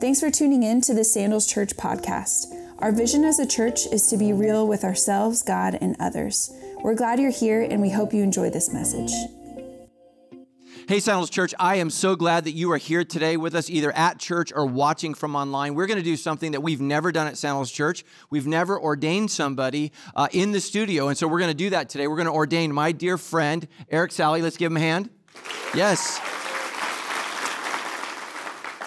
Thanks 0.00 0.18
for 0.18 0.30
tuning 0.30 0.62
in 0.62 0.80
to 0.82 0.94
the 0.94 1.04
Sandals 1.04 1.46
Church 1.46 1.76
podcast. 1.76 2.46
Our 2.78 2.90
vision 2.90 3.22
as 3.22 3.38
a 3.38 3.46
church 3.46 3.80
is 3.92 4.06
to 4.06 4.16
be 4.16 4.32
real 4.32 4.66
with 4.66 4.82
ourselves, 4.82 5.42
God, 5.42 5.76
and 5.78 5.94
others. 6.00 6.50
We're 6.82 6.94
glad 6.94 7.20
you're 7.20 7.30
here 7.30 7.60
and 7.60 7.82
we 7.82 7.90
hope 7.90 8.14
you 8.14 8.22
enjoy 8.22 8.48
this 8.48 8.72
message. 8.72 9.12
Hey, 10.88 11.00
Sandals 11.00 11.28
Church, 11.28 11.52
I 11.60 11.76
am 11.76 11.90
so 11.90 12.16
glad 12.16 12.44
that 12.44 12.52
you 12.52 12.72
are 12.72 12.78
here 12.78 13.04
today 13.04 13.36
with 13.36 13.54
us, 13.54 13.68
either 13.68 13.92
at 13.92 14.18
church 14.18 14.54
or 14.56 14.64
watching 14.64 15.12
from 15.12 15.36
online. 15.36 15.74
We're 15.74 15.86
going 15.86 15.98
to 15.98 16.02
do 16.02 16.16
something 16.16 16.52
that 16.52 16.62
we've 16.62 16.80
never 16.80 17.12
done 17.12 17.26
at 17.26 17.36
Sandals 17.36 17.70
Church. 17.70 18.02
We've 18.30 18.46
never 18.46 18.80
ordained 18.80 19.30
somebody 19.30 19.92
uh, 20.16 20.28
in 20.32 20.52
the 20.52 20.62
studio, 20.62 21.08
and 21.08 21.18
so 21.18 21.28
we're 21.28 21.40
going 21.40 21.50
to 21.50 21.54
do 21.54 21.68
that 21.70 21.90
today. 21.90 22.08
We're 22.08 22.16
going 22.16 22.24
to 22.24 22.32
ordain 22.32 22.72
my 22.72 22.92
dear 22.92 23.18
friend, 23.18 23.68
Eric 23.90 24.12
Sally. 24.12 24.40
Let's 24.40 24.56
give 24.56 24.72
him 24.72 24.78
a 24.78 24.80
hand. 24.80 25.10
Yes 25.74 26.39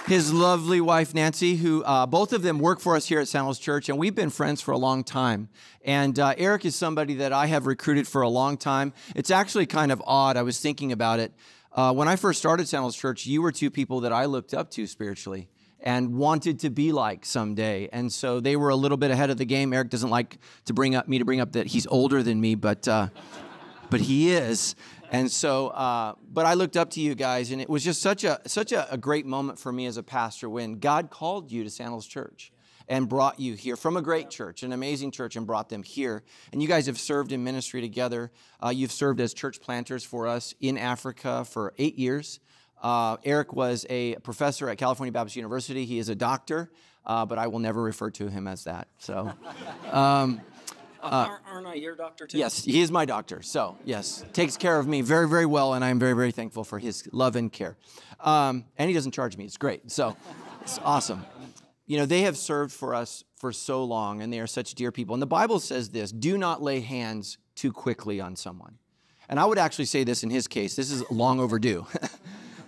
his 0.07 0.33
lovely 0.33 0.81
wife 0.81 1.13
Nancy, 1.13 1.55
who 1.55 1.83
uh, 1.83 2.05
both 2.05 2.33
of 2.33 2.41
them 2.41 2.59
work 2.59 2.79
for 2.79 2.95
us 2.95 3.07
here 3.07 3.19
at 3.19 3.27
Sandals 3.27 3.57
Church, 3.57 3.87
and 3.87 3.97
we've 3.97 4.15
been 4.15 4.29
friends 4.29 4.61
for 4.61 4.71
a 4.71 4.77
long 4.77 5.03
time. 5.03 5.47
And 5.85 6.19
uh, 6.19 6.33
Eric 6.37 6.65
is 6.65 6.75
somebody 6.75 7.15
that 7.15 7.31
I 7.31 7.45
have 7.45 7.65
recruited 7.65 8.07
for 8.07 8.21
a 8.21 8.29
long 8.29 8.57
time. 8.57 8.93
It's 9.15 9.31
actually 9.31 9.65
kind 9.65 9.91
of 9.91 10.01
odd. 10.05 10.35
I 10.35 10.41
was 10.41 10.59
thinking 10.59 10.91
about 10.91 11.19
it. 11.19 11.33
Uh, 11.71 11.93
when 11.93 12.07
I 12.07 12.17
first 12.17 12.39
started 12.39 12.67
Sandals 12.67 12.97
Church, 12.97 13.25
you 13.25 13.41
were 13.41 13.51
two 13.51 13.71
people 13.71 14.01
that 14.01 14.11
I 14.11 14.25
looked 14.25 14.53
up 14.53 14.69
to 14.71 14.85
spiritually 14.87 15.47
and 15.79 16.15
wanted 16.15 16.59
to 16.59 16.69
be 16.69 16.91
like 16.91 17.25
someday. 17.25 17.89
And 17.91 18.11
so 18.11 18.39
they 18.39 18.55
were 18.55 18.69
a 18.69 18.75
little 18.75 18.97
bit 18.97 19.11
ahead 19.11 19.29
of 19.29 19.37
the 19.37 19.45
game. 19.45 19.73
Eric 19.73 19.89
doesn't 19.89 20.09
like 20.09 20.37
to 20.65 20.73
bring 20.73 20.95
up 20.95 21.07
me 21.07 21.19
to 21.19 21.25
bring 21.25 21.39
up 21.39 21.53
that 21.53 21.67
he's 21.67 21.87
older 21.87 22.21
than 22.23 22.39
me, 22.39 22.55
but 22.55 22.87
uh, 22.87 23.07
but 23.89 24.01
he 24.01 24.31
is. 24.31 24.75
And 25.13 25.31
so, 25.31 25.67
uh, 25.67 26.15
but 26.27 26.47
I 26.47 26.55
looked 26.55 26.75
up 26.75 26.89
to 26.91 26.99
you 26.99 27.13
guys, 27.13 27.51
and 27.51 27.61
it 27.61 27.69
was 27.69 27.83
just 27.83 28.01
such 28.01 28.23
a 28.23 28.41
such 28.47 28.71
a, 28.71 28.91
a 28.91 28.97
great 28.97 29.27
moment 29.27 29.59
for 29.59 29.71
me 29.71 29.85
as 29.85 29.95
a 29.95 30.03
pastor 30.03 30.49
when 30.49 30.79
God 30.79 31.11
called 31.11 31.51
you 31.51 31.63
to 31.63 31.69
Sandals 31.69 32.07
Church 32.07 32.51
and 32.87 33.07
brought 33.07 33.39
you 33.39 33.53
here 33.53 33.75
from 33.75 33.95
a 33.95 34.01
great 34.01 34.31
church, 34.31 34.63
an 34.63 34.73
amazing 34.73 35.11
church, 35.11 35.35
and 35.35 35.45
brought 35.45 35.69
them 35.69 35.83
here. 35.83 36.23
And 36.51 36.63
you 36.63 36.67
guys 36.67 36.87
have 36.87 36.99
served 36.99 37.31
in 37.31 37.43
ministry 37.43 37.79
together. 37.79 38.31
Uh, 38.61 38.69
you've 38.69 38.91
served 38.91 39.21
as 39.21 39.35
church 39.35 39.61
planters 39.61 40.03
for 40.03 40.27
us 40.27 40.55
in 40.59 40.79
Africa 40.79 41.45
for 41.45 41.75
eight 41.77 41.99
years. 41.99 42.39
Uh, 42.81 43.17
Eric 43.23 43.53
was 43.53 43.85
a 43.91 44.15
professor 44.15 44.67
at 44.67 44.79
California 44.79 45.11
Baptist 45.11 45.35
University. 45.35 45.85
He 45.85 45.99
is 45.99 46.09
a 46.09 46.15
doctor, 46.15 46.71
uh, 47.05 47.23
but 47.27 47.37
I 47.37 47.47
will 47.47 47.59
never 47.59 47.83
refer 47.83 48.09
to 48.09 48.29
him 48.29 48.47
as 48.47 48.63
that. 48.63 48.87
So. 48.97 49.31
Um, 49.91 50.41
uh, 51.03 51.37
aren't 51.51 51.67
I 51.67 51.75
your 51.75 51.95
doctor 51.95 52.27
too? 52.27 52.37
Yes, 52.37 52.63
he 52.63 52.81
is 52.81 52.91
my 52.91 53.05
doctor. 53.05 53.41
So, 53.41 53.77
yes, 53.85 54.23
takes 54.33 54.57
care 54.57 54.79
of 54.79 54.87
me 54.87 55.01
very, 55.01 55.27
very 55.27 55.45
well, 55.45 55.73
and 55.73 55.83
I'm 55.83 55.99
very, 55.99 56.13
very 56.13 56.31
thankful 56.31 56.63
for 56.63 56.79
his 56.79 57.07
love 57.11 57.35
and 57.35 57.51
care. 57.51 57.77
Um, 58.19 58.65
and 58.77 58.89
he 58.89 58.93
doesn't 58.93 59.11
charge 59.11 59.37
me. 59.37 59.45
It's 59.45 59.57
great. 59.57 59.91
So, 59.91 60.15
it's 60.61 60.79
awesome 60.79 61.25
you 61.85 61.97
know, 61.97 62.05
they 62.05 62.21
have 62.21 62.37
served 62.37 62.71
for 62.71 62.95
us 62.95 63.23
for 63.35 63.51
so 63.51 63.83
long 63.83 64.21
and 64.21 64.31
they 64.31 64.39
are 64.39 64.47
such 64.47 64.75
dear 64.75 64.91
people. 64.91 65.13
And 65.15 65.21
the 65.21 65.27
Bible 65.27 65.59
says 65.59 65.89
this 65.89 66.11
do 66.11 66.37
not 66.37 66.61
lay 66.61 66.79
hands 66.79 67.37
too 67.55 67.71
quickly 67.71 68.21
on 68.21 68.35
someone. 68.35 68.77
And 69.29 69.39
I 69.39 69.45
would 69.45 69.57
actually 69.57 69.85
say 69.85 70.03
this 70.03 70.23
in 70.23 70.29
his 70.29 70.47
case 70.47 70.75
this 70.75 70.91
is 70.91 71.03
long 71.11 71.39
overdue. 71.39 71.85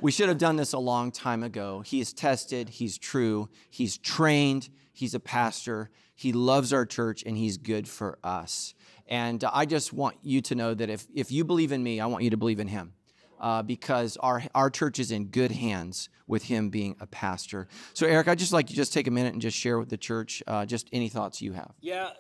we 0.05 0.11
should 0.11 0.29
have 0.29 0.37
done 0.37 0.55
this 0.55 0.73
a 0.73 0.77
long 0.77 1.11
time 1.11 1.41
ago. 1.41 1.81
He 1.83 1.99
is 1.99 2.13
tested, 2.13 2.69
he's 2.69 2.95
true, 2.95 3.49
he's 3.71 3.97
trained, 3.97 4.69
he's 4.93 5.15
a 5.15 5.19
pastor, 5.19 5.89
he 6.13 6.31
loves 6.31 6.71
our 6.71 6.85
church, 6.85 7.23
and 7.25 7.35
he's 7.35 7.57
good 7.57 7.87
for 7.87 8.19
us. 8.23 8.75
And 9.07 9.43
I 9.51 9.65
just 9.65 9.93
want 9.93 10.17
you 10.21 10.41
to 10.41 10.53
know 10.53 10.75
that 10.75 10.91
if, 10.91 11.07
if 11.15 11.31
you 11.31 11.43
believe 11.43 11.71
in 11.71 11.81
me, 11.81 11.99
I 11.99 12.05
want 12.05 12.23
you 12.23 12.29
to 12.29 12.37
believe 12.37 12.59
in 12.59 12.67
him 12.67 12.93
uh, 13.39 13.63
because 13.63 14.15
our, 14.17 14.43
our 14.53 14.69
church 14.69 14.99
is 14.99 15.09
in 15.09 15.29
good 15.29 15.51
hands 15.51 16.09
with 16.27 16.43
him 16.43 16.69
being 16.69 16.95
a 16.99 17.07
pastor. 17.07 17.67
So, 17.95 18.05
Eric, 18.05 18.27
I'd 18.27 18.37
just 18.37 18.53
like 18.53 18.69
you 18.69 18.75
just 18.75 18.93
take 18.93 19.07
a 19.07 19.11
minute 19.11 19.33
and 19.33 19.41
just 19.41 19.57
share 19.57 19.79
with 19.79 19.89
the 19.89 19.97
church 19.97 20.43
uh, 20.45 20.67
just 20.67 20.87
any 20.93 21.09
thoughts 21.09 21.41
you 21.41 21.53
have. 21.53 21.71
Yeah, 21.81 22.11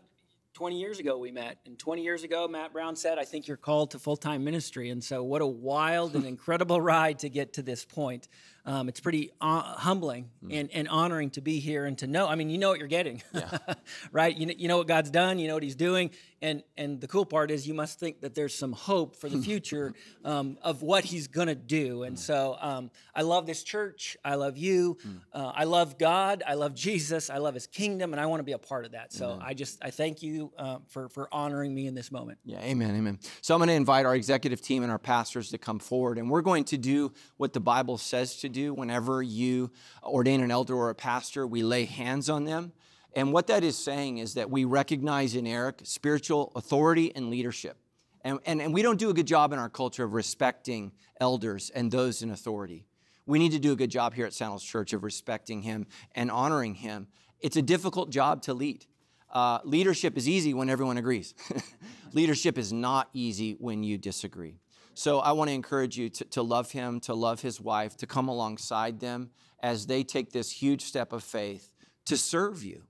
20 0.55 0.79
years 0.79 0.99
ago 0.99 1.17
we 1.17 1.31
met 1.31 1.57
and 1.65 1.77
20 1.77 2.01
years 2.01 2.23
ago 2.23 2.47
matt 2.47 2.71
brown 2.71 2.95
said 2.95 3.19
i 3.19 3.25
think 3.25 3.45
you're 3.45 3.57
called 3.57 3.91
to 3.91 3.99
full-time 3.99 4.43
ministry. 4.43 4.89
And 4.89 5.03
so 5.03 5.21
what 5.21 5.41
a 5.41 5.45
wild 5.45 6.15
and 6.15 6.25
incredible 6.35 6.79
ride 6.79 7.19
to 7.19 7.29
get 7.29 7.53
to 7.53 7.61
this 7.61 7.83
point 7.83 8.29
um, 8.65 8.89
it's 8.89 8.99
pretty 8.99 9.31
uh, 9.39 9.61
humbling 9.61 10.29
mm. 10.43 10.59
and, 10.59 10.71
and 10.71 10.87
honoring 10.87 11.29
to 11.31 11.41
be 11.41 11.59
here 11.59 11.85
and 11.85 11.97
to 11.99 12.07
know. 12.07 12.27
I 12.27 12.35
mean, 12.35 12.49
you 12.49 12.57
know 12.57 12.69
what 12.69 12.79
you're 12.79 12.87
getting, 12.87 13.21
yeah. 13.33 13.57
right? 14.11 14.35
You 14.35 14.47
know, 14.47 14.53
you 14.57 14.67
know 14.67 14.77
what 14.77 14.87
God's 14.87 15.11
done, 15.11 15.37
you 15.37 15.47
know 15.47 15.53
what 15.53 15.63
He's 15.63 15.75
doing. 15.75 16.09
And, 16.41 16.63
and 16.77 16.99
the 16.99 17.07
cool 17.07 17.25
part 17.25 17.49
is 17.49 17.67
you 17.67 17.73
must 17.73 17.99
think 17.99 18.21
that 18.21 18.35
there's 18.35 18.53
some 18.53 18.71
hope 18.71 19.15
for 19.15 19.29
the 19.29 19.37
future 19.41 19.93
um, 20.23 20.57
of 20.61 20.81
what 20.81 21.03
He's 21.03 21.27
going 21.27 21.47
to 21.47 21.55
do. 21.55 22.03
And 22.03 22.17
mm. 22.17 22.19
so 22.19 22.57
um, 22.59 22.91
I 23.13 23.21
love 23.21 23.45
this 23.45 23.63
church. 23.63 24.17
I 24.25 24.35
love 24.35 24.57
you. 24.57 24.97
Mm. 25.07 25.21
Uh, 25.31 25.51
I 25.55 25.63
love 25.65 25.97
God. 25.97 26.43
I 26.45 26.55
love 26.55 26.73
Jesus. 26.73 27.29
I 27.29 27.37
love 27.37 27.53
His 27.53 27.67
kingdom. 27.67 28.13
And 28.13 28.19
I 28.19 28.25
want 28.25 28.39
to 28.39 28.43
be 28.43 28.53
a 28.53 28.57
part 28.57 28.85
of 28.85 28.91
that. 28.91 29.13
So 29.13 29.31
amen. 29.31 29.45
I 29.45 29.53
just, 29.53 29.77
I 29.83 29.91
thank 29.91 30.23
you 30.23 30.51
uh, 30.57 30.79
for, 30.87 31.07
for 31.09 31.27
honoring 31.31 31.73
me 31.73 31.85
in 31.87 31.93
this 31.93 32.11
moment. 32.11 32.39
Yeah, 32.43 32.61
amen, 32.61 32.95
amen. 32.95 33.19
So 33.41 33.53
I'm 33.53 33.59
going 33.59 33.69
to 33.69 33.73
invite 33.73 34.05
our 34.05 34.15
executive 34.15 34.61
team 34.61 34.81
and 34.81 34.91
our 34.91 34.99
pastors 34.99 35.49
to 35.49 35.57
come 35.59 35.77
forward. 35.77 36.17
And 36.17 36.29
we're 36.29 36.41
going 36.41 36.63
to 36.65 36.77
do 36.77 37.13
what 37.37 37.53
the 37.53 37.59
Bible 37.59 37.97
says 37.97 38.37
to 38.37 38.49
do 38.55 38.73
whenever 38.73 39.21
you 39.21 39.71
ordain 40.03 40.41
an 40.41 40.49
elder 40.49 40.73
or 40.73 40.89
a 40.89 40.95
pastor. 40.95 41.45
We 41.45 41.61
lay 41.61 41.85
hands 41.85 42.29
on 42.29 42.45
them. 42.45 42.71
And 43.13 43.31
what 43.31 43.47
that 43.47 43.63
is 43.63 43.77
saying 43.77 44.17
is 44.17 44.33
that 44.33 44.49
we 44.49 44.65
recognize 44.65 45.35
in 45.35 45.45
Eric 45.45 45.81
spiritual 45.83 46.51
authority 46.55 47.15
and 47.15 47.29
leadership. 47.29 47.77
And, 48.21 48.39
and, 48.45 48.61
and 48.61 48.73
we 48.73 48.81
don't 48.81 48.99
do 48.99 49.09
a 49.09 49.13
good 49.13 49.27
job 49.27 49.53
in 49.53 49.59
our 49.59 49.69
culture 49.69 50.03
of 50.03 50.13
respecting 50.13 50.91
elders 51.21 51.69
and 51.69 51.91
those 51.91 52.21
in 52.21 52.31
authority. 52.31 52.87
We 53.25 53.39
need 53.39 53.51
to 53.51 53.59
do 53.59 53.71
a 53.71 53.75
good 53.75 53.91
job 53.91 54.13
here 54.13 54.25
at 54.25 54.33
Sandals 54.33 54.63
Church 54.63 54.93
of 54.93 55.03
respecting 55.03 55.61
him 55.61 55.87
and 56.13 56.31
honoring 56.31 56.75
him. 56.75 57.07
It's 57.39 57.57
a 57.57 57.61
difficult 57.61 58.09
job 58.09 58.41
to 58.43 58.53
lead. 58.53 58.85
Uh, 59.31 59.59
leadership 59.63 60.17
is 60.17 60.27
easy 60.27 60.53
when 60.53 60.69
everyone 60.69 60.97
agrees. 60.97 61.33
leadership 62.13 62.57
is 62.57 62.71
not 62.71 63.09
easy 63.13 63.53
when 63.59 63.83
you 63.83 63.97
disagree. 63.97 64.59
So 64.95 65.19
I 65.19 65.33
want 65.33 65.49
to 65.49 65.53
encourage 65.53 65.97
you 65.97 66.09
to, 66.09 66.25
to 66.25 66.41
love 66.41 66.71
him, 66.71 67.01
to 67.01 67.13
love 67.13 67.41
his 67.41 67.59
wife, 67.59 67.97
to 67.97 68.07
come 68.07 68.29
alongside 68.29 69.01
them 69.01 69.29
as 69.59 69.87
they 69.87 70.03
take 70.03 70.31
this 70.31 70.49
huge 70.49 70.83
step 70.83 71.11
of 71.11 71.23
faith 71.23 71.69
to 72.05 72.17
serve 72.17 72.63
you. 72.63 72.83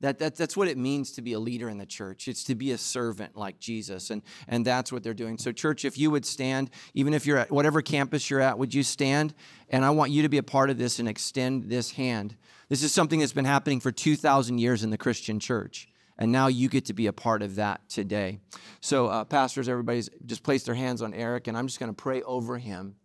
That, 0.00 0.18
that, 0.18 0.34
that's 0.34 0.56
what 0.56 0.66
it 0.66 0.76
means 0.76 1.12
to 1.12 1.22
be 1.22 1.34
a 1.34 1.38
leader 1.38 1.68
in 1.68 1.78
the 1.78 1.86
church. 1.86 2.26
It's 2.26 2.42
to 2.44 2.56
be 2.56 2.72
a 2.72 2.78
servant 2.78 3.36
like 3.36 3.60
Jesus. 3.60 4.10
And, 4.10 4.22
and 4.48 4.66
that's 4.66 4.90
what 4.90 5.04
they're 5.04 5.14
doing. 5.14 5.38
So, 5.38 5.52
church, 5.52 5.84
if 5.84 5.96
you 5.96 6.10
would 6.10 6.26
stand, 6.26 6.70
even 6.94 7.14
if 7.14 7.24
you're 7.24 7.38
at 7.38 7.52
whatever 7.52 7.80
campus 7.80 8.28
you're 8.28 8.40
at, 8.40 8.58
would 8.58 8.74
you 8.74 8.82
stand? 8.82 9.32
And 9.68 9.84
I 9.84 9.90
want 9.90 10.10
you 10.10 10.22
to 10.22 10.28
be 10.28 10.38
a 10.38 10.42
part 10.42 10.70
of 10.70 10.78
this 10.78 10.98
and 10.98 11.08
extend 11.08 11.70
this 11.70 11.92
hand. 11.92 12.34
This 12.68 12.82
is 12.82 12.92
something 12.92 13.20
that's 13.20 13.32
been 13.32 13.44
happening 13.44 13.78
for 13.78 13.92
2,000 13.92 14.58
years 14.58 14.82
in 14.82 14.90
the 14.90 14.98
Christian 14.98 15.38
church. 15.38 15.88
And 16.18 16.30
now 16.30 16.46
you 16.46 16.68
get 16.68 16.86
to 16.86 16.92
be 16.92 17.06
a 17.06 17.12
part 17.12 17.42
of 17.42 17.56
that 17.56 17.88
today. 17.88 18.38
So, 18.80 19.06
uh, 19.06 19.24
pastors, 19.24 19.68
everybody's 19.68 20.10
just 20.26 20.42
placed 20.42 20.66
their 20.66 20.74
hands 20.74 21.02
on 21.02 21.14
Eric, 21.14 21.46
and 21.46 21.56
I'm 21.56 21.66
just 21.66 21.80
going 21.80 21.90
to 21.90 21.96
pray 21.96 22.22
over 22.22 22.58
him. 22.58 22.96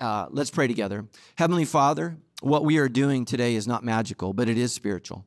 Uh, 0.00 0.26
let's 0.30 0.50
pray 0.50 0.66
together. 0.66 1.06
Heavenly 1.36 1.64
Father, 1.64 2.16
what 2.40 2.64
we 2.64 2.78
are 2.78 2.88
doing 2.88 3.24
today 3.24 3.54
is 3.54 3.66
not 3.66 3.82
magical, 3.82 4.32
but 4.32 4.48
it 4.48 4.56
is 4.56 4.72
spiritual. 4.72 5.24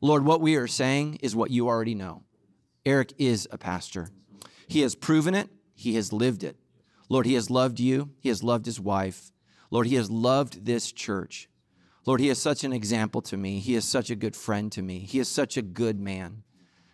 Lord, 0.00 0.24
what 0.24 0.40
we 0.40 0.56
are 0.56 0.66
saying 0.66 1.20
is 1.22 1.36
what 1.36 1.50
you 1.50 1.68
already 1.68 1.94
know. 1.94 2.24
Eric 2.84 3.12
is 3.18 3.46
a 3.52 3.58
pastor. 3.58 4.08
He 4.66 4.80
has 4.80 4.96
proven 4.96 5.34
it, 5.34 5.48
he 5.74 5.94
has 5.94 6.12
lived 6.12 6.42
it. 6.42 6.56
Lord, 7.08 7.26
he 7.26 7.34
has 7.34 7.50
loved 7.50 7.78
you, 7.78 8.10
he 8.18 8.28
has 8.28 8.42
loved 8.42 8.66
his 8.66 8.80
wife. 8.80 9.30
Lord, 9.70 9.86
he 9.86 9.94
has 9.94 10.10
loved 10.10 10.66
this 10.66 10.90
church. 10.90 11.48
Lord, 12.04 12.20
he 12.20 12.28
is 12.28 12.42
such 12.42 12.64
an 12.64 12.72
example 12.72 13.22
to 13.22 13.36
me. 13.36 13.60
He 13.60 13.76
is 13.76 13.84
such 13.84 14.10
a 14.10 14.16
good 14.16 14.34
friend 14.34 14.72
to 14.72 14.82
me. 14.82 15.00
He 15.00 15.20
is 15.20 15.28
such 15.28 15.56
a 15.56 15.62
good 15.62 16.00
man. 16.00 16.42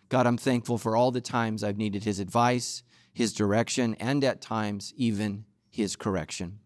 God, 0.07 0.27
I'm 0.27 0.37
thankful 0.37 0.77
for 0.77 0.95
all 0.95 1.11
the 1.11 1.21
times 1.21 1.63
I've 1.63 1.77
needed 1.77 2.03
his 2.03 2.19
advice, 2.19 2.83
his 3.11 3.33
direction, 3.33 3.95
and 3.99 4.23
at 4.23 4.41
times 4.41 4.93
even 4.95 5.45
his 5.71 5.95
correction. 5.95 6.59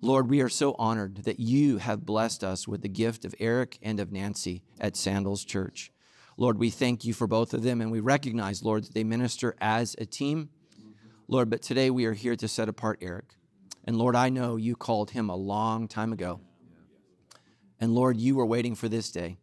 Lord, 0.00 0.28
we 0.28 0.40
are 0.40 0.48
so 0.48 0.74
honored 0.78 1.24
that 1.24 1.38
you 1.38 1.78
have 1.78 2.04
blessed 2.04 2.42
us 2.42 2.66
with 2.66 2.82
the 2.82 2.88
gift 2.88 3.24
of 3.24 3.34
Eric 3.38 3.78
and 3.82 4.00
of 4.00 4.12
Nancy 4.12 4.62
at 4.80 4.96
Sandals 4.96 5.44
Church. 5.44 5.92
Lord, 6.36 6.58
we 6.58 6.70
thank 6.70 7.04
you 7.04 7.14
for 7.14 7.26
both 7.26 7.54
of 7.54 7.62
them, 7.62 7.80
and 7.80 7.90
we 7.90 8.00
recognize, 8.00 8.62
Lord, 8.62 8.84
that 8.84 8.94
they 8.94 9.04
minister 9.04 9.54
as 9.60 9.94
a 9.98 10.06
team. 10.06 10.50
Lord, 11.28 11.50
but 11.50 11.62
today 11.62 11.90
we 11.90 12.04
are 12.04 12.12
here 12.12 12.36
to 12.36 12.48
set 12.48 12.68
apart 12.68 12.98
Eric. 13.00 13.36
And 13.84 13.96
Lord, 13.96 14.16
I 14.16 14.28
know 14.28 14.56
you 14.56 14.76
called 14.76 15.12
him 15.12 15.30
a 15.30 15.36
long 15.36 15.88
time 15.88 16.12
ago. 16.12 16.40
And 17.80 17.94
Lord, 17.94 18.16
you 18.16 18.36
were 18.36 18.46
waiting 18.46 18.74
for 18.74 18.88
this 18.88 19.10
day. 19.10 19.36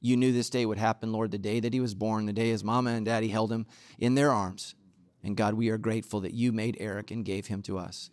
You 0.00 0.16
knew 0.16 0.32
this 0.32 0.50
day 0.50 0.66
would 0.66 0.78
happen, 0.78 1.12
Lord, 1.12 1.30
the 1.30 1.38
day 1.38 1.60
that 1.60 1.72
he 1.72 1.80
was 1.80 1.94
born, 1.94 2.26
the 2.26 2.32
day 2.32 2.50
his 2.50 2.62
mama 2.62 2.90
and 2.90 3.06
daddy 3.06 3.28
held 3.28 3.50
him 3.50 3.66
in 3.98 4.14
their 4.14 4.30
arms. 4.30 4.74
And 5.22 5.36
God, 5.36 5.54
we 5.54 5.70
are 5.70 5.78
grateful 5.78 6.20
that 6.20 6.34
you 6.34 6.52
made 6.52 6.76
Eric 6.78 7.10
and 7.10 7.24
gave 7.24 7.46
him 7.46 7.62
to 7.62 7.78
us. 7.78 8.10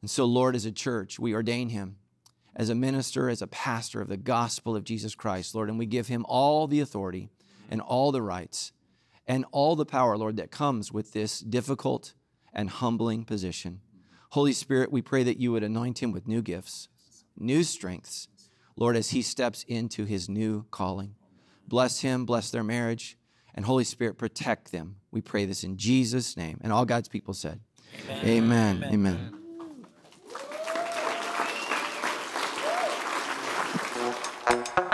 And 0.00 0.10
so, 0.10 0.24
Lord, 0.24 0.56
as 0.56 0.64
a 0.64 0.72
church, 0.72 1.18
we 1.18 1.34
ordain 1.34 1.68
him 1.68 1.96
as 2.56 2.70
a 2.70 2.74
minister, 2.74 3.28
as 3.28 3.42
a 3.42 3.46
pastor 3.46 4.00
of 4.00 4.08
the 4.08 4.16
gospel 4.16 4.74
of 4.74 4.84
Jesus 4.84 5.14
Christ, 5.14 5.54
Lord, 5.54 5.68
and 5.68 5.78
we 5.78 5.86
give 5.86 6.08
him 6.08 6.24
all 6.28 6.66
the 6.66 6.80
authority 6.80 7.28
and 7.70 7.80
all 7.80 8.10
the 8.10 8.22
rights 8.22 8.72
and 9.26 9.44
all 9.52 9.76
the 9.76 9.84
power, 9.84 10.16
Lord, 10.16 10.38
that 10.38 10.50
comes 10.50 10.90
with 10.90 11.12
this 11.12 11.40
difficult 11.40 12.14
and 12.52 12.70
humbling 12.70 13.24
position. 13.24 13.80
Holy 14.30 14.52
Spirit, 14.52 14.90
we 14.90 15.02
pray 15.02 15.22
that 15.22 15.38
you 15.38 15.52
would 15.52 15.62
anoint 15.62 16.02
him 16.02 16.10
with 16.10 16.26
new 16.26 16.42
gifts, 16.42 16.88
new 17.36 17.62
strengths, 17.62 18.28
Lord, 18.78 18.96
as 18.96 19.10
he 19.10 19.22
steps 19.22 19.64
into 19.66 20.04
his 20.04 20.28
new 20.28 20.64
calling. 20.70 21.16
Bless 21.66 22.00
him, 22.00 22.24
bless 22.24 22.50
their 22.50 22.62
marriage, 22.62 23.18
and 23.56 23.64
Holy 23.64 23.82
Spirit, 23.82 24.16
protect 24.18 24.70
them. 24.70 24.96
We 25.10 25.20
pray 25.20 25.46
this 25.46 25.64
in 25.64 25.76
Jesus' 25.76 26.36
name. 26.36 26.58
And 26.62 26.72
all 26.72 26.84
God's 26.84 27.08
people 27.08 27.34
said, 27.34 27.60
Amen. 28.08 28.84
Amen. 28.84 28.84
Amen. 28.84 29.32
Amen. 34.46 34.87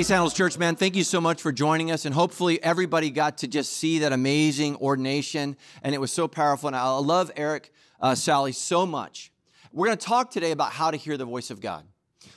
Hey, 0.00 0.04
Sandals 0.04 0.32
Church, 0.32 0.56
man, 0.56 0.76
thank 0.76 0.96
you 0.96 1.04
so 1.04 1.20
much 1.20 1.42
for 1.42 1.52
joining 1.52 1.90
us. 1.90 2.06
And 2.06 2.14
hopefully, 2.14 2.58
everybody 2.62 3.10
got 3.10 3.36
to 3.36 3.46
just 3.46 3.74
see 3.74 3.98
that 3.98 4.14
amazing 4.14 4.76
ordination. 4.76 5.58
And 5.82 5.94
it 5.94 5.98
was 5.98 6.10
so 6.10 6.26
powerful. 6.26 6.68
And 6.68 6.74
I 6.74 6.88
love 6.96 7.30
Eric 7.36 7.70
uh, 8.00 8.14
Sally 8.14 8.52
so 8.52 8.86
much. 8.86 9.30
We're 9.74 9.88
going 9.88 9.98
to 9.98 10.06
talk 10.06 10.30
today 10.30 10.52
about 10.52 10.72
how 10.72 10.90
to 10.90 10.96
hear 10.96 11.18
the 11.18 11.26
voice 11.26 11.50
of 11.50 11.60
God. 11.60 11.84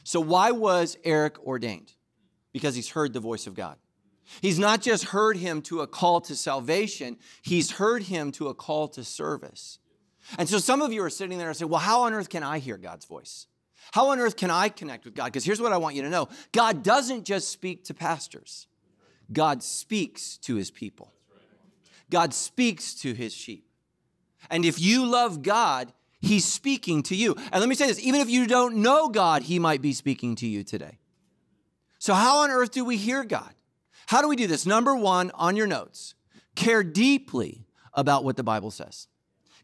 So, 0.03 0.19
why 0.19 0.51
was 0.51 0.97
Eric 1.05 1.41
ordained? 1.47 1.93
Because 2.51 2.75
he's 2.75 2.89
heard 2.89 3.13
the 3.13 3.21
voice 3.21 3.47
of 3.47 3.55
God. 3.55 3.77
He's 4.41 4.59
not 4.59 4.81
just 4.81 5.05
heard 5.05 5.37
him 5.37 5.61
to 5.61 5.79
a 5.79 5.87
call 5.87 6.19
to 6.19 6.35
salvation, 6.35 7.15
he's 7.43 7.71
heard 7.71 8.03
him 8.03 8.33
to 8.33 8.49
a 8.49 8.53
call 8.53 8.89
to 8.89 9.05
service. 9.05 9.79
And 10.37 10.49
so, 10.49 10.57
some 10.57 10.81
of 10.81 10.91
you 10.91 11.01
are 11.01 11.09
sitting 11.09 11.37
there 11.37 11.47
and 11.47 11.55
say, 11.55 11.63
Well, 11.63 11.79
how 11.79 12.01
on 12.01 12.13
earth 12.13 12.27
can 12.27 12.43
I 12.43 12.59
hear 12.59 12.75
God's 12.75 13.05
voice? 13.05 13.47
How 13.91 14.09
on 14.09 14.19
earth 14.19 14.37
can 14.37 14.49
I 14.49 14.69
connect 14.69 15.05
with 15.05 15.15
God? 15.15 15.25
Because 15.25 15.43
here's 15.43 15.61
what 15.61 15.73
I 15.73 15.77
want 15.77 15.95
you 15.95 16.01
to 16.03 16.09
know 16.09 16.29
God 16.51 16.83
doesn't 16.83 17.25
just 17.25 17.49
speak 17.49 17.85
to 17.85 17.93
pastors, 17.93 18.67
God 19.31 19.63
speaks 19.63 20.37
to 20.39 20.55
his 20.55 20.71
people. 20.71 21.13
God 22.09 22.33
speaks 22.33 22.93
to 22.95 23.13
his 23.13 23.33
sheep. 23.33 23.65
And 24.51 24.65
if 24.65 24.79
you 24.79 25.05
love 25.05 25.41
God, 25.41 25.91
he's 26.19 26.45
speaking 26.45 27.01
to 27.03 27.15
you. 27.15 27.35
And 27.51 27.59
let 27.59 27.67
me 27.67 27.75
say 27.75 27.87
this 27.87 27.99
even 27.99 28.21
if 28.21 28.29
you 28.29 28.45
don't 28.45 28.77
know 28.77 29.09
God, 29.09 29.43
he 29.43 29.57
might 29.57 29.81
be 29.81 29.93
speaking 29.93 30.35
to 30.35 30.47
you 30.47 30.63
today. 30.63 30.99
So, 31.99 32.13
how 32.13 32.39
on 32.39 32.51
earth 32.51 32.71
do 32.71 32.83
we 32.83 32.97
hear 32.97 33.23
God? 33.23 33.53
How 34.07 34.21
do 34.21 34.27
we 34.27 34.35
do 34.35 34.47
this? 34.47 34.65
Number 34.65 34.95
one, 34.95 35.31
on 35.33 35.55
your 35.55 35.67
notes, 35.67 36.15
care 36.55 36.83
deeply 36.83 37.65
about 37.93 38.23
what 38.23 38.35
the 38.35 38.43
Bible 38.43 38.71
says. 38.71 39.07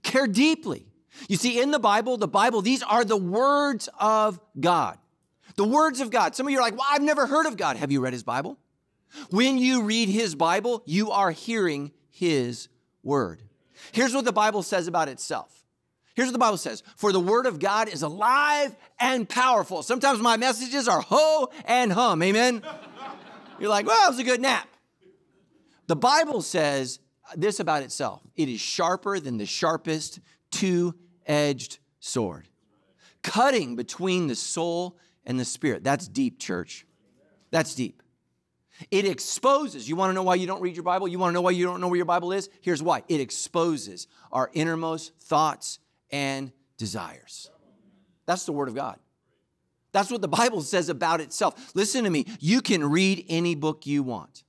Care 0.03 0.27
deeply. 0.27 0.88
You 1.27 1.37
see, 1.37 1.61
in 1.61 1.71
the 1.71 1.79
Bible, 1.79 2.17
the 2.17 2.27
Bible, 2.27 2.61
these 2.61 2.83
are 2.83 3.03
the 3.03 3.17
words 3.17 3.89
of 3.99 4.39
God. 4.59 4.97
The 5.55 5.65
words 5.65 5.99
of 5.99 6.09
God. 6.09 6.35
Some 6.35 6.47
of 6.47 6.51
you 6.51 6.59
are 6.59 6.61
like, 6.61 6.77
well, 6.77 6.87
I've 6.89 7.01
never 7.01 7.27
heard 7.27 7.45
of 7.45 7.57
God. 7.57 7.77
Have 7.77 7.91
you 7.91 8.01
read 8.01 8.13
his 8.13 8.23
Bible? 8.23 8.57
When 9.29 9.57
you 9.57 9.83
read 9.83 10.09
his 10.09 10.35
Bible, 10.35 10.83
you 10.85 11.11
are 11.11 11.31
hearing 11.31 11.91
his 12.09 12.69
word. 13.03 13.41
Here's 13.91 14.13
what 14.13 14.25
the 14.25 14.31
Bible 14.31 14.63
says 14.63 14.87
about 14.87 15.09
itself. 15.09 15.65
Here's 16.15 16.27
what 16.27 16.33
the 16.33 16.39
Bible 16.39 16.57
says 16.57 16.83
For 16.95 17.11
the 17.11 17.19
word 17.19 17.45
of 17.45 17.59
God 17.59 17.89
is 17.89 18.01
alive 18.01 18.75
and 18.99 19.27
powerful. 19.27 19.83
Sometimes 19.83 20.19
my 20.19 20.37
messages 20.37 20.87
are 20.87 21.01
ho 21.01 21.49
and 21.65 21.91
hum. 21.91 22.21
Amen? 22.21 22.61
You're 23.59 23.69
like, 23.69 23.85
well, 23.85 24.07
it 24.07 24.11
was 24.11 24.19
a 24.19 24.23
good 24.23 24.41
nap. 24.41 24.67
The 25.87 25.95
Bible 25.95 26.41
says 26.41 26.99
this 27.35 27.59
about 27.59 27.83
itself 27.83 28.21
it 28.35 28.49
is 28.49 28.59
sharper 28.59 29.19
than 29.19 29.37
the 29.37 29.45
sharpest 29.45 30.19
two 30.51 30.95
edged 31.29 31.79
sword, 32.01 32.49
cutting 33.23 33.77
between 33.77 34.27
the 34.27 34.35
soul 34.35 34.97
and 35.25 35.39
the 35.39 35.45
spirit. 35.45 35.83
That's 35.83 36.07
deep, 36.07 36.39
church. 36.39 36.85
That's 37.51 37.75
deep. 37.75 38.03
It 38.91 39.05
exposes. 39.05 39.87
You 39.87 39.95
want 39.95 40.09
to 40.09 40.13
know 40.13 40.23
why 40.23 40.35
you 40.35 40.47
don't 40.47 40.61
read 40.61 40.75
your 40.75 40.83
Bible? 40.83 41.07
You 41.07 41.19
want 41.19 41.31
to 41.31 41.33
know 41.33 41.41
why 41.41 41.51
you 41.51 41.65
don't 41.65 41.81
know 41.81 41.87
where 41.87 41.97
your 41.97 42.05
Bible 42.05 42.31
is? 42.31 42.49
Here's 42.61 42.81
why 42.81 43.03
it 43.07 43.19
exposes 43.19 44.07
our 44.31 44.49
innermost 44.53 45.13
thoughts 45.19 45.79
and 46.11 46.51
desires. 46.77 47.49
That's 48.25 48.45
the 48.45 48.51
Word 48.51 48.69
of 48.69 48.75
God. 48.75 48.97
That's 49.91 50.11
what 50.11 50.21
the 50.21 50.27
Bible 50.27 50.61
says 50.61 50.89
about 50.89 51.19
itself. 51.19 51.71
Listen 51.75 52.03
to 52.03 52.09
me. 52.09 52.25
You 52.39 52.61
can 52.61 52.83
read 52.89 53.25
any 53.27 53.55
book 53.55 53.85
you 53.85 54.03
want, 54.03 54.43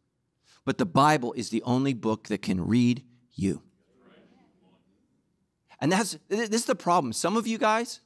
but 0.65 0.79
the 0.79 0.87
Bible 0.87 1.33
is 1.33 1.51
the 1.51 1.63
only 1.63 1.95
book 1.95 2.29
that 2.29 2.43
can 2.43 2.67
read 2.67 3.03
you. 3.35 3.63
And 5.81 5.91
that's 5.91 6.19
this 6.29 6.51
is 6.51 6.65
the 6.67 6.75
problem. 6.75 7.13
Some 7.13 7.37
of 7.37 7.47
you 7.47 7.59
guys, 7.59 8.01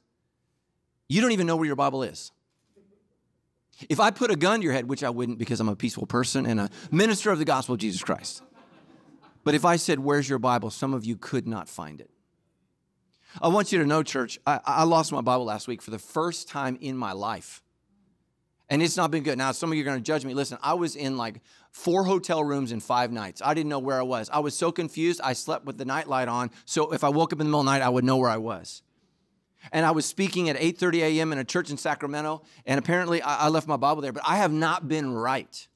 you 1.09 1.21
don't 1.21 1.31
even 1.31 1.45
know 1.47 1.55
where 1.55 1.65
your 1.65 1.75
Bible 1.75 2.03
is. 2.03 2.31
If 3.89 3.99
I 3.99 4.11
put 4.11 4.31
a 4.31 4.37
gun 4.37 4.59
to 4.59 4.63
your 4.63 4.73
head, 4.73 4.87
which 4.87 5.03
I 5.03 5.09
wouldn't 5.09 5.37
because 5.37 5.59
I'm 5.59 5.67
a 5.67 5.75
peaceful 5.75 6.05
person 6.05 6.45
and 6.45 6.59
a 6.59 6.69
minister 6.91 7.31
of 7.31 7.39
the 7.39 7.45
gospel 7.45 7.73
of 7.73 7.81
Jesus 7.81 8.01
Christ. 8.01 8.41
But 9.43 9.53
if 9.53 9.65
I 9.65 9.75
said, 9.75 9.99
Where's 9.99 10.27
your 10.29 10.39
Bible? 10.39 10.69
some 10.71 10.93
of 10.93 11.05
you 11.05 11.17
could 11.17 11.47
not 11.47 11.69
find 11.69 12.01
it. 12.01 12.09
I 13.41 13.49
want 13.49 13.71
you 13.71 13.79
to 13.79 13.85
know, 13.85 14.01
church, 14.01 14.39
I, 14.47 14.59
I 14.65 14.83
lost 14.83 15.11
my 15.11 15.21
Bible 15.21 15.45
last 15.45 15.67
week 15.67 15.81
for 15.81 15.91
the 15.91 15.99
first 15.99 16.47
time 16.47 16.77
in 16.79 16.97
my 16.97 17.11
life. 17.11 17.61
And 18.69 18.81
it's 18.81 18.97
not 18.97 19.11
been 19.11 19.23
good. 19.23 19.37
Now, 19.37 19.51
some 19.51 19.71
of 19.71 19.77
you 19.77 19.83
are 19.83 19.85
going 19.85 19.97
to 19.97 20.03
judge 20.03 20.25
me. 20.25 20.33
Listen, 20.33 20.57
I 20.63 20.73
was 20.73 20.95
in 20.95 21.17
like 21.17 21.41
four 21.71 22.03
hotel 22.03 22.43
rooms 22.43 22.71
in 22.71 22.79
five 22.79 23.11
nights. 23.11 23.41
I 23.43 23.53
didn't 23.53 23.69
know 23.69 23.79
where 23.79 23.99
I 23.99 24.03
was. 24.03 24.29
I 24.31 24.39
was 24.39 24.57
so 24.57 24.71
confused. 24.71 25.21
I 25.23 25.33
slept 25.33 25.65
with 25.65 25.77
the 25.77 25.85
nightlight 25.85 26.27
on. 26.27 26.49
So 26.65 26.91
if 26.91 27.03
I 27.03 27.09
woke 27.09 27.31
up 27.31 27.39
in 27.39 27.39
the 27.39 27.45
middle 27.45 27.59
of 27.59 27.65
the 27.67 27.71
night, 27.71 27.83
I 27.83 27.89
would 27.89 28.03
know 28.03 28.17
where 28.17 28.29
I 28.29 28.37
was. 28.37 28.81
And 29.71 29.85
I 29.85 29.91
was 29.91 30.05
speaking 30.05 30.49
at 30.49 30.57
8:30 30.57 31.01
a.m. 31.01 31.31
in 31.31 31.39
a 31.39 31.43
church 31.43 31.69
in 31.71 31.77
Sacramento, 31.77 32.43
and 32.65 32.77
apparently 32.77 33.21
I, 33.21 33.45
I 33.45 33.47
left 33.49 33.67
my 33.67 33.77
Bible 33.77 34.01
there, 34.01 34.11
but 34.11 34.23
I 34.25 34.37
have 34.37 34.51
not 34.51 34.87
been 34.87 35.11
right. 35.13 35.67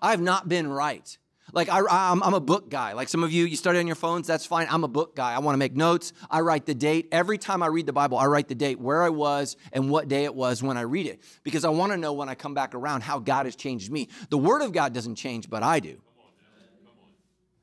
I 0.00 0.12
have 0.12 0.20
not 0.20 0.48
been 0.48 0.68
right. 0.68 1.18
Like 1.52 1.68
I, 1.68 1.80
I'm, 1.90 2.22
I'm, 2.22 2.34
a 2.34 2.40
book 2.40 2.70
guy. 2.70 2.92
Like 2.92 3.08
some 3.08 3.24
of 3.24 3.32
you, 3.32 3.44
you 3.44 3.56
study 3.56 3.78
on 3.78 3.86
your 3.86 3.96
phones. 3.96 4.26
That's 4.26 4.46
fine. 4.46 4.66
I'm 4.70 4.84
a 4.84 4.88
book 4.88 5.16
guy. 5.16 5.34
I 5.34 5.38
want 5.40 5.54
to 5.54 5.58
make 5.58 5.74
notes. 5.74 6.12
I 6.30 6.40
write 6.40 6.66
the 6.66 6.74
date 6.74 7.08
every 7.12 7.38
time 7.38 7.62
I 7.62 7.66
read 7.66 7.86
the 7.86 7.92
Bible. 7.92 8.18
I 8.18 8.26
write 8.26 8.48
the 8.48 8.54
date, 8.54 8.80
where 8.80 9.02
I 9.02 9.08
was, 9.08 9.56
and 9.72 9.90
what 9.90 10.08
day 10.08 10.24
it 10.24 10.34
was 10.34 10.62
when 10.62 10.76
I 10.76 10.82
read 10.82 11.06
it, 11.06 11.22
because 11.42 11.64
I 11.64 11.70
want 11.70 11.92
to 11.92 11.98
know 11.98 12.12
when 12.12 12.28
I 12.28 12.34
come 12.34 12.54
back 12.54 12.74
around 12.74 13.02
how 13.02 13.18
God 13.18 13.46
has 13.46 13.56
changed 13.56 13.90
me. 13.90 14.08
The 14.28 14.38
Word 14.38 14.62
of 14.62 14.72
God 14.72 14.92
doesn't 14.92 15.16
change, 15.16 15.50
but 15.50 15.62
I 15.62 15.80
do. 15.80 16.00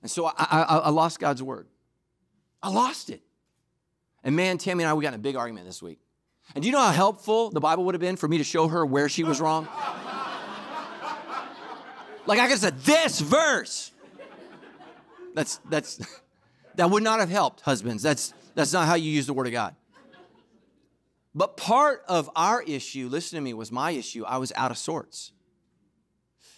And 0.02 0.12
so 0.12 0.26
I, 0.26 0.34
I, 0.38 0.62
I 0.62 0.90
lost 0.90 1.20
God's 1.20 1.42
Word. 1.42 1.68
I 2.62 2.70
lost 2.70 3.10
it. 3.10 3.22
And 4.24 4.36
man, 4.36 4.58
Tammy 4.58 4.84
and 4.84 4.90
I, 4.90 4.94
we 4.94 5.04
got 5.04 5.10
in 5.10 5.20
a 5.20 5.24
big 5.24 5.36
argument 5.36 5.66
this 5.66 5.82
week. 5.82 6.00
And 6.56 6.62
do 6.62 6.68
you 6.68 6.72
know 6.72 6.82
how 6.82 6.92
helpful 6.92 7.50
the 7.50 7.60
Bible 7.60 7.84
would 7.86 7.96
have 7.96 8.02
been 8.02 8.16
for 8.16 8.28
me 8.28 8.38
to 8.38 8.44
show 8.44 8.68
her 8.68 8.86
where 8.86 9.10
she 9.10 9.24
was 9.24 9.42
wrong? 9.42 9.68
Like 12.28 12.40
I 12.40 12.48
could 12.48 12.60
said, 12.60 12.80
this 12.82 13.20
verse. 13.20 13.92
That's 15.34 15.60
that's 15.70 16.00
that 16.76 16.90
would 16.92 17.04
not 17.04 17.20
have 17.20 17.30
helped, 17.30 17.62
husbands. 17.62 18.04
That's 18.04 18.34
that's 18.54 18.74
not 18.74 18.88
how 18.88 18.96
you 18.96 19.10
use 19.10 19.26
the 19.26 19.34
word 19.34 19.48
of 19.48 19.54
God. 19.54 19.76
But 21.34 21.56
part 21.56 22.04
of 22.08 22.30
our 22.36 22.64
issue, 22.64 23.10
listen 23.10 23.38
to 23.38 23.42
me, 23.42 23.54
was 23.54 23.72
my 23.72 23.92
issue. 23.92 24.26
I 24.26 24.38
was 24.38 24.52
out 24.56 24.72
of 24.72 24.78
sorts. 24.78 25.32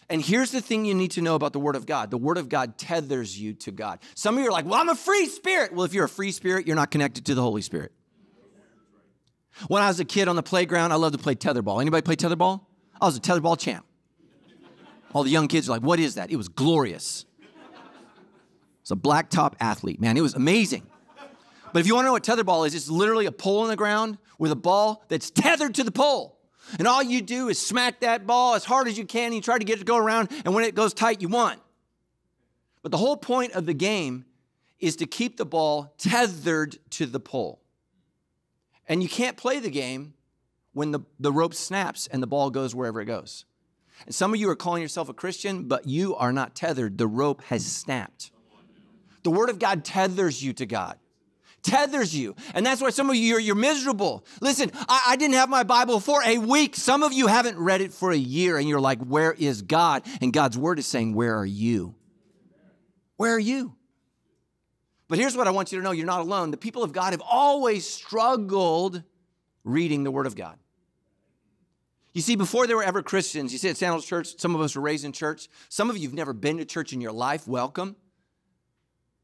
And 0.09 0.21
here's 0.21 0.51
the 0.51 0.61
thing 0.61 0.85
you 0.85 0.95
need 0.95 1.11
to 1.11 1.21
know 1.21 1.35
about 1.35 1.53
the 1.53 1.59
Word 1.59 1.75
of 1.75 1.85
God 1.85 2.09
the 2.09 2.17
Word 2.17 2.38
of 2.38 2.49
God 2.49 2.77
tethers 2.77 3.39
you 3.39 3.53
to 3.55 3.71
God. 3.71 3.99
Some 4.15 4.38
of 4.38 4.43
you 4.43 4.49
are 4.49 4.51
like, 4.51 4.65
well, 4.65 4.75
I'm 4.75 4.89
a 4.89 4.95
free 4.95 5.27
spirit. 5.27 5.73
Well, 5.73 5.85
if 5.85 5.93
you're 5.93 6.05
a 6.05 6.09
free 6.09 6.31
spirit, 6.31 6.65
you're 6.65 6.75
not 6.75 6.89
connected 6.91 7.25
to 7.27 7.35
the 7.35 7.41
Holy 7.41 7.61
Spirit. 7.61 7.91
When 9.67 9.83
I 9.83 9.89
was 9.89 9.99
a 9.99 10.05
kid 10.05 10.27
on 10.27 10.35
the 10.35 10.43
playground, 10.43 10.93
I 10.93 10.95
loved 10.95 11.17
to 11.17 11.21
play 11.21 11.35
tetherball. 11.35 11.81
Anybody 11.81 12.01
play 12.01 12.15
tetherball? 12.15 12.61
I 12.99 13.05
was 13.05 13.17
a 13.17 13.19
tetherball 13.19 13.59
champ. 13.59 13.85
All 15.13 15.24
the 15.24 15.30
young 15.30 15.48
kids 15.48 15.68
are 15.68 15.72
like, 15.72 15.82
what 15.82 16.00
is 16.00 16.16
that? 16.16 16.32
It 16.32 16.36
was 16.36 16.48
glorious. 16.48 17.25
It's 18.82 18.92
a 18.92 18.96
black 18.96 19.30
top 19.30 19.56
athlete, 19.60 20.00
man. 20.00 20.18
It 20.18 20.22
was 20.22 20.34
amazing. 20.34 20.88
But 21.72 21.80
if 21.80 21.88
you 21.88 21.94
want 21.94 22.06
to 22.06 22.08
know 22.08 22.13
what 22.13 22.24
tetherball 22.24 22.66
is, 22.66 22.74
it's 22.74 22.89
literally 22.89 23.25
a 23.25 23.32
pole 23.32 23.63
in 23.63 23.70
the 23.70 23.75
ground 23.75 24.18
with 24.38 24.51
a 24.51 24.56
ball 24.56 25.04
that's 25.08 25.30
tethered 25.30 25.75
to 25.75 25.84
the 25.84 25.92
pole. 25.92 26.39
And 26.78 26.88
all 26.88 27.01
you 27.01 27.22
do 27.22 27.50
is 27.50 27.60
smack 27.60 28.00
that 28.01 28.25
ball 28.28 28.56
as 28.56 28.66
hard 28.66 28.88
as 28.88 28.98
you 28.98 29.06
can. 29.06 29.28
And 29.28 29.36
you 29.36 29.42
try 29.42 29.58
to 29.58 29.66
get 29.66 29.75
it 29.75 29.80
to 29.80 29.86
go 29.86 29.98
around, 29.98 30.30
and 30.46 30.54
when 30.54 30.63
it 30.63 30.75
goes 30.75 30.94
tight, 30.94 31.22
you 31.22 31.28
won. 31.28 31.58
But 32.82 32.92
the 32.92 32.98
whole 32.98 33.18
point 33.18 33.54
of 33.54 33.66
the 33.66 33.74
game 33.74 34.25
is 34.80 34.96
to 34.98 35.06
keep 35.06 35.38
the 35.38 35.46
ball 35.46 35.94
tethered 35.98 36.78
to 36.92 37.06
the 37.06 37.20
pole. 37.20 37.62
And 38.88 39.04
you 39.04 39.10
can't 39.10 39.38
play 39.38 39.60
the 39.60 39.70
game 39.70 40.13
when 40.74 40.92
the, 40.92 41.01
the 41.20 41.32
rope 41.32 41.54
snaps 41.54 42.08
and 42.08 42.24
the 42.24 42.28
ball 42.28 42.50
goes 42.50 42.74
wherever 42.74 43.01
it 43.01 43.06
goes. 43.06 43.46
And 44.06 44.15
some 44.15 44.34
of 44.34 44.39
you 44.39 44.50
are 44.50 44.56
calling 44.56 44.82
yourself 44.82 45.10
a 45.10 45.13
Christian, 45.13 45.65
but 45.65 45.88
you 45.88 46.15
are 46.15 46.32
not 46.32 46.56
tethered. 46.56 46.98
The 46.98 47.08
rope 47.08 47.41
has 47.44 47.65
snapped. 47.65 48.32
The 49.24 49.32
Word 49.32 49.50
of 49.50 49.60
God 49.60 49.84
tethers 49.84 50.41
you 50.44 50.53
to 50.53 50.65
God. 50.65 50.98
Tethers 51.62 52.15
you. 52.15 52.36
And 52.53 52.65
that's 52.65 52.82
why 52.82 52.89
some 52.89 53.10
of 53.10 53.15
you, 53.15 53.36
are 53.36 53.39
you're 53.39 53.56
miserable. 53.56 54.25
Listen, 54.41 54.72
I, 54.88 55.03
I 55.10 55.15
didn't 55.18 55.36
have 55.36 55.50
my 55.50 55.63
Bible 55.63 56.00
for 56.00 56.24
a 56.24 56.38
week. 56.38 56.75
Some 56.75 57.03
of 57.03 57.12
you 57.12 57.27
haven't 57.27 57.58
read 57.58 57.82
it 57.82 57.94
for 57.94 58.12
a 58.12 58.18
year, 58.18 58.58
and 58.58 58.68
you're 58.68 58.79
like, 58.79 59.00
Where 59.00 59.34
is 59.34 59.62
God? 59.62 60.03
And 60.22 60.32
God's 60.32 60.58
Word 60.58 60.79
is 60.79 60.88
saying, 60.88 61.13
Where 61.13 61.36
are 61.36 61.46
you? 61.46 61.96
Where 63.18 63.34
are 63.34 63.39
you? 63.39 63.75
But 65.10 65.18
here's 65.18 65.36
what 65.36 65.48
I 65.48 65.51
want 65.51 65.72
you 65.72 65.79
to 65.79 65.84
know 65.84 65.91
you're 65.91 66.06
not 66.06 66.22
alone. 66.22 66.51
The 66.51 66.58
people 66.58 66.84
of 66.84 66.94
God 66.94 67.12
have 67.12 67.22
always 67.22 67.86
struggled 67.89 69.03
reading 69.65 70.03
the 70.03 70.12
Word 70.12 70.27
of 70.27 70.36
God. 70.36 70.58
You 72.13 72.22
see, 72.22 72.36
before 72.36 72.66
there 72.66 72.75
were 72.75 72.84
ever 72.84 73.04
Christians, 73.04 73.51
you 73.51 73.60
see 73.60 73.70
at 73.70 73.78
Sandals 73.78 74.06
Church, 74.06 74.39
some 74.39 74.56
of 74.56 74.62
us 74.62 74.75
were 74.75 74.82
raised 74.82 75.06
in 75.06 75.12
church. 75.12 75.48
Some 75.70 75.89
of 75.89 75.98
you 75.98 76.08
have 76.08 76.16
never 76.16 76.34
been 76.34 76.58
to 76.58 76.66
church 76.66 76.92
in 76.92 77.01
your 77.01 77.12
life. 77.12 77.48
Welcome. 77.48 77.96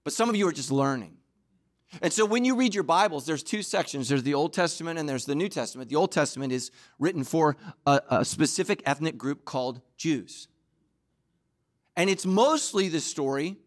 But 0.04 0.14
some 0.14 0.30
of 0.30 0.36
you 0.36 0.48
are 0.48 0.52
just 0.52 0.72
learning. 0.72 1.18
And 2.02 2.12
so 2.12 2.26
when 2.26 2.46
you 2.46 2.56
read 2.56 2.76
your 2.76 2.84
Bibles, 2.84 3.26
there's 3.26 3.44
two 3.44 3.62
sections 3.62 4.10
there's 4.10 4.24
the 4.24 4.34
Old 4.34 4.54
Testament 4.54 5.00
and 5.00 5.08
there's 5.08 5.26
the 5.26 5.36
New 5.36 5.50
Testament. 5.50 5.90
The 5.90 5.96
Old 5.96 6.12
Testament 6.12 6.52
is 6.52 6.72
written 7.00 7.24
for 7.24 7.56
a, 7.86 8.02
a 8.10 8.26
specific 8.26 8.84
ethnic 8.86 9.18
group 9.18 9.46
called 9.46 9.82
Jews. 9.98 10.48
And 11.96 12.10
it's 12.10 12.26
mostly 12.26 12.90
the 12.90 13.00
story 13.00 13.58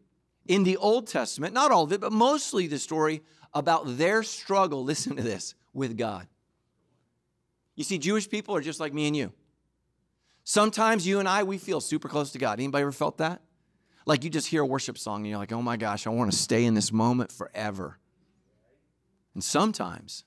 in 0.47 0.65
the 0.65 0.77
Old 0.77 1.07
Testament, 1.07 1.55
not 1.55 1.71
all 1.71 1.85
of 1.85 1.93
it, 1.93 2.01
but 2.01 2.13
mostly 2.13 2.67
the 2.67 2.79
story 2.79 3.23
about 3.55 3.97
their 3.97 4.23
struggle, 4.23 4.85
listen 4.85 5.17
to 5.17 5.23
this, 5.23 5.55
with 5.73 5.97
God. 5.97 6.27
You 7.79 7.85
see, 7.85 7.97
Jewish 7.97 8.29
people 8.29 8.57
are 8.57 8.61
just 8.61 8.81
like 8.81 8.93
me 8.93 9.07
and 9.07 9.17
you. 9.17 9.33
Sometimes 10.43 11.07
you 11.07 11.21
and 11.21 11.29
I, 11.29 11.45
we 11.45 11.59
feel 11.59 11.81
super 11.81 12.09
close 12.09 12.33
to 12.33 12.39
God. 12.39 12.59
Anybody 12.59 12.83
ever 12.83 12.91
felt 12.91 13.19
that? 13.19 13.41
Like 14.05 14.25
you 14.25 14.31
just 14.31 14.49
hear 14.49 14.63
a 14.63 14.67
worship 14.67 14.99
song 14.99 15.21
and 15.21 15.29
you're 15.29 15.39
like, 15.39 15.53
oh 15.53 15.63
my 15.63 15.77
gosh, 15.77 16.05
I 16.05 16.11
want 16.11 16.33
to 16.33 16.37
stay 16.37 16.65
in 16.65 16.75
this 16.75 16.91
moment 16.91 17.31
forever. 17.31 18.01
And 19.33 19.45
sometimes 19.45 20.25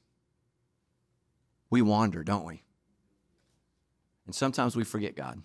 we 1.69 1.81
wander, 1.81 2.23
don't 2.23 2.45
we? 2.45 2.63
And 4.25 4.33
sometimes 4.33 4.77
we 4.77 4.85
forget 4.85 5.17
God. 5.17 5.41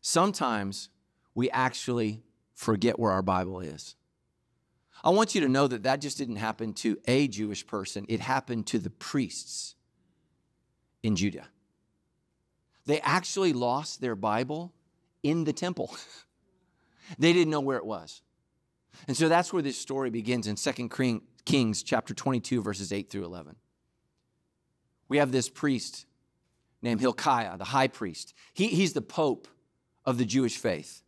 Sometimes 0.00 0.90
we 1.34 1.50
actually 1.50 2.22
forget 2.54 3.00
where 3.00 3.10
our 3.10 3.22
Bible 3.22 3.58
is. 3.58 3.96
I 5.02 5.10
want 5.10 5.34
you 5.34 5.40
to 5.40 5.48
know 5.48 5.66
that 5.66 5.82
that 5.82 6.00
just 6.00 6.18
didn't 6.18 6.36
happen 6.36 6.72
to 6.74 6.98
a 7.08 7.26
Jewish 7.26 7.66
person, 7.66 8.06
it 8.08 8.20
happened 8.20 8.68
to 8.68 8.78
the 8.78 8.90
priests 8.90 9.72
in 11.06 11.14
Judah. 11.14 11.46
They 12.84 13.00
actually 13.00 13.52
lost 13.52 14.00
their 14.00 14.16
Bible 14.16 14.72
in 15.22 15.44
the 15.44 15.52
temple. 15.52 15.96
they 17.18 17.32
didn't 17.32 17.50
know 17.50 17.60
where 17.60 17.78
it 17.78 17.86
was. 17.86 18.22
And 19.06 19.16
so 19.16 19.28
that's 19.28 19.52
where 19.52 19.62
this 19.62 19.78
story 19.78 20.10
begins 20.10 20.48
in 20.48 20.56
2 20.56 21.22
Kings 21.44 21.82
chapter 21.84 22.12
22, 22.12 22.60
verses 22.60 22.92
8 22.92 23.08
through 23.08 23.24
11. 23.24 23.54
We 25.08 25.18
have 25.18 25.30
this 25.30 25.48
priest 25.48 26.06
named 26.82 27.00
Hilkiah, 27.00 27.56
the 27.56 27.64
high 27.64 27.86
priest. 27.88 28.34
He, 28.52 28.66
he's 28.66 28.92
the 28.92 29.02
pope 29.02 29.46
of 30.04 30.18
the 30.18 30.24
Jewish 30.24 30.56
faith. 30.56 31.02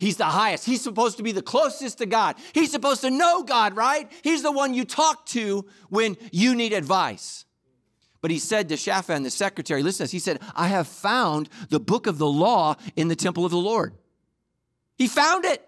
He's 0.00 0.16
the 0.16 0.24
highest. 0.24 0.66
He's 0.66 0.82
supposed 0.82 1.18
to 1.18 1.22
be 1.22 1.30
the 1.30 1.42
closest 1.42 1.98
to 1.98 2.06
God. 2.06 2.34
He's 2.52 2.72
supposed 2.72 3.02
to 3.02 3.10
know 3.10 3.44
God, 3.44 3.76
right? 3.76 4.10
He's 4.22 4.42
the 4.42 4.52
one 4.52 4.74
you 4.74 4.84
talk 4.84 5.26
to 5.26 5.66
when 5.88 6.16
you 6.32 6.56
need 6.56 6.72
advice. 6.72 7.44
But 8.20 8.30
he 8.30 8.38
said 8.38 8.68
to 8.68 8.76
Shaphan, 8.76 9.22
the 9.22 9.30
secretary, 9.30 9.82
listen 9.82 9.98
to 9.98 10.02
this. 10.04 10.10
He 10.10 10.18
said, 10.18 10.40
I 10.54 10.68
have 10.68 10.86
found 10.86 11.48
the 11.70 11.80
book 11.80 12.06
of 12.06 12.18
the 12.18 12.26
law 12.26 12.76
in 12.96 13.08
the 13.08 13.16
temple 13.16 13.44
of 13.44 13.50
the 13.50 13.58
Lord. 13.58 13.94
He 14.96 15.08
found 15.08 15.44
it. 15.44 15.66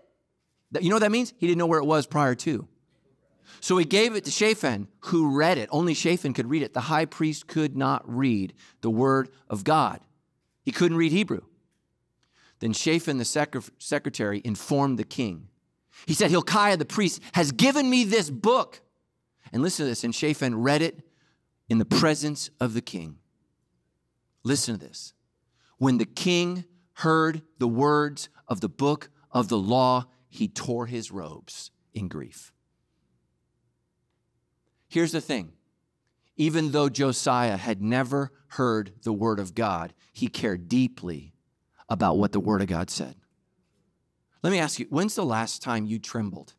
You 0.81 0.91
know 0.91 0.97
what 0.97 1.01
that 1.01 1.13
means? 1.13 1.33
He 1.39 1.47
didn't 1.47 1.59
know 1.59 1.67
where 1.67 1.81
it 1.81 1.87
was 1.87 2.07
prior 2.07 2.35
to. 2.37 2.69
So 3.61 3.77
he 3.77 3.85
gave 3.85 4.17
it 4.17 4.25
to 4.25 4.31
Shaphan, 4.31 4.89
who 5.01 5.37
read 5.37 5.57
it. 5.57 5.69
Only 5.71 5.95
Shaphan 5.95 6.35
could 6.35 6.51
read 6.51 6.63
it. 6.63 6.75
The 6.75 6.81
high 6.81 7.05
priest 7.05 7.47
could 7.47 7.77
not 7.77 8.03
read 8.07 8.55
the 8.81 8.91
word 8.91 9.31
of 9.49 9.65
God, 9.65 10.01
he 10.65 10.73
couldn't 10.73 10.99
read 10.99 11.13
Hebrew. 11.13 11.43
Then 12.61 12.73
Shaphan, 12.73 13.19
the 13.19 13.25
sec- 13.25 13.57
secretary, 13.79 14.41
informed 14.45 14.99
the 14.99 15.05
king. 15.05 15.49
He 16.07 16.15
said, 16.15 16.31
Hilkiah 16.31 16.77
the 16.77 16.85
priest 16.85 17.21
has 17.33 17.51
given 17.51 17.91
me 17.91 18.05
this 18.05 18.31
book. 18.31 18.81
And 19.53 19.63
listen 19.63 19.85
to 19.85 19.91
this. 19.91 20.05
And 20.05 20.15
Shaphan 20.15 20.55
read 20.63 20.81
it 20.81 21.01
in 21.73 21.79
the 21.79 21.87
presence 21.87 22.51
of 22.61 22.75
the 22.75 22.83
king. 22.83 23.17
Listen 24.45 24.79
to 24.79 24.87
this. 24.87 25.15
When 25.79 25.97
the 25.97 26.05
king 26.05 26.67
heard 26.97 27.41
the 27.57 27.67
words 27.67 28.29
of 28.47 28.61
the 28.61 28.69
book 28.69 29.09
of 29.31 29.49
the 29.49 29.57
law, 29.57 30.05
he 30.29 30.49
tore 30.49 30.85
his 30.85 31.11
robes 31.11 31.71
in 31.95 32.09
grief. 32.09 32.53
Here's 34.87 35.13
the 35.13 35.23
thing 35.23 35.53
even 36.37 36.73
though 36.73 36.91
Josiah 36.91 37.57
had 37.57 37.81
never 37.81 38.33
heard 38.49 38.93
the 39.05 39.13
word 39.15 39.39
of 39.39 39.55
God, 39.55 39.95
he 40.13 40.29
cared 40.29 40.69
deeply 40.69 41.33
about 41.89 42.19
what 42.19 42.33
the 42.33 42.41
word 42.41 42.61
of 42.61 42.69
God 42.69 42.91
said. 42.91 43.17
Let 44.43 44.51
me 44.51 44.59
ask 44.59 44.79
you 44.79 44.85
when's 44.91 45.15
the 45.15 45.25
last 45.25 45.63
time 45.63 45.87
you 45.87 45.99
trembled? 45.99 46.53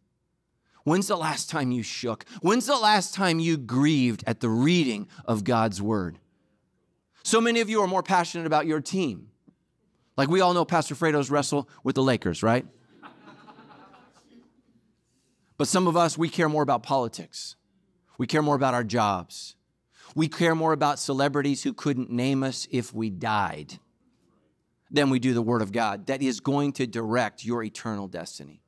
When's 0.83 1.07
the 1.07 1.15
last 1.15 1.49
time 1.49 1.71
you 1.71 1.83
shook? 1.83 2.25
When's 2.41 2.65
the 2.65 2.77
last 2.77 3.13
time 3.13 3.39
you 3.39 3.57
grieved 3.57 4.23
at 4.27 4.41
the 4.41 4.49
reading 4.49 5.07
of 5.25 5.43
God's 5.43 5.81
word? 5.81 6.19
So 7.23 7.39
many 7.39 7.61
of 7.61 7.69
you 7.69 7.81
are 7.81 7.87
more 7.87 8.03
passionate 8.03 8.45
about 8.45 8.65
your 8.65 8.81
team. 8.81 9.29
Like 10.17 10.29
we 10.29 10.41
all 10.41 10.53
know 10.53 10.65
Pastor 10.65 10.93
Fredo's 10.93 11.31
wrestle 11.31 11.69
with 11.83 11.95
the 11.95 12.03
Lakers, 12.03 12.43
right? 12.43 12.65
But 15.57 15.67
some 15.67 15.87
of 15.87 15.95
us, 15.95 16.17
we 16.17 16.29
care 16.29 16.49
more 16.49 16.63
about 16.63 16.83
politics. 16.83 17.55
We 18.17 18.27
care 18.27 18.41
more 18.41 18.55
about 18.55 18.73
our 18.73 18.83
jobs. 18.83 19.55
We 20.15 20.27
care 20.27 20.55
more 20.55 20.73
about 20.73 20.99
celebrities 20.99 21.63
who 21.63 21.73
couldn't 21.73 22.11
name 22.11 22.43
us 22.43 22.67
if 22.71 22.93
we 22.93 23.09
died 23.09 23.79
than 24.91 25.09
we 25.09 25.19
do 25.19 25.33
the 25.33 25.41
Word 25.41 25.61
of 25.61 25.71
God 25.71 26.07
that 26.07 26.21
is 26.21 26.39
going 26.39 26.73
to 26.73 26.87
direct 26.87 27.45
your 27.45 27.63
eternal 27.63 28.07
destiny. 28.07 28.61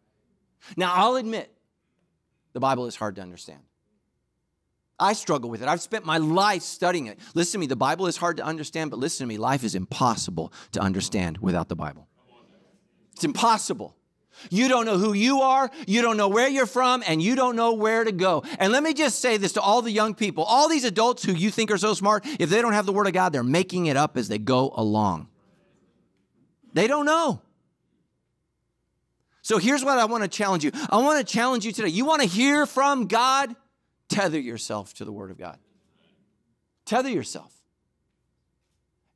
Now, 0.78 0.94
I'll 0.96 1.16
admit, 1.16 1.55
the 2.56 2.62
Bible 2.62 2.86
is 2.86 2.96
hard 2.96 3.18
to 3.18 3.22
understand. 3.22 3.60
I 4.98 5.12
struggle 5.12 5.50
with 5.50 5.62
it. 5.62 5.68
I've 5.68 5.82
spent 5.82 6.06
my 6.06 6.20
life 6.20 6.62
studying 6.62 7.08
it. 7.08 7.20
Listen 7.34 7.52
to 7.54 7.58
me, 7.60 7.68
the 7.68 7.76
Bible 7.76 8.08
is 8.08 8.16
hard 8.16 8.38
to 8.38 8.46
understand, 8.46 8.92
but 8.92 8.98
listen 8.98 9.26
to 9.26 9.28
me, 9.28 9.38
life 9.38 9.66
is 9.66 9.76
impossible 9.76 10.54
to 10.72 10.80
understand 10.80 11.40
without 11.40 11.68
the 11.68 11.76
Bible. 11.76 12.08
It's 13.12 13.26
impossible. 13.26 13.94
You 14.50 14.70
don't 14.70 14.86
know 14.86 14.98
who 14.98 15.12
you 15.12 15.42
are, 15.42 15.70
you 15.86 16.02
don't 16.02 16.16
know 16.16 16.30
where 16.30 16.48
you're 16.48 16.66
from, 16.66 17.04
and 17.06 17.22
you 17.22 17.36
don't 17.36 17.58
know 17.58 17.74
where 17.74 18.06
to 18.06 18.14
go. 18.14 18.44
And 18.58 18.72
let 18.72 18.84
me 18.84 18.94
just 18.94 19.20
say 19.20 19.36
this 19.36 19.52
to 19.54 19.62
all 19.62 19.82
the 19.82 19.92
young 19.92 20.16
people 20.16 20.46
all 20.46 20.70
these 20.70 20.86
adults 20.86 21.24
who 21.24 21.34
you 21.34 21.52
think 21.52 21.72
are 21.72 21.78
so 21.78 21.94
smart, 21.94 22.26
if 22.40 22.50
they 22.50 22.62
don't 22.62 22.72
have 22.72 22.86
the 22.86 22.94
Word 22.94 23.08
of 23.08 23.12
God, 23.12 23.34
they're 23.34 23.44
making 23.44 23.88
it 23.88 23.98
up 23.98 24.16
as 24.16 24.30
they 24.30 24.38
go 24.38 24.72
along. 24.78 25.28
They 26.72 26.88
don't 26.88 27.06
know. 27.06 27.42
So 29.46 29.60
here's 29.60 29.86
what 29.86 30.00
I 30.00 30.06
want 30.06 30.24
to 30.24 30.28
challenge 30.28 30.64
you 30.64 30.72
I 30.90 30.98
want 30.98 31.20
to 31.20 31.34
challenge 31.34 31.68
you 31.68 31.72
today. 31.72 31.90
You 31.90 32.04
want 32.04 32.24
to 32.24 32.28
hear 32.28 32.66
from 32.66 33.06
God? 33.06 33.56
Tether 34.10 34.40
yourself 34.40 34.96
to 34.96 35.06
the 35.06 35.12
Word 35.12 35.30
of 35.30 35.38
God. 35.38 35.60
Tether 36.84 37.10
yourself 37.10 37.54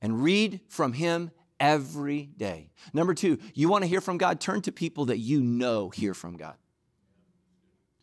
and 0.03 0.21
read 0.21 0.59
from 0.67 0.93
Him 0.93 1.31
every 1.59 2.29
day. 2.38 2.69
Number 2.93 3.15
two, 3.15 3.39
you 3.55 3.69
want 3.69 3.83
to 3.86 3.88
hear 3.88 4.01
from 4.01 4.19
God? 4.19 4.39
Turn 4.39 4.62
to 4.62 4.71
people 4.71 5.05
that 5.05 5.17
you 5.17 5.41
know 5.41 5.89
hear 5.89 6.13
from 6.13 6.38
God. 6.38 6.57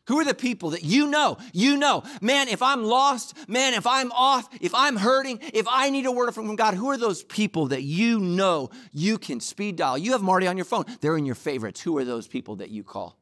Who 0.06 0.20
are 0.20 0.24
the 0.24 0.34
people 0.34 0.70
that 0.70 0.84
you 0.84 1.08
know? 1.08 1.36
You 1.52 1.76
know, 1.76 2.04
man, 2.20 2.48
if 2.48 2.62
I'm 2.62 2.84
lost, 2.84 3.36
man, 3.48 3.74
if 3.74 3.86
I'm 3.86 4.12
off, 4.12 4.48
if 4.60 4.74
I'm 4.74 4.96
hurting, 4.96 5.40
if 5.52 5.66
I 5.68 5.90
need 5.90 6.06
a 6.06 6.12
word 6.12 6.32
from 6.32 6.54
God, 6.54 6.74
who 6.74 6.90
are 6.90 6.96
those 6.96 7.24
people 7.24 7.66
that 7.68 7.82
you 7.82 8.20
know 8.20 8.70
you 8.92 9.18
can 9.18 9.40
speed 9.40 9.76
dial? 9.76 9.98
You 9.98 10.12
have 10.12 10.22
Marty 10.22 10.46
on 10.46 10.56
your 10.56 10.64
phone, 10.64 10.84
they're 11.00 11.16
in 11.16 11.26
your 11.26 11.34
favorites. 11.34 11.80
Who 11.80 11.98
are 11.98 12.04
those 12.04 12.28
people 12.28 12.56
that 12.56 12.70
you 12.70 12.84
call? 12.84 13.18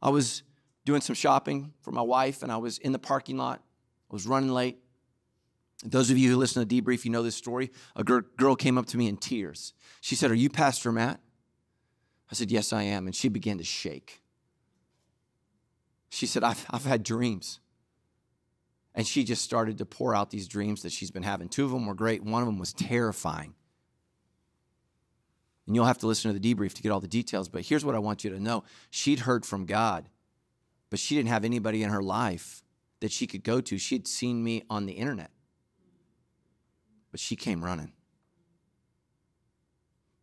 I 0.00 0.08
was 0.08 0.42
doing 0.84 1.00
some 1.00 1.14
shopping 1.14 1.74
for 1.82 1.92
my 1.92 2.02
wife, 2.02 2.42
and 2.42 2.50
I 2.50 2.56
was 2.56 2.78
in 2.78 2.92
the 2.92 2.98
parking 2.98 3.36
lot. 3.36 3.60
I 4.10 4.14
was 4.14 4.26
running 4.26 4.50
late. 4.50 4.78
Those 5.84 6.10
of 6.10 6.18
you 6.18 6.30
who 6.30 6.36
listen 6.36 6.66
to 6.66 6.82
debrief, 6.82 7.04
you 7.04 7.10
know 7.10 7.22
this 7.22 7.36
story. 7.36 7.70
A 7.94 8.04
girl 8.04 8.56
came 8.56 8.78
up 8.78 8.86
to 8.86 8.96
me 8.96 9.06
in 9.06 9.16
tears. 9.16 9.74
She 10.00 10.14
said, 10.14 10.30
Are 10.30 10.34
you 10.34 10.48
Pastor 10.48 10.92
Matt? 10.92 11.20
I 12.32 12.34
said, 12.34 12.50
Yes, 12.50 12.72
I 12.72 12.82
am. 12.82 13.06
And 13.06 13.14
she 13.14 13.28
began 13.28 13.58
to 13.58 13.64
shake. 13.64 14.22
She 16.08 16.26
said, 16.26 16.42
I've, 16.42 16.66
I've 16.70 16.84
had 16.84 17.04
dreams. 17.04 17.60
And 18.94 19.06
she 19.06 19.22
just 19.22 19.42
started 19.42 19.78
to 19.78 19.86
pour 19.86 20.14
out 20.14 20.30
these 20.30 20.48
dreams 20.48 20.82
that 20.82 20.92
she's 20.92 21.10
been 21.10 21.22
having. 21.22 21.48
Two 21.48 21.64
of 21.64 21.70
them 21.70 21.86
were 21.86 21.94
great, 21.94 22.24
one 22.24 22.42
of 22.42 22.46
them 22.46 22.58
was 22.58 22.72
terrifying. 22.72 23.54
And 25.66 25.76
you'll 25.76 25.84
have 25.84 25.98
to 25.98 26.08
listen 26.08 26.32
to 26.32 26.38
the 26.38 26.54
debrief 26.54 26.74
to 26.74 26.82
get 26.82 26.90
all 26.90 27.00
the 27.00 27.06
details. 27.06 27.48
But 27.48 27.62
here's 27.62 27.84
what 27.84 27.94
I 27.94 28.00
want 28.00 28.24
you 28.24 28.30
to 28.30 28.40
know 28.40 28.64
she'd 28.90 29.20
heard 29.20 29.46
from 29.46 29.64
God, 29.64 30.08
but 30.90 30.98
she 30.98 31.14
didn't 31.14 31.28
have 31.28 31.44
anybody 31.44 31.84
in 31.84 31.90
her 31.90 32.02
life 32.02 32.64
that 33.00 33.12
she 33.12 33.26
could 33.26 33.44
go 33.44 33.60
to. 33.60 33.78
She'd 33.78 34.08
seen 34.08 34.42
me 34.42 34.64
on 34.68 34.86
the 34.86 34.94
internet 34.94 35.30
but 37.12 37.20
she 37.20 37.36
came 37.36 37.62
running. 37.62 37.92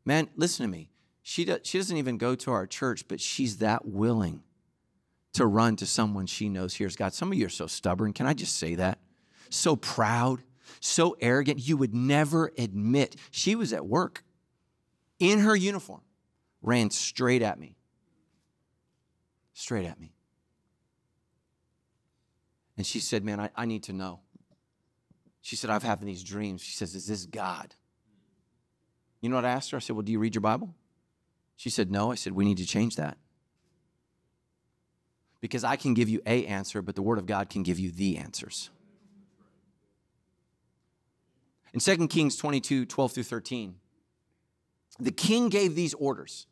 Man, 0.03 0.27
listen 0.35 0.65
to 0.65 0.71
me. 0.71 0.89
She, 1.29 1.45
does, 1.45 1.59
she 1.61 1.77
doesn't 1.77 1.95
even 1.95 2.17
go 2.17 2.33
to 2.33 2.51
our 2.51 2.65
church, 2.65 3.07
but 3.07 3.21
she's 3.21 3.57
that 3.57 3.85
willing 3.85 4.41
to 5.33 5.45
run 5.45 5.75
to 5.75 5.85
someone 5.85 6.25
she 6.25 6.49
knows 6.49 6.73
hears 6.73 6.95
God. 6.95 7.13
Some 7.13 7.31
of 7.31 7.37
you 7.37 7.45
are 7.45 7.49
so 7.49 7.67
stubborn. 7.67 8.13
Can 8.13 8.25
I 8.25 8.33
just 8.33 8.55
say 8.57 8.73
that? 8.73 8.97
So 9.51 9.75
proud, 9.75 10.41
so 10.79 11.15
arrogant, 11.21 11.59
you 11.67 11.77
would 11.77 11.93
never 11.93 12.51
admit 12.57 13.15
she 13.29 13.53
was 13.53 13.73
at 13.73 13.85
work. 13.85 14.23
in 15.19 15.37
her 15.37 15.55
uniform, 15.55 16.01
ran 16.63 16.89
straight 16.89 17.43
at 17.43 17.59
me. 17.59 17.75
Straight 19.53 19.85
at 19.85 19.99
me. 19.99 20.13
And 22.75 22.87
she 22.87 22.99
said, 22.99 23.23
Man, 23.23 23.39
I, 23.39 23.51
I 23.55 23.65
need 23.65 23.83
to 23.83 23.93
know. 23.93 24.21
She 25.41 25.55
said, 25.55 25.69
I've 25.69 25.83
having 25.83 26.07
these 26.07 26.23
dreams. 26.23 26.63
She 26.63 26.75
says, 26.75 26.95
Is 26.95 27.05
this 27.05 27.27
God? 27.27 27.75
You 29.21 29.29
know 29.29 29.35
what 29.35 29.45
I 29.45 29.51
asked 29.51 29.69
her? 29.69 29.77
I 29.77 29.79
said, 29.79 29.95
Well, 29.95 30.01
do 30.01 30.11
you 30.11 30.17
read 30.17 30.33
your 30.33 30.41
Bible? 30.41 30.73
She 31.59 31.69
said, 31.69 31.91
No. 31.91 32.13
I 32.13 32.15
said, 32.15 32.31
We 32.31 32.45
need 32.45 32.57
to 32.59 32.65
change 32.65 32.95
that. 32.95 33.17
Because 35.41 35.65
I 35.65 35.75
can 35.75 35.93
give 35.93 36.07
you 36.07 36.21
a 36.25 36.45
answer, 36.45 36.81
but 36.81 36.95
the 36.95 37.01
Word 37.01 37.17
of 37.17 37.25
God 37.25 37.49
can 37.49 37.63
give 37.63 37.77
you 37.77 37.91
the 37.91 38.17
answers. 38.17 38.69
In 41.73 41.81
2 41.81 42.07
Kings 42.07 42.37
22 42.37 42.85
12 42.85 43.11
through 43.11 43.23
13, 43.23 43.75
the 44.99 45.11
king 45.11 45.49
gave 45.49 45.75
these 45.75 45.93
orders. 45.95 46.47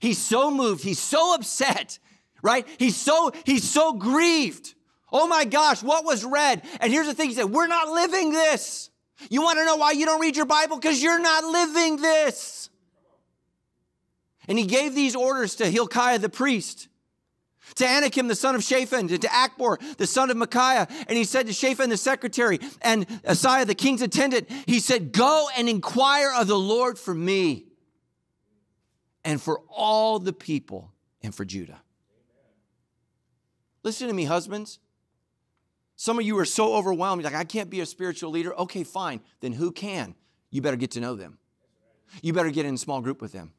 He's 0.00 0.18
so 0.18 0.50
moved, 0.50 0.82
he's 0.82 0.98
so 0.98 1.34
upset, 1.34 1.98
right? 2.40 2.66
He's 2.78 2.96
so 2.96 3.32
he's 3.44 3.68
so 3.68 3.92
grieved. 3.92 4.74
Oh 5.12 5.28
my 5.28 5.44
gosh, 5.44 5.82
what 5.82 6.06
was 6.06 6.24
read? 6.24 6.62
And 6.80 6.90
here's 6.90 7.06
the 7.06 7.14
thing, 7.14 7.28
he 7.28 7.34
said, 7.34 7.50
"We're 7.50 7.66
not 7.66 7.88
living 7.88 8.32
this." 8.32 8.88
You 9.28 9.42
want 9.42 9.58
to 9.58 9.66
know 9.66 9.76
why 9.76 9.92
you 9.92 10.06
don't 10.06 10.20
read 10.20 10.36
your 10.36 10.46
Bible? 10.46 10.76
Because 10.76 11.02
you're 11.02 11.20
not 11.20 11.44
living 11.44 11.98
this. 12.00 12.70
And 14.48 14.58
he 14.58 14.66
gave 14.66 14.94
these 14.94 15.16
orders 15.16 15.56
to 15.56 15.70
Hilkiah 15.70 16.18
the 16.18 16.28
priest 16.28 16.88
to 17.74 17.84
Ahikam, 17.84 18.28
the 18.28 18.34
son 18.34 18.54
of 18.54 18.62
Shaphan, 18.62 19.08
to 19.08 19.18
Achbor, 19.18 19.78
the 19.96 20.06
son 20.06 20.30
of 20.30 20.36
Micaiah. 20.36 20.86
And 21.08 21.18
he 21.18 21.24
said 21.24 21.46
to 21.46 21.52
Shaphan, 21.52 21.90
the 21.90 21.96
secretary, 21.96 22.60
and 22.80 23.06
Asaiah, 23.24 23.66
the 23.66 23.74
king's 23.74 24.02
attendant, 24.02 24.48
he 24.66 24.78
said, 24.78 25.12
Go 25.12 25.48
and 25.56 25.68
inquire 25.68 26.32
of 26.36 26.46
the 26.46 26.58
Lord 26.58 26.98
for 26.98 27.14
me 27.14 27.66
and 29.24 29.42
for 29.42 29.60
all 29.68 30.18
the 30.18 30.32
people 30.32 30.92
and 31.22 31.34
for 31.34 31.44
Judah. 31.44 31.80
Listen 33.82 34.08
to 34.08 34.14
me, 34.14 34.24
husbands. 34.24 34.78
Some 35.96 36.18
of 36.18 36.24
you 36.24 36.38
are 36.38 36.44
so 36.44 36.74
overwhelmed, 36.74 37.24
like, 37.24 37.34
I 37.34 37.44
can't 37.44 37.70
be 37.70 37.80
a 37.80 37.86
spiritual 37.86 38.30
leader. 38.30 38.54
Okay, 38.60 38.84
fine. 38.84 39.20
Then 39.40 39.52
who 39.52 39.72
can? 39.72 40.14
You 40.50 40.60
better 40.60 40.76
get 40.76 40.92
to 40.92 41.00
know 41.00 41.14
them. 41.14 41.38
You 42.22 42.32
better 42.32 42.50
get 42.50 42.66
in 42.66 42.74
a 42.74 42.78
small 42.78 43.00
group 43.00 43.20
with 43.20 43.32
them. 43.32 43.52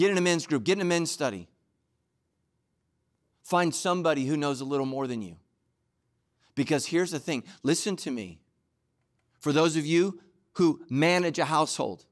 Get 0.00 0.10
in 0.10 0.16
a 0.16 0.22
men's 0.22 0.46
group, 0.46 0.64
get 0.64 0.78
in 0.78 0.80
a 0.80 0.86
men's 0.86 1.10
study. 1.10 1.46
Find 3.42 3.74
somebody 3.74 4.24
who 4.24 4.34
knows 4.34 4.62
a 4.62 4.64
little 4.64 4.86
more 4.86 5.06
than 5.06 5.20
you. 5.20 5.36
Because 6.54 6.86
here's 6.86 7.10
the 7.10 7.18
thing 7.18 7.44
listen 7.62 7.96
to 7.96 8.10
me. 8.10 8.40
For 9.40 9.52
those 9.52 9.76
of 9.76 9.84
you 9.84 10.18
who 10.52 10.80
manage 10.88 11.38
a 11.38 11.44
household, 11.44 12.06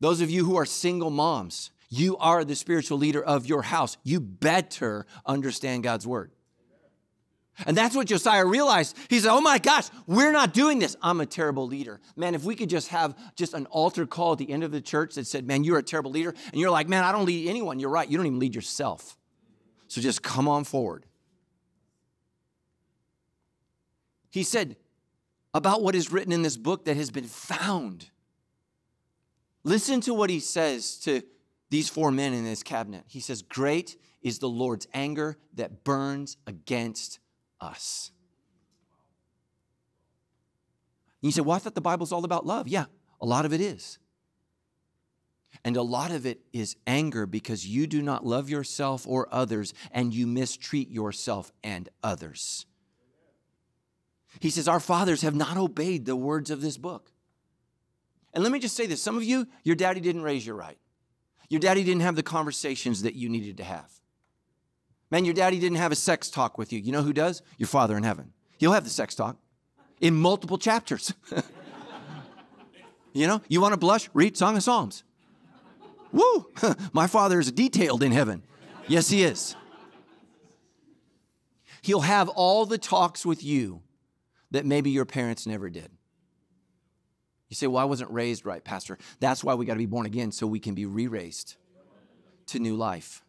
those 0.00 0.22
of 0.22 0.30
you 0.30 0.46
who 0.46 0.56
are 0.56 0.64
single 0.64 1.10
moms, 1.10 1.70
you 1.90 2.16
are 2.16 2.42
the 2.42 2.56
spiritual 2.56 2.96
leader 2.96 3.22
of 3.22 3.44
your 3.44 3.60
house. 3.60 3.98
You 4.02 4.18
better 4.18 5.04
understand 5.26 5.82
God's 5.82 6.06
word. 6.06 6.32
And 7.66 7.76
that's 7.76 7.94
what 7.94 8.06
Josiah 8.06 8.44
realized. 8.44 8.96
He 9.08 9.20
said, 9.20 9.30
Oh 9.30 9.40
my 9.40 9.58
gosh, 9.58 9.88
we're 10.06 10.32
not 10.32 10.54
doing 10.54 10.78
this. 10.78 10.96
I'm 11.02 11.20
a 11.20 11.26
terrible 11.26 11.66
leader. 11.66 12.00
Man, 12.16 12.34
if 12.34 12.44
we 12.44 12.54
could 12.54 12.70
just 12.70 12.88
have 12.88 13.14
just 13.36 13.54
an 13.54 13.66
altar 13.66 14.06
call 14.06 14.32
at 14.32 14.38
the 14.38 14.50
end 14.50 14.64
of 14.64 14.72
the 14.72 14.80
church 14.80 15.14
that 15.14 15.26
said, 15.26 15.46
Man, 15.46 15.62
you're 15.62 15.78
a 15.78 15.82
terrible 15.82 16.10
leader. 16.10 16.34
And 16.50 16.60
you're 16.60 16.70
like, 16.70 16.88
Man, 16.88 17.04
I 17.04 17.12
don't 17.12 17.26
lead 17.26 17.48
anyone. 17.48 17.78
You're 17.78 17.90
right. 17.90 18.08
You 18.08 18.16
don't 18.16 18.26
even 18.26 18.38
lead 18.38 18.54
yourself. 18.54 19.18
So 19.88 20.00
just 20.00 20.22
come 20.22 20.48
on 20.48 20.64
forward. 20.64 21.04
He 24.30 24.42
said 24.42 24.76
about 25.52 25.82
what 25.82 25.94
is 25.94 26.10
written 26.10 26.32
in 26.32 26.40
this 26.40 26.56
book 26.56 26.86
that 26.86 26.96
has 26.96 27.10
been 27.10 27.26
found. 27.26 28.08
Listen 29.64 30.00
to 30.00 30.14
what 30.14 30.30
he 30.30 30.40
says 30.40 30.96
to 31.00 31.22
these 31.68 31.90
four 31.90 32.10
men 32.10 32.32
in 32.32 32.44
his 32.44 32.62
cabinet. 32.62 33.04
He 33.06 33.20
says, 33.20 33.42
Great 33.42 33.96
is 34.22 34.38
the 34.38 34.48
Lord's 34.48 34.88
anger 34.94 35.36
that 35.54 35.84
burns 35.84 36.38
against 36.46 37.18
us. 37.62 38.10
And 41.22 41.28
you 41.28 41.32
say, 41.32 41.40
Well, 41.40 41.56
I 41.56 41.58
thought 41.58 41.74
the 41.74 41.80
Bible's 41.80 42.12
all 42.12 42.24
about 42.24 42.44
love. 42.44 42.68
Yeah, 42.68 42.86
a 43.20 43.26
lot 43.26 43.44
of 43.44 43.52
it 43.52 43.60
is. 43.60 43.98
And 45.64 45.76
a 45.76 45.82
lot 45.82 46.10
of 46.10 46.26
it 46.26 46.40
is 46.52 46.76
anger 46.86 47.26
because 47.26 47.66
you 47.66 47.86
do 47.86 48.02
not 48.02 48.26
love 48.26 48.48
yourself 48.48 49.06
or 49.06 49.28
others 49.30 49.74
and 49.92 50.14
you 50.14 50.26
mistreat 50.26 50.90
yourself 50.90 51.52
and 51.62 51.88
others. 52.02 52.66
He 54.40 54.50
says, 54.50 54.66
Our 54.66 54.80
fathers 54.80 55.22
have 55.22 55.34
not 55.34 55.56
obeyed 55.56 56.06
the 56.06 56.16
words 56.16 56.50
of 56.50 56.60
this 56.60 56.76
book. 56.76 57.12
And 58.34 58.42
let 58.42 58.52
me 58.52 58.58
just 58.58 58.76
say 58.76 58.86
this 58.86 59.02
some 59.02 59.16
of 59.16 59.24
you, 59.24 59.46
your 59.62 59.76
daddy 59.76 60.00
didn't 60.00 60.22
raise 60.22 60.46
you 60.46 60.54
right. 60.54 60.78
Your 61.48 61.60
daddy 61.60 61.84
didn't 61.84 62.00
have 62.00 62.16
the 62.16 62.22
conversations 62.22 63.02
that 63.02 63.14
you 63.14 63.28
needed 63.28 63.58
to 63.58 63.64
have. 63.64 63.90
Man, 65.12 65.26
your 65.26 65.34
daddy 65.34 65.60
didn't 65.60 65.76
have 65.76 65.92
a 65.92 65.94
sex 65.94 66.30
talk 66.30 66.56
with 66.56 66.72
you. 66.72 66.78
You 66.78 66.90
know 66.90 67.02
who 67.02 67.12
does? 67.12 67.42
Your 67.58 67.66
father 67.66 67.98
in 67.98 68.02
heaven. 68.02 68.32
He'll 68.56 68.72
have 68.72 68.84
the 68.84 68.90
sex 68.90 69.14
talk 69.14 69.36
in 70.00 70.14
multiple 70.14 70.56
chapters. 70.56 71.12
you 73.12 73.26
know, 73.26 73.42
you 73.46 73.60
want 73.60 73.74
to 73.74 73.76
blush? 73.76 74.08
Read 74.14 74.38
Song 74.38 74.56
of 74.56 74.62
Psalms. 74.62 75.04
Woo! 76.12 76.46
My 76.94 77.06
Father 77.06 77.38
is 77.38 77.52
detailed 77.52 78.02
in 78.02 78.10
heaven. 78.10 78.42
Yes, 78.88 79.10
He 79.10 79.22
is. 79.22 79.54
He'll 81.82 82.00
have 82.00 82.30
all 82.30 82.64
the 82.64 82.78
talks 82.78 83.26
with 83.26 83.44
you 83.44 83.82
that 84.50 84.64
maybe 84.64 84.88
your 84.88 85.04
parents 85.04 85.46
never 85.46 85.68
did. 85.68 85.90
You 87.50 87.56
say, 87.56 87.66
Well, 87.66 87.82
I 87.82 87.84
wasn't 87.84 88.10
raised 88.10 88.46
right, 88.46 88.64
Pastor. 88.64 88.96
That's 89.20 89.44
why 89.44 89.56
we 89.56 89.66
got 89.66 89.74
to 89.74 89.78
be 89.78 89.84
born 89.84 90.06
again 90.06 90.32
so 90.32 90.46
we 90.46 90.58
can 90.58 90.74
be 90.74 90.86
re 90.86 91.06
raised 91.06 91.56
to 92.46 92.58
new 92.58 92.76
life. 92.76 93.21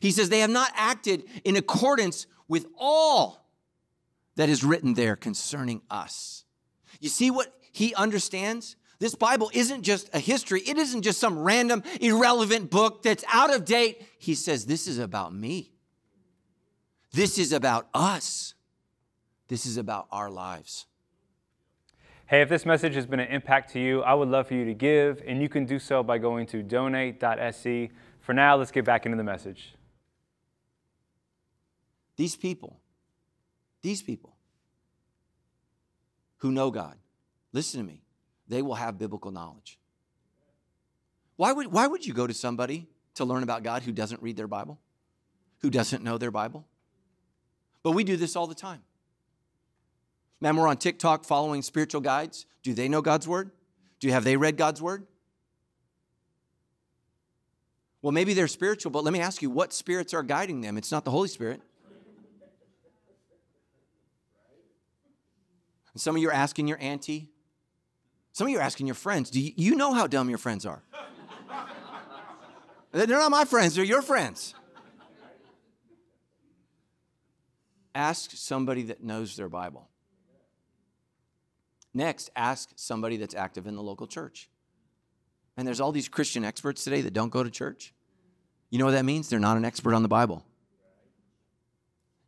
He 0.00 0.10
says, 0.10 0.28
They 0.28 0.40
have 0.40 0.50
not 0.50 0.72
acted 0.74 1.24
in 1.44 1.56
accordance 1.56 2.26
with 2.48 2.66
all 2.78 3.48
that 4.36 4.48
is 4.48 4.64
written 4.64 4.94
there 4.94 5.16
concerning 5.16 5.82
us. 5.90 6.44
You 7.00 7.08
see 7.08 7.30
what 7.30 7.52
he 7.72 7.94
understands? 7.94 8.76
This 8.98 9.14
Bible 9.14 9.50
isn't 9.52 9.82
just 9.82 10.08
a 10.14 10.18
history, 10.18 10.60
it 10.62 10.78
isn't 10.78 11.02
just 11.02 11.18
some 11.20 11.38
random, 11.38 11.82
irrelevant 12.00 12.70
book 12.70 13.02
that's 13.02 13.24
out 13.32 13.54
of 13.54 13.64
date. 13.64 14.02
He 14.18 14.34
says, 14.34 14.66
This 14.66 14.86
is 14.86 14.98
about 14.98 15.34
me. 15.34 15.72
This 17.12 17.38
is 17.38 17.52
about 17.52 17.88
us. 17.94 18.54
This 19.48 19.66
is 19.66 19.76
about 19.76 20.06
our 20.10 20.30
lives. 20.30 20.86
Hey, 22.26 22.40
if 22.40 22.48
this 22.48 22.64
message 22.64 22.94
has 22.94 23.04
been 23.04 23.20
an 23.20 23.28
impact 23.28 23.72
to 23.74 23.78
you, 23.78 24.02
I 24.02 24.14
would 24.14 24.28
love 24.28 24.48
for 24.48 24.54
you 24.54 24.64
to 24.64 24.74
give, 24.74 25.22
and 25.26 25.42
you 25.42 25.48
can 25.48 25.66
do 25.66 25.78
so 25.78 26.02
by 26.02 26.16
going 26.16 26.46
to 26.46 26.62
donate.sc. 26.62 27.90
For 28.24 28.32
now, 28.32 28.56
let's 28.56 28.70
get 28.70 28.86
back 28.86 29.04
into 29.04 29.18
the 29.18 29.24
message. 29.24 29.74
These 32.16 32.36
people, 32.36 32.80
these 33.82 34.02
people 34.02 34.34
who 36.38 36.50
know 36.50 36.70
God, 36.70 36.96
listen 37.52 37.80
to 37.80 37.86
me, 37.86 38.00
they 38.48 38.62
will 38.62 38.76
have 38.76 38.98
biblical 38.98 39.30
knowledge. 39.30 39.78
Why 41.36 41.52
would, 41.52 41.66
why 41.66 41.86
would 41.86 42.06
you 42.06 42.14
go 42.14 42.26
to 42.26 42.32
somebody 42.32 42.86
to 43.16 43.26
learn 43.26 43.42
about 43.42 43.62
God 43.62 43.82
who 43.82 43.92
doesn't 43.92 44.22
read 44.22 44.38
their 44.38 44.48
Bible, 44.48 44.80
who 45.58 45.68
doesn't 45.68 46.02
know 46.02 46.16
their 46.16 46.30
Bible? 46.30 46.64
But 47.82 47.92
we 47.92 48.04
do 48.04 48.16
this 48.16 48.36
all 48.36 48.46
the 48.46 48.54
time. 48.54 48.80
Man, 50.40 50.56
we're 50.56 50.68
on 50.68 50.78
TikTok 50.78 51.26
following 51.26 51.60
spiritual 51.60 52.00
guides. 52.00 52.46
Do 52.62 52.72
they 52.72 52.88
know 52.88 53.02
God's 53.02 53.28
word? 53.28 53.50
Do 54.00 54.08
have 54.08 54.24
they 54.24 54.38
read 54.38 54.56
God's 54.56 54.80
word? 54.80 55.06
Well, 58.04 58.12
maybe 58.12 58.34
they're 58.34 58.48
spiritual, 58.48 58.90
but 58.90 59.02
let 59.02 59.14
me 59.14 59.20
ask 59.20 59.40
you, 59.40 59.48
what 59.48 59.72
spirits 59.72 60.12
are 60.12 60.22
guiding 60.22 60.60
them? 60.60 60.76
It's 60.76 60.92
not 60.92 61.06
the 61.06 61.10
Holy 61.10 61.26
Spirit. 61.26 61.62
And 65.94 66.02
some 66.02 66.14
of 66.14 66.20
you 66.20 66.28
are 66.28 66.32
asking 66.34 66.68
your 66.68 66.76
auntie, 66.82 67.30
some 68.32 68.46
of 68.46 68.50
you 68.50 68.58
are 68.58 68.62
asking 68.62 68.88
your 68.88 68.94
friends, 68.94 69.30
do 69.30 69.40
you, 69.40 69.52
you 69.56 69.74
know 69.74 69.94
how 69.94 70.06
dumb 70.06 70.28
your 70.28 70.36
friends 70.36 70.66
are? 70.66 70.82
they're 72.92 73.06
not 73.06 73.30
my 73.30 73.46
friends, 73.46 73.74
they're 73.74 73.86
your 73.86 74.02
friends. 74.02 74.54
Ask 77.94 78.32
somebody 78.32 78.82
that 78.82 79.02
knows 79.02 79.34
their 79.34 79.48
Bible. 79.48 79.88
Next, 81.94 82.28
ask 82.36 82.68
somebody 82.76 83.16
that's 83.16 83.34
active 83.34 83.66
in 83.66 83.76
the 83.76 83.82
local 83.82 84.06
church. 84.06 84.50
And 85.56 85.66
there's 85.66 85.80
all 85.80 85.92
these 85.92 86.10
Christian 86.10 86.44
experts 86.44 86.84
today 86.84 87.00
that 87.00 87.14
don't 87.14 87.30
go 87.30 87.42
to 87.42 87.50
church. 87.50 87.93
You 88.70 88.78
know 88.78 88.86
what 88.86 88.92
that 88.92 89.04
means? 89.04 89.28
They're 89.28 89.38
not 89.38 89.56
an 89.56 89.64
expert 89.64 89.94
on 89.94 90.02
the 90.02 90.08
Bible. 90.08 90.44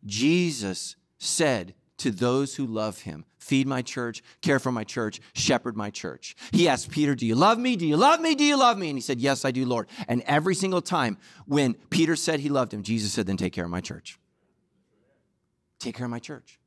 Jesus 0.05 0.97
said 1.19 1.75
to 1.99 2.11
those 2.11 2.55
who 2.55 2.67
love 2.67 3.01
him, 3.01 3.25
feed 3.39 3.67
my 3.67 3.83
church, 3.83 4.23
care 4.43 4.59
for 4.59 4.71
my 4.71 4.85
church, 4.85 5.21
shepherd 5.33 5.77
my 5.77 5.91
church. 5.91 6.37
He 6.53 6.69
asked 6.69 6.91
Peter, 6.91 7.15
Do 7.15 7.27
you 7.27 7.35
love 7.35 7.59
me? 7.59 7.77
Do 7.77 7.87
you 7.87 7.97
love 7.97 8.21
me? 8.21 8.35
Do 8.35 8.45
you 8.45 8.59
love 8.59 8.79
me? 8.79 8.89
And 8.91 8.99
he 8.99 9.03
said, 9.03 9.21
Yes, 9.21 9.45
I 9.45 9.51
do, 9.51 9.65
Lord. 9.65 9.89
And 10.09 10.23
every 10.27 10.55
single 10.55 10.83
time 10.83 11.19
when 11.47 11.75
Peter 11.91 12.17
said 12.17 12.41
he 12.41 12.49
loved 12.49 12.73
him, 12.73 12.83
Jesus 12.83 13.13
said, 13.13 13.27
Then 13.27 13.37
take 13.37 13.53
care 13.53 13.65
of 13.65 13.71
my 13.71 13.81
church. 13.81 14.19
Take 15.79 15.97
care 15.97 16.07
of 16.07 16.11
my 16.11 16.19
church. 16.19 16.59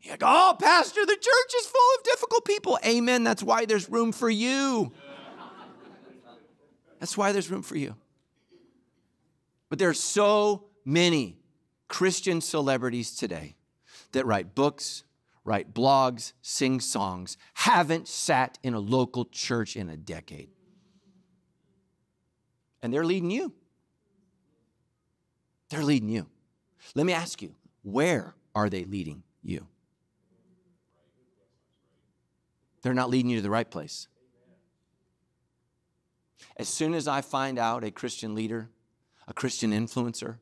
You're 0.00 0.12
like, 0.12 0.22
oh, 0.22 0.54
Pastor, 0.60 1.04
the 1.06 1.16
church 1.16 1.54
is 1.58 1.66
full 1.66 1.98
of 1.98 2.04
difficult 2.04 2.44
people. 2.44 2.78
Amen. 2.84 3.24
That's 3.24 3.42
why 3.42 3.64
there's 3.64 3.88
room 3.88 4.12
for 4.12 4.28
you. 4.28 4.92
That's 7.00 7.16
why 7.16 7.32
there's 7.32 7.50
room 7.50 7.62
for 7.62 7.76
you. 7.76 7.94
But 9.74 9.80
there 9.80 9.88
are 9.88 9.92
so 9.92 10.66
many 10.84 11.40
Christian 11.88 12.40
celebrities 12.40 13.16
today 13.16 13.56
that 14.12 14.24
write 14.24 14.54
books, 14.54 15.02
write 15.44 15.74
blogs, 15.74 16.32
sing 16.42 16.78
songs, 16.78 17.36
haven't 17.54 18.06
sat 18.06 18.56
in 18.62 18.74
a 18.74 18.78
local 18.78 19.24
church 19.24 19.74
in 19.74 19.88
a 19.88 19.96
decade. 19.96 20.50
And 22.84 22.94
they're 22.94 23.04
leading 23.04 23.32
you. 23.32 23.52
They're 25.70 25.82
leading 25.82 26.08
you. 26.08 26.28
Let 26.94 27.04
me 27.04 27.12
ask 27.12 27.42
you, 27.42 27.56
where 27.82 28.36
are 28.54 28.70
they 28.70 28.84
leading 28.84 29.24
you? 29.42 29.66
They're 32.82 32.94
not 32.94 33.10
leading 33.10 33.28
you 33.28 33.38
to 33.38 33.42
the 33.42 33.50
right 33.50 33.68
place. 33.68 34.06
As 36.56 36.68
soon 36.68 36.94
as 36.94 37.08
I 37.08 37.22
find 37.22 37.58
out 37.58 37.82
a 37.82 37.90
Christian 37.90 38.36
leader, 38.36 38.70
a 39.26 39.34
Christian 39.34 39.70
influencer, 39.72 40.38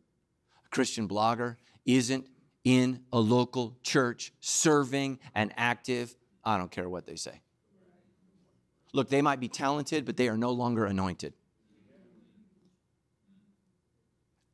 a 0.64 0.68
Christian 0.70 1.08
blogger 1.08 1.56
isn't 1.84 2.26
in 2.64 3.00
a 3.12 3.18
local 3.18 3.76
church 3.82 4.32
serving 4.40 5.18
and 5.34 5.52
active, 5.56 6.14
I 6.44 6.58
don't 6.58 6.70
care 6.70 6.88
what 6.88 7.06
they 7.06 7.16
say. 7.16 7.40
Look, 8.92 9.08
they 9.08 9.22
might 9.22 9.40
be 9.40 9.48
talented, 9.48 10.04
but 10.04 10.16
they 10.16 10.28
are 10.28 10.36
no 10.36 10.50
longer 10.50 10.84
anointed. 10.84 11.34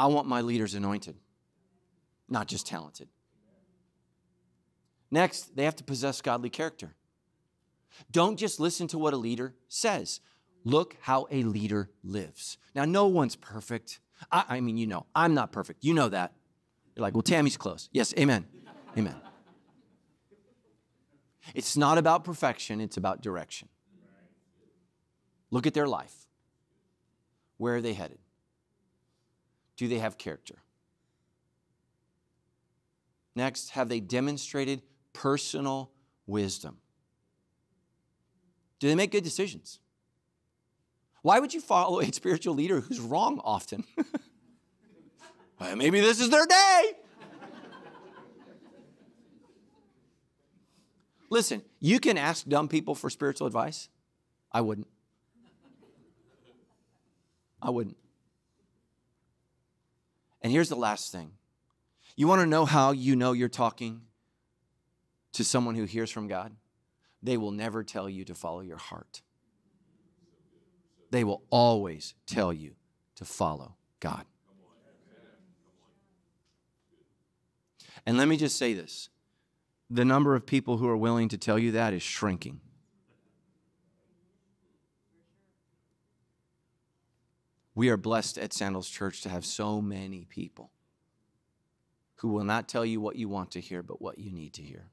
I 0.01 0.07
want 0.07 0.29
my 0.29 0.43
leaders 0.43 0.75
anointed, 0.75 1.17
not 2.29 2.47
just 2.47 2.67
talented. 2.67 3.09
Next, 5.11 5.57
they 5.57 5.65
have 5.65 5.77
to 5.77 5.85
possess 5.85 6.21
godly 6.21 6.51
character. 6.51 6.95
Don't 8.13 8.39
just 8.39 8.61
listen 8.61 8.87
to 8.89 8.99
what 8.99 9.15
a 9.15 9.17
leader 9.17 9.55
says. 9.69 10.21
Look 10.65 10.97
how 11.01 11.27
a 11.31 11.43
leader 11.43 11.91
lives. 12.05 12.59
Now, 12.75 12.85
no 12.85 13.07
one's 13.07 13.35
perfect. 13.35 14.01
I, 14.31 14.45
I, 14.49 14.61
mean, 14.61 14.77
you 14.77 14.87
know, 14.87 15.07
I'm 15.15 15.35
not 15.35 15.53
perfect. 15.53 15.85
You 15.85 15.95
know 15.95 16.09
that. 16.09 16.33
You're 16.95 17.03
like, 17.03 17.15
well, 17.15 17.23
Tammy's 17.23 17.57
close. 17.57 17.89
Yes, 17.93 18.13
amen. 18.19 18.47
Amen. 18.97 19.15
It's 21.55 21.77
not 21.77 21.99
about 21.99 22.25
perfection, 22.25 22.81
it's 22.81 22.97
about 22.97 23.23
direction. 23.23 23.69
Look 25.51 25.67
at 25.67 25.75
their 25.75 25.87
life. 25.87 26.27
Where 27.57 27.77
are 27.77 27.81
they 27.81 27.95
headed? 27.95 28.19
Do 29.77 29.89
they 29.89 29.99
have 29.99 30.19
character? 30.19 30.57
Next, 33.35 33.71
have 33.71 33.89
they 33.89 34.01
demonstrated 34.01 34.83
personal 35.13 35.93
wisdom? 36.27 36.79
Do 38.79 38.89
they 38.89 38.95
make 38.95 39.13
good 39.13 39.25
decisions? 39.25 39.81
Why 41.29 41.41
would 41.41 41.53
you 41.53 41.61
follow 41.61 42.01
a 42.01 42.11
spiritual 42.11 42.55
leader 42.55 42.81
who's 42.81 42.99
wrong 42.99 43.39
often? 43.45 43.85
well, 45.61 45.77
maybe 45.77 46.01
this 46.01 46.21
is 46.21 46.31
their 46.31 46.47
day. 46.47 46.93
Listen, 51.29 51.61
you 51.81 52.01
can 52.01 52.17
ask 52.17 52.47
dumb 52.47 52.67
people 52.67 52.95
for 52.95 53.11
spiritual 53.11 53.47
advice. 53.47 53.91
I 54.51 54.63
wouldn't. 54.63 54.87
I 57.61 57.69
wouldn't. 57.69 57.99
And 60.41 60.51
here's 60.51 60.71
the 60.71 60.77
last 60.77 61.13
thing 61.13 61.33
you 62.17 62.27
want 62.27 62.41
to 62.41 62.47
know 62.47 62.65
how 62.65 62.93
you 62.93 63.17
know 63.17 63.33
you're 63.33 63.51
talking 63.51 64.01
to 65.33 65.45
someone 65.45 65.75
who 65.75 65.85
hears 65.85 66.11
from 66.11 66.27
God? 66.27 66.57
They 67.23 67.37
will 67.37 67.53
never 67.53 67.85
tell 67.85 68.09
you 68.09 68.25
to 68.25 68.35
follow 68.35 68.61
your 68.61 68.79
heart 68.79 69.21
they 71.11 71.25
will 71.25 71.43
always 71.51 72.15
tell 72.27 72.53
you 72.53 72.75
to 73.17 73.25
follow 73.25 73.75
God. 74.01 74.25
And 78.07 78.17
let 78.17 78.29
me 78.29 78.37
just 78.37 78.57
say 78.57 78.73
this 78.73 79.11
the 79.91 80.05
number 80.05 80.35
of 80.35 80.47
people 80.47 80.77
who 80.77 80.89
are 80.89 80.97
willing 80.97 81.29
to 81.29 81.39
tell 81.39 81.59
you 81.59 81.73
that 81.73 81.93
is 81.93 82.03
shrinking. 82.03 82.61
We 87.75 87.91
are 87.91 87.97
blessed 87.97 88.39
at 88.39 88.53
Sandals 88.53 88.89
Church 88.89 89.23
to 89.23 89.29
have 89.29 89.45
so 89.45 89.81
many 89.81 90.25
people 90.25 90.73
who 92.17 92.29
will 92.29 92.45
not 92.45 92.69
tell 92.69 92.85
you 92.85 93.01
what 93.01 93.17
you 93.17 93.29
want 93.29 93.53
to 93.53 93.61
hear, 93.61 93.83
but 93.83 94.03
what 94.03 94.19
you 94.19 94.33
need 94.33 94.55
to 94.55 94.63
hear. 94.63 94.91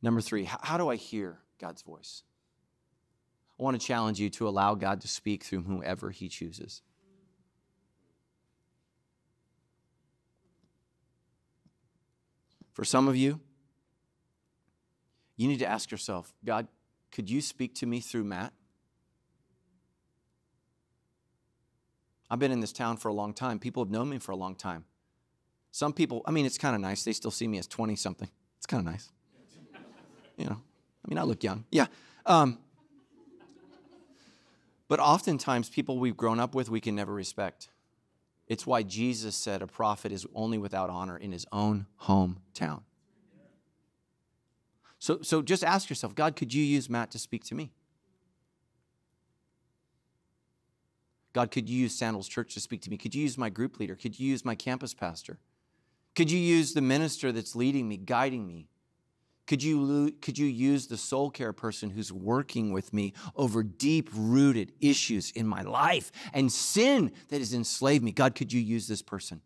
Number 0.00 0.22
three, 0.22 0.44
how 0.44 0.78
do 0.78 0.88
I 0.88 0.96
hear 0.96 1.38
God's 1.60 1.82
voice? 1.82 2.22
I 3.60 3.62
want 3.62 3.78
to 3.78 3.86
challenge 3.86 4.18
you 4.18 4.30
to 4.30 4.48
allow 4.48 4.74
God 4.74 5.02
to 5.02 5.08
speak 5.08 5.44
through 5.44 5.62
whomever 5.64 6.10
He 6.10 6.30
chooses. 6.30 6.80
For 12.72 12.84
some 12.86 13.06
of 13.06 13.16
you, 13.16 13.40
you 15.36 15.46
need 15.46 15.58
to 15.58 15.66
ask 15.66 15.90
yourself 15.90 16.32
God, 16.42 16.68
could 17.12 17.28
you 17.28 17.42
speak 17.42 17.74
to 17.76 17.86
me 17.86 18.00
through 18.00 18.24
Matt? 18.24 18.54
I've 22.30 22.38
been 22.38 22.52
in 22.52 22.60
this 22.60 22.72
town 22.72 22.96
for 22.96 23.08
a 23.08 23.12
long 23.12 23.34
time. 23.34 23.58
People 23.58 23.84
have 23.84 23.90
known 23.90 24.08
me 24.08 24.18
for 24.18 24.32
a 24.32 24.36
long 24.36 24.54
time. 24.54 24.84
Some 25.72 25.92
people, 25.92 26.22
I 26.24 26.30
mean, 26.30 26.46
it's 26.46 26.58
kind 26.58 26.74
of 26.74 26.80
nice. 26.80 27.04
They 27.04 27.12
still 27.12 27.30
see 27.30 27.46
me 27.46 27.58
as 27.58 27.66
20 27.66 27.94
something. 27.96 28.28
It's 28.56 28.66
kind 28.66 28.86
of 28.86 28.90
nice. 28.90 29.10
You 30.38 30.46
know, 30.46 30.62
I 31.04 31.08
mean, 31.08 31.18
I 31.18 31.24
look 31.24 31.42
young. 31.42 31.64
Yeah. 31.70 31.86
Um, 32.24 32.58
but 34.90 34.98
oftentimes, 34.98 35.68
people 35.68 36.00
we've 36.00 36.16
grown 36.16 36.40
up 36.40 36.52
with, 36.52 36.68
we 36.68 36.80
can 36.80 36.96
never 36.96 37.14
respect. 37.14 37.68
It's 38.48 38.66
why 38.66 38.82
Jesus 38.82 39.36
said 39.36 39.62
a 39.62 39.68
prophet 39.68 40.10
is 40.10 40.26
only 40.34 40.58
without 40.58 40.90
honor 40.90 41.16
in 41.16 41.30
his 41.30 41.46
own 41.52 41.86
hometown. 42.02 42.82
So, 44.98 45.20
so 45.22 45.42
just 45.42 45.62
ask 45.62 45.88
yourself 45.88 46.16
God, 46.16 46.34
could 46.34 46.52
you 46.52 46.64
use 46.64 46.90
Matt 46.90 47.12
to 47.12 47.20
speak 47.20 47.44
to 47.44 47.54
me? 47.54 47.70
God, 51.34 51.52
could 51.52 51.68
you 51.68 51.78
use 51.82 51.94
Sandals 51.94 52.26
Church 52.26 52.52
to 52.54 52.60
speak 52.60 52.82
to 52.82 52.90
me? 52.90 52.96
Could 52.96 53.14
you 53.14 53.22
use 53.22 53.38
my 53.38 53.48
group 53.48 53.78
leader? 53.78 53.94
Could 53.94 54.18
you 54.18 54.28
use 54.28 54.44
my 54.44 54.56
campus 54.56 54.92
pastor? 54.92 55.38
Could 56.16 56.32
you 56.32 56.40
use 56.40 56.74
the 56.74 56.82
minister 56.82 57.30
that's 57.30 57.54
leading 57.54 57.88
me, 57.88 57.96
guiding 57.96 58.44
me? 58.44 58.66
Could 59.50 59.64
you, 59.64 60.14
could 60.22 60.38
you 60.38 60.46
use 60.46 60.86
the 60.86 60.96
soul 60.96 61.28
care 61.28 61.52
person 61.52 61.90
who's 61.90 62.12
working 62.12 62.70
with 62.70 62.92
me 62.92 63.14
over 63.34 63.64
deep 63.64 64.08
rooted 64.14 64.70
issues 64.80 65.32
in 65.32 65.44
my 65.44 65.62
life 65.62 66.12
and 66.32 66.52
sin 66.52 67.10
that 67.30 67.38
has 67.38 67.52
enslaved 67.52 68.04
me? 68.04 68.12
God, 68.12 68.36
could 68.36 68.52
you 68.52 68.60
use 68.60 68.86
this 68.86 69.02
person? 69.02 69.40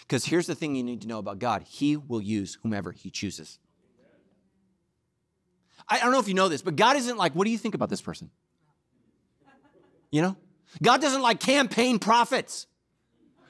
Because 0.00 0.24
here's 0.24 0.48
the 0.48 0.56
thing 0.56 0.74
you 0.74 0.82
need 0.82 1.02
to 1.02 1.06
know 1.06 1.20
about 1.20 1.38
God 1.38 1.62
He 1.62 1.96
will 1.96 2.20
use 2.20 2.58
whomever 2.64 2.90
He 2.90 3.10
chooses. 3.10 3.60
I 5.88 6.00
don't 6.00 6.10
know 6.10 6.18
if 6.18 6.26
you 6.26 6.34
know 6.34 6.48
this, 6.48 6.62
but 6.62 6.74
God 6.74 6.96
isn't 6.96 7.16
like, 7.16 7.36
what 7.36 7.44
do 7.44 7.52
you 7.52 7.58
think 7.58 7.76
about 7.76 7.90
this 7.90 8.02
person? 8.02 8.28
You 10.10 10.22
know? 10.22 10.36
God 10.82 11.00
doesn't 11.00 11.22
like 11.22 11.38
campaign 11.38 12.00
prophets. 12.00 12.66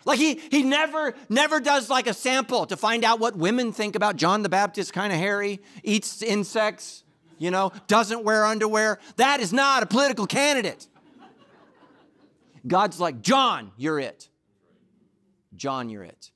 Like 0.05 0.19
he 0.19 0.35
he 0.51 0.63
never 0.63 1.15
never 1.29 1.61
does 1.61 1.89
like 1.89 2.07
a 2.07 2.15
sample 2.15 2.67
to 2.67 2.77
find 2.77 3.05
out 3.05 3.21
what 3.21 3.37
women 3.37 3.73
think 3.73 3.95
about 3.95 4.17
John 4.17 4.43
the 4.43 4.49
Baptist 4.49 4.93
kind 4.93 5.13
of 5.13 5.19
hairy, 5.19 5.61
eats 5.83 6.23
insects, 6.23 7.05
you 7.39 7.51
know, 7.51 7.73
doesn't 7.87 8.25
wear 8.25 8.45
underwear. 8.45 8.99
That 9.17 9.41
is 9.41 9.53
not 9.53 9.83
a 9.83 9.87
political 9.87 10.27
candidate. 10.27 10.87
God's 12.67 13.01
like, 13.01 13.23
"John, 13.23 13.73
you're 13.77 14.01
it." 14.01 14.29
John, 15.55 15.91
you're 15.91 16.05
it. 16.05 16.31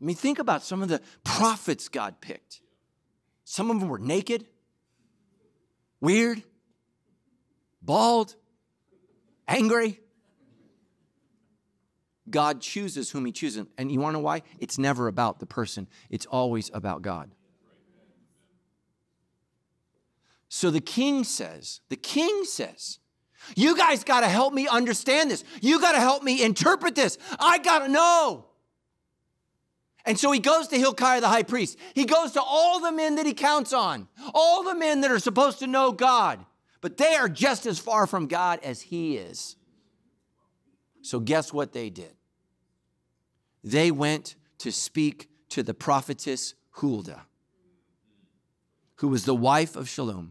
I 0.00 0.04
mean, 0.04 0.16
think 0.16 0.38
about 0.38 0.62
some 0.62 0.82
of 0.82 0.88
the 0.88 1.00
prophets 1.24 1.88
God 1.88 2.20
picked. 2.20 2.60
Some 3.44 3.70
of 3.70 3.80
them 3.80 3.88
were 3.88 3.98
naked, 3.98 4.46
weird, 6.00 6.42
bald, 7.80 8.34
angry. 9.48 10.00
God 12.28 12.60
chooses 12.60 13.10
whom 13.10 13.24
He 13.24 13.32
chooses. 13.32 13.66
And 13.78 13.90
you 13.90 14.00
want 14.00 14.14
to 14.14 14.18
know 14.18 14.24
why? 14.24 14.42
It's 14.58 14.78
never 14.78 15.08
about 15.08 15.38
the 15.38 15.46
person, 15.46 15.88
it's 16.10 16.26
always 16.26 16.70
about 16.74 17.02
God. 17.02 17.30
So 20.48 20.70
the 20.70 20.80
king 20.80 21.24
says, 21.24 21.80
the 21.88 21.96
king 21.96 22.44
says, 22.44 22.98
you 23.54 23.76
guys 23.76 24.04
got 24.04 24.20
to 24.20 24.28
help 24.28 24.54
me 24.54 24.66
understand 24.66 25.30
this. 25.30 25.44
You 25.60 25.80
got 25.80 25.92
to 25.92 26.00
help 26.00 26.22
me 26.22 26.42
interpret 26.42 26.94
this. 26.94 27.18
I 27.38 27.58
got 27.58 27.80
to 27.80 27.88
know. 27.88 28.46
And 30.04 30.18
so 30.18 30.30
he 30.30 30.38
goes 30.38 30.68
to 30.68 30.78
Hilkiah 30.78 31.20
the 31.20 31.28
high 31.28 31.42
priest. 31.42 31.78
He 31.94 32.04
goes 32.04 32.32
to 32.32 32.42
all 32.42 32.80
the 32.80 32.92
men 32.92 33.16
that 33.16 33.26
he 33.26 33.34
counts 33.34 33.72
on, 33.72 34.08
all 34.34 34.62
the 34.62 34.74
men 34.74 35.00
that 35.00 35.10
are 35.10 35.18
supposed 35.18 35.58
to 35.58 35.66
know 35.66 35.92
God, 35.92 36.44
but 36.80 36.96
they 36.96 37.16
are 37.16 37.28
just 37.28 37.66
as 37.66 37.78
far 37.78 38.06
from 38.06 38.28
God 38.28 38.60
as 38.62 38.80
he 38.80 39.16
is. 39.16 39.56
So, 41.02 41.20
guess 41.20 41.52
what 41.52 41.72
they 41.72 41.90
did? 41.90 42.15
They 43.66 43.90
went 43.90 44.36
to 44.58 44.70
speak 44.70 45.28
to 45.48 45.64
the 45.64 45.74
prophetess 45.74 46.54
Huldah, 46.70 47.26
who 48.98 49.08
was 49.08 49.24
the 49.24 49.34
wife 49.34 49.74
of 49.74 49.86
Shallum, 49.86 50.30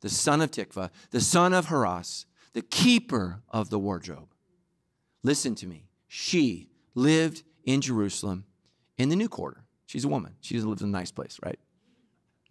the 0.00 0.08
son 0.08 0.40
of 0.40 0.50
Tikvah, 0.50 0.90
the 1.12 1.20
son 1.20 1.54
of 1.54 1.66
Harhas, 1.66 2.24
the 2.54 2.62
keeper 2.62 3.42
of 3.48 3.70
the 3.70 3.78
wardrobe. 3.78 4.34
Listen 5.22 5.54
to 5.54 5.68
me. 5.68 5.86
She 6.08 6.68
lived 6.96 7.44
in 7.62 7.80
Jerusalem 7.80 8.44
in 8.96 9.08
the 9.08 9.16
new 9.16 9.28
quarter. 9.28 9.62
She's 9.86 10.04
a 10.04 10.08
woman. 10.08 10.34
She 10.40 10.58
lives 10.58 10.82
in 10.82 10.88
a 10.88 10.90
nice 10.90 11.12
place, 11.12 11.38
right? 11.44 11.60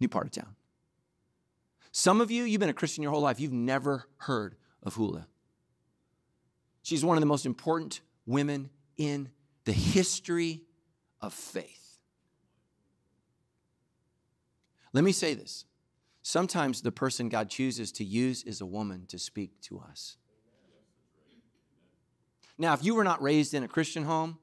New 0.00 0.08
part 0.08 0.24
of 0.24 0.32
town. 0.32 0.56
Some 1.92 2.22
of 2.22 2.30
you, 2.30 2.44
you've 2.44 2.60
been 2.60 2.70
a 2.70 2.74
Christian 2.74 3.02
your 3.02 3.12
whole 3.12 3.20
life, 3.20 3.40
you've 3.40 3.52
never 3.52 4.06
heard 4.16 4.56
of 4.82 4.94
Huldah. 4.94 5.26
She's 6.82 7.04
one 7.04 7.18
of 7.18 7.20
the 7.20 7.26
most 7.26 7.44
important 7.44 8.00
women 8.24 8.70
in 8.96 9.28
the 9.68 9.74
history 9.74 10.62
of 11.20 11.34
faith. 11.34 11.98
Let 14.94 15.04
me 15.04 15.12
say 15.12 15.34
this. 15.34 15.66
Sometimes 16.22 16.80
the 16.80 16.90
person 16.90 17.28
God 17.28 17.50
chooses 17.50 17.92
to 17.92 18.04
use 18.04 18.42
is 18.44 18.62
a 18.62 18.66
woman 18.66 19.04
to 19.08 19.18
speak 19.18 19.60
to 19.64 19.78
us. 19.78 20.16
Now, 22.56 22.72
if 22.72 22.82
you 22.82 22.94
were 22.94 23.04
not 23.04 23.20
raised 23.20 23.52
in 23.52 23.62
a 23.62 23.68
Christian 23.68 24.04
home, 24.04 24.38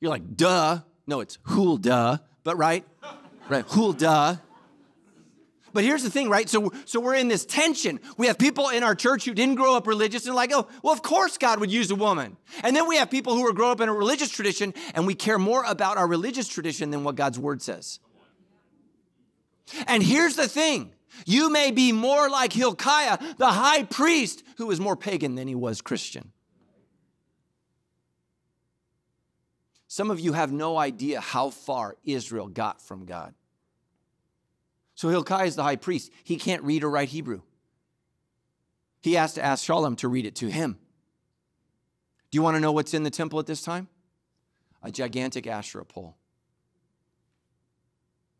you're 0.00 0.12
like, 0.12 0.36
duh. 0.36 0.78
No, 1.08 1.18
it's 1.18 1.38
Huldah, 1.42 2.22
but 2.44 2.56
right? 2.56 2.84
Right, 3.48 3.64
Huldah. 3.66 4.40
But 5.76 5.84
here's 5.84 6.02
the 6.02 6.08
thing, 6.08 6.30
right? 6.30 6.48
So, 6.48 6.72
so 6.86 7.00
we're 7.00 7.16
in 7.16 7.28
this 7.28 7.44
tension. 7.44 8.00
We 8.16 8.28
have 8.28 8.38
people 8.38 8.70
in 8.70 8.82
our 8.82 8.94
church 8.94 9.26
who 9.26 9.34
didn't 9.34 9.56
grow 9.56 9.76
up 9.76 9.86
religious 9.86 10.24
and 10.24 10.34
like, 10.34 10.50
oh, 10.50 10.66
well, 10.82 10.94
of 10.94 11.02
course 11.02 11.36
God 11.36 11.60
would 11.60 11.70
use 11.70 11.90
a 11.90 11.94
woman. 11.94 12.38
And 12.62 12.74
then 12.74 12.88
we 12.88 12.96
have 12.96 13.10
people 13.10 13.34
who 13.34 13.46
are 13.46 13.52
grow 13.52 13.72
up 13.72 13.82
in 13.82 13.90
a 13.90 13.92
religious 13.92 14.30
tradition 14.30 14.72
and 14.94 15.06
we 15.06 15.14
care 15.14 15.38
more 15.38 15.62
about 15.64 15.98
our 15.98 16.06
religious 16.06 16.48
tradition 16.48 16.90
than 16.92 17.04
what 17.04 17.14
God's 17.14 17.38
word 17.38 17.60
says. 17.60 18.00
And 19.86 20.02
here's 20.02 20.34
the 20.34 20.48
thing. 20.48 20.94
You 21.26 21.50
may 21.50 21.72
be 21.72 21.92
more 21.92 22.30
like 22.30 22.54
Hilkiah, 22.54 23.18
the 23.36 23.52
high 23.52 23.82
priest, 23.82 24.44
who 24.56 24.68
was 24.68 24.80
more 24.80 24.96
pagan 24.96 25.34
than 25.34 25.46
he 25.46 25.54
was 25.54 25.82
Christian. 25.82 26.32
Some 29.88 30.10
of 30.10 30.20
you 30.20 30.32
have 30.32 30.52
no 30.52 30.78
idea 30.78 31.20
how 31.20 31.50
far 31.50 31.96
Israel 32.02 32.48
got 32.48 32.80
from 32.80 33.04
God. 33.04 33.34
So 34.96 35.10
Hilkiah 35.10 35.46
is 35.46 35.56
the 35.56 35.62
high 35.62 35.76
priest. 35.76 36.10
He 36.24 36.36
can't 36.36 36.64
read 36.64 36.82
or 36.82 36.90
write 36.90 37.10
Hebrew. 37.10 37.42
He 39.00 39.12
has 39.12 39.34
to 39.34 39.44
ask 39.44 39.64
Shalom 39.64 39.94
to 39.96 40.08
read 40.08 40.26
it 40.26 40.34
to 40.36 40.48
him. 40.48 40.78
Do 42.30 42.36
you 42.36 42.42
want 42.42 42.56
to 42.56 42.60
know 42.60 42.72
what's 42.72 42.94
in 42.94 43.04
the 43.04 43.10
temple 43.10 43.38
at 43.38 43.46
this 43.46 43.62
time? 43.62 43.88
A 44.82 44.90
gigantic 44.90 45.46
Asherah 45.46 45.84
pole. 45.84 46.16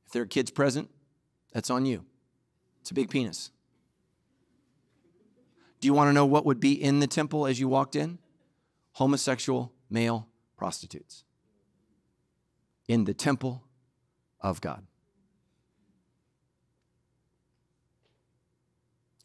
If 0.07 0.13
there 0.13 0.23
are 0.23 0.27
kids 0.27 0.51
present, 0.51 0.91
that's 1.53 1.71
on 1.71 1.85
you. 1.87 2.05
It's 2.81 2.91
a 2.91 2.95
big 2.95 3.11
penis. 3.11 3.51
Do 5.81 5.87
you 5.87 5.95
want 5.95 6.09
to 6.09 6.13
know 6.13 6.27
what 6.27 6.47
would 6.47 6.59
be 6.59 6.73
in 6.73 7.01
the 7.01 7.07
temple 7.07 7.47
as 7.47 7.61
you 7.61 7.69
walked 7.69 7.95
in? 7.95 8.19
Homosexual 8.93 9.73
male 9.91 10.27
prostitutes. 10.57 11.25
In 12.89 13.05
the 13.05 13.15
temple 13.15 13.63
of 14.41 14.61
God. 14.61 14.87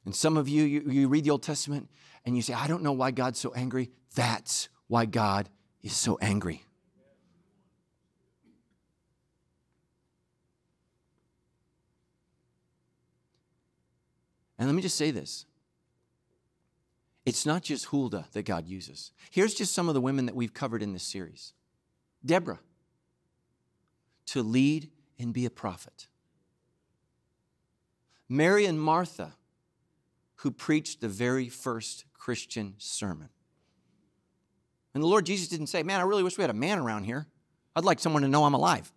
And 0.05 0.15
some 0.15 0.37
of 0.37 0.49
you, 0.49 0.63
you, 0.63 0.81
you, 0.87 1.07
read 1.07 1.23
the 1.23 1.29
Old 1.29 1.43
Testament 1.43 1.89
and 2.25 2.35
you 2.35 2.41
say, 2.41 2.53
I 2.53 2.67
don't 2.67 2.81
know 2.81 2.91
why 2.91 3.11
God's 3.11 3.39
so 3.39 3.53
angry. 3.53 3.91
That's 4.15 4.69
why 4.87 5.05
God 5.05 5.49
is 5.83 5.95
so 5.95 6.17
angry. 6.21 6.63
And 14.57 14.67
let 14.67 14.75
me 14.75 14.81
just 14.81 14.97
say 14.97 15.11
this 15.11 15.45
it's 17.25 17.45
not 17.45 17.63
just 17.63 17.85
Huldah 17.85 18.25
that 18.33 18.43
God 18.43 18.67
uses. 18.67 19.11
Here's 19.29 19.53
just 19.53 19.73
some 19.73 19.87
of 19.87 19.93
the 19.93 20.01
women 20.01 20.25
that 20.25 20.35
we've 20.35 20.53
covered 20.53 20.81
in 20.81 20.93
this 20.93 21.03
series 21.03 21.53
Deborah, 22.25 22.59
to 24.27 24.43
lead 24.43 24.89
and 25.19 25.33
be 25.33 25.45
a 25.45 25.49
prophet. 25.49 26.07
Mary 28.27 28.65
and 28.65 28.79
Martha, 28.79 29.33
who 30.41 30.51
preached 30.51 31.01
the 31.01 31.07
very 31.07 31.49
first 31.49 32.05
Christian 32.13 32.73
sermon. 32.77 33.29
And 34.93 35.03
the 35.03 35.07
Lord 35.07 35.25
Jesus 35.25 35.47
didn't 35.47 35.67
say, 35.67 35.83
Man, 35.83 35.99
I 35.99 36.03
really 36.03 36.23
wish 36.23 36.37
we 36.37 36.41
had 36.41 36.49
a 36.49 36.53
man 36.53 36.79
around 36.79 37.03
here. 37.03 37.27
I'd 37.75 37.85
like 37.85 37.99
someone 37.99 38.23
to 38.23 38.27
know 38.27 38.43
I'm 38.43 38.53
alive. 38.53 38.91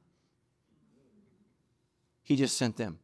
He 2.22 2.36
just 2.36 2.56
sent 2.56 2.76
them. 2.76 2.98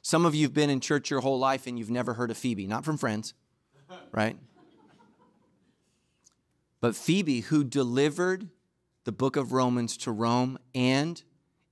Some 0.00 0.24
of 0.24 0.34
you 0.34 0.44
have 0.44 0.54
been 0.54 0.70
in 0.70 0.80
church 0.80 1.10
your 1.10 1.20
whole 1.20 1.38
life 1.38 1.66
and 1.66 1.78
you've 1.78 1.90
never 1.90 2.14
heard 2.14 2.30
of 2.30 2.38
Phoebe, 2.38 2.66
not 2.66 2.84
from 2.84 2.96
friends, 2.96 3.34
right? 4.10 4.38
But 6.80 6.96
Phoebe, 6.96 7.40
who 7.40 7.62
delivered 7.62 8.48
the 9.04 9.12
book 9.12 9.36
of 9.36 9.52
Romans 9.52 9.98
to 9.98 10.12
Rome 10.12 10.58
and 10.74 11.22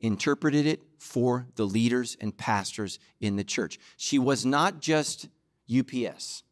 interpreted 0.06 0.66
it 0.66 0.82
for 0.98 1.46
the 1.56 1.66
leaders 1.66 2.16
and 2.20 2.36
pastors 2.36 2.98
in 3.20 3.36
the 3.36 3.44
church. 3.44 3.78
She 3.96 4.18
was 4.18 4.46
not 4.46 4.80
just 4.80 5.28
UPS, 5.74 6.42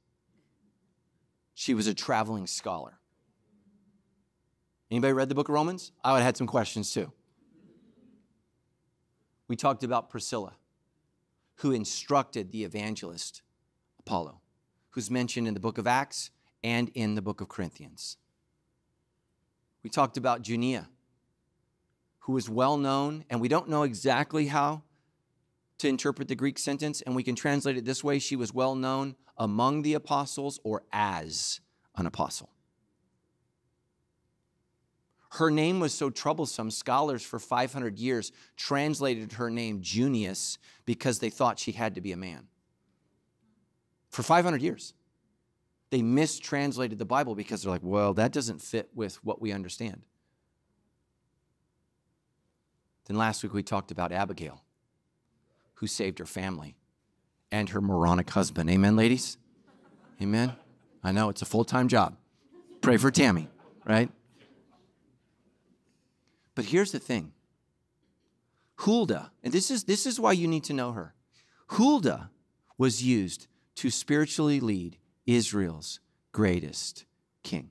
she 1.54 1.74
was 1.74 1.86
a 1.86 1.94
traveling 1.94 2.46
scholar. 2.46 2.98
Anybody 4.90 5.12
read 5.12 5.28
the 5.28 5.34
book 5.34 5.48
of 5.48 5.54
Romans? 5.54 5.92
I 6.04 6.12
would 6.12 6.18
have 6.18 6.26
had 6.26 6.36
some 6.36 6.46
questions 6.46 6.92
too. 6.92 7.10
We 9.48 9.56
talked 9.56 9.82
about 9.82 10.10
Priscilla, 10.10 10.54
who 11.56 11.72
instructed 11.72 12.50
the 12.50 12.64
evangelist 12.64 13.42
Apollo, 13.98 14.40
who's 14.90 15.10
mentioned 15.10 15.48
in 15.48 15.54
the 15.54 15.60
book 15.60 15.78
of 15.78 15.86
Acts 15.86 16.30
and 16.62 16.90
in 16.94 17.14
the 17.14 17.22
book 17.22 17.40
of 17.40 17.48
Corinthians. 17.48 18.16
We 19.82 19.90
talked 19.90 20.16
about 20.16 20.42
Junia, 20.42 20.88
who 22.24 22.36
is 22.38 22.48
well 22.48 22.78
known, 22.78 23.22
and 23.28 23.38
we 23.38 23.48
don't 23.48 23.68
know 23.68 23.82
exactly 23.82 24.46
how 24.46 24.82
to 25.76 25.88
interpret 25.88 26.26
the 26.26 26.34
Greek 26.34 26.58
sentence, 26.58 27.02
and 27.02 27.14
we 27.14 27.22
can 27.22 27.34
translate 27.34 27.76
it 27.76 27.84
this 27.84 28.02
way 28.02 28.18
she 28.18 28.34
was 28.34 28.54
well 28.54 28.74
known 28.74 29.14
among 29.36 29.82
the 29.82 29.92
apostles 29.92 30.58
or 30.64 30.84
as 30.90 31.60
an 31.96 32.06
apostle. 32.06 32.48
Her 35.32 35.50
name 35.50 35.80
was 35.80 35.92
so 35.92 36.08
troublesome, 36.08 36.70
scholars 36.70 37.22
for 37.22 37.38
500 37.38 37.98
years 37.98 38.32
translated 38.56 39.32
her 39.32 39.50
name 39.50 39.82
Junius 39.82 40.56
because 40.86 41.18
they 41.18 41.28
thought 41.28 41.58
she 41.58 41.72
had 41.72 41.96
to 41.96 42.00
be 42.00 42.12
a 42.12 42.16
man. 42.16 42.46
For 44.08 44.22
500 44.22 44.62
years. 44.62 44.94
They 45.90 46.00
mistranslated 46.00 46.98
the 46.98 47.04
Bible 47.04 47.34
because 47.34 47.62
they're 47.62 47.72
like, 47.72 47.82
well, 47.84 48.14
that 48.14 48.32
doesn't 48.32 48.62
fit 48.62 48.88
with 48.94 49.22
what 49.24 49.42
we 49.42 49.52
understand. 49.52 50.02
Then 53.06 53.16
last 53.16 53.42
week 53.42 53.52
we 53.52 53.62
talked 53.62 53.90
about 53.90 54.12
Abigail, 54.12 54.62
who 55.74 55.86
saved 55.86 56.18
her 56.18 56.26
family 56.26 56.76
and 57.52 57.68
her 57.70 57.80
moronic 57.80 58.30
husband. 58.30 58.70
Amen, 58.70 58.96
ladies? 58.96 59.36
Amen? 60.20 60.54
I 61.02 61.12
know 61.12 61.28
it's 61.28 61.42
a 61.42 61.46
full 61.46 61.64
time 61.64 61.88
job. 61.88 62.16
Pray 62.80 62.96
for 62.96 63.10
Tammy, 63.10 63.48
right? 63.84 64.10
But 66.54 66.66
here's 66.66 66.92
the 66.92 66.98
thing 66.98 67.32
Huldah, 68.76 69.30
and 69.42 69.52
this 69.52 69.70
is, 69.70 69.84
this 69.84 70.06
is 70.06 70.18
why 70.18 70.32
you 70.32 70.48
need 70.48 70.64
to 70.64 70.72
know 70.72 70.92
her. 70.92 71.14
Huldah 71.68 72.30
was 72.78 73.02
used 73.02 73.46
to 73.76 73.90
spiritually 73.90 74.60
lead 74.60 74.98
Israel's 75.26 76.00
greatest 76.32 77.04
king. 77.42 77.70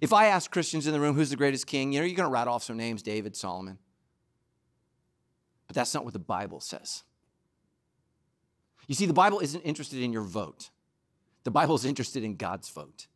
If 0.00 0.12
I 0.12 0.26
ask 0.26 0.50
Christians 0.50 0.86
in 0.86 0.92
the 0.92 1.00
room 1.00 1.14
who's 1.14 1.30
the 1.30 1.36
greatest 1.36 1.66
king, 1.66 1.92
you 1.92 2.00
know, 2.00 2.06
you're 2.06 2.16
going 2.16 2.28
to 2.28 2.32
rattle 2.32 2.54
off 2.54 2.64
some 2.64 2.76
names 2.76 3.02
David, 3.02 3.36
Solomon. 3.36 3.78
But 5.66 5.76
that's 5.76 5.94
not 5.94 6.04
what 6.04 6.12
the 6.12 6.18
Bible 6.18 6.60
says. 6.60 7.02
You 8.86 8.94
see, 8.94 9.06
the 9.06 9.14
Bible 9.14 9.40
isn't 9.40 9.62
interested 9.62 10.00
in 10.02 10.12
your 10.12 10.22
vote, 10.22 10.70
the 11.44 11.50
Bible 11.50 11.74
is 11.74 11.84
interested 11.84 12.24
in 12.24 12.36
God's 12.36 12.68
vote. 12.68 13.06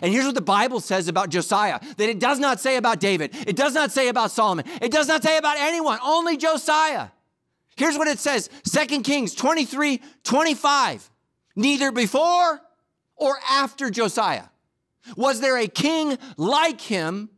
And 0.00 0.12
here's 0.12 0.24
what 0.24 0.34
the 0.34 0.40
Bible 0.40 0.80
says 0.80 1.08
about 1.08 1.28
Josiah 1.28 1.78
that 1.80 2.08
it 2.08 2.18
does 2.18 2.38
not 2.38 2.60
say 2.60 2.76
about 2.76 3.00
David, 3.00 3.34
it 3.46 3.56
does 3.56 3.74
not 3.74 3.90
say 3.90 4.08
about 4.08 4.30
Solomon, 4.30 4.64
it 4.80 4.90
does 4.90 5.08
not 5.08 5.22
say 5.22 5.36
about 5.36 5.58
anyone, 5.58 5.98
only 6.02 6.36
Josiah. 6.36 7.08
Here's 7.76 7.96
what 7.96 8.08
it 8.08 8.18
says 8.18 8.48
2 8.64 9.02
Kings 9.02 9.34
23 9.34 10.00
25. 10.24 11.10
Neither 11.54 11.92
before 11.92 12.60
or 13.16 13.36
after 13.50 13.90
Josiah 13.90 14.44
was 15.16 15.40
there 15.40 15.58
a 15.58 15.66
king 15.66 16.18
like 16.36 16.80
him 16.80 17.30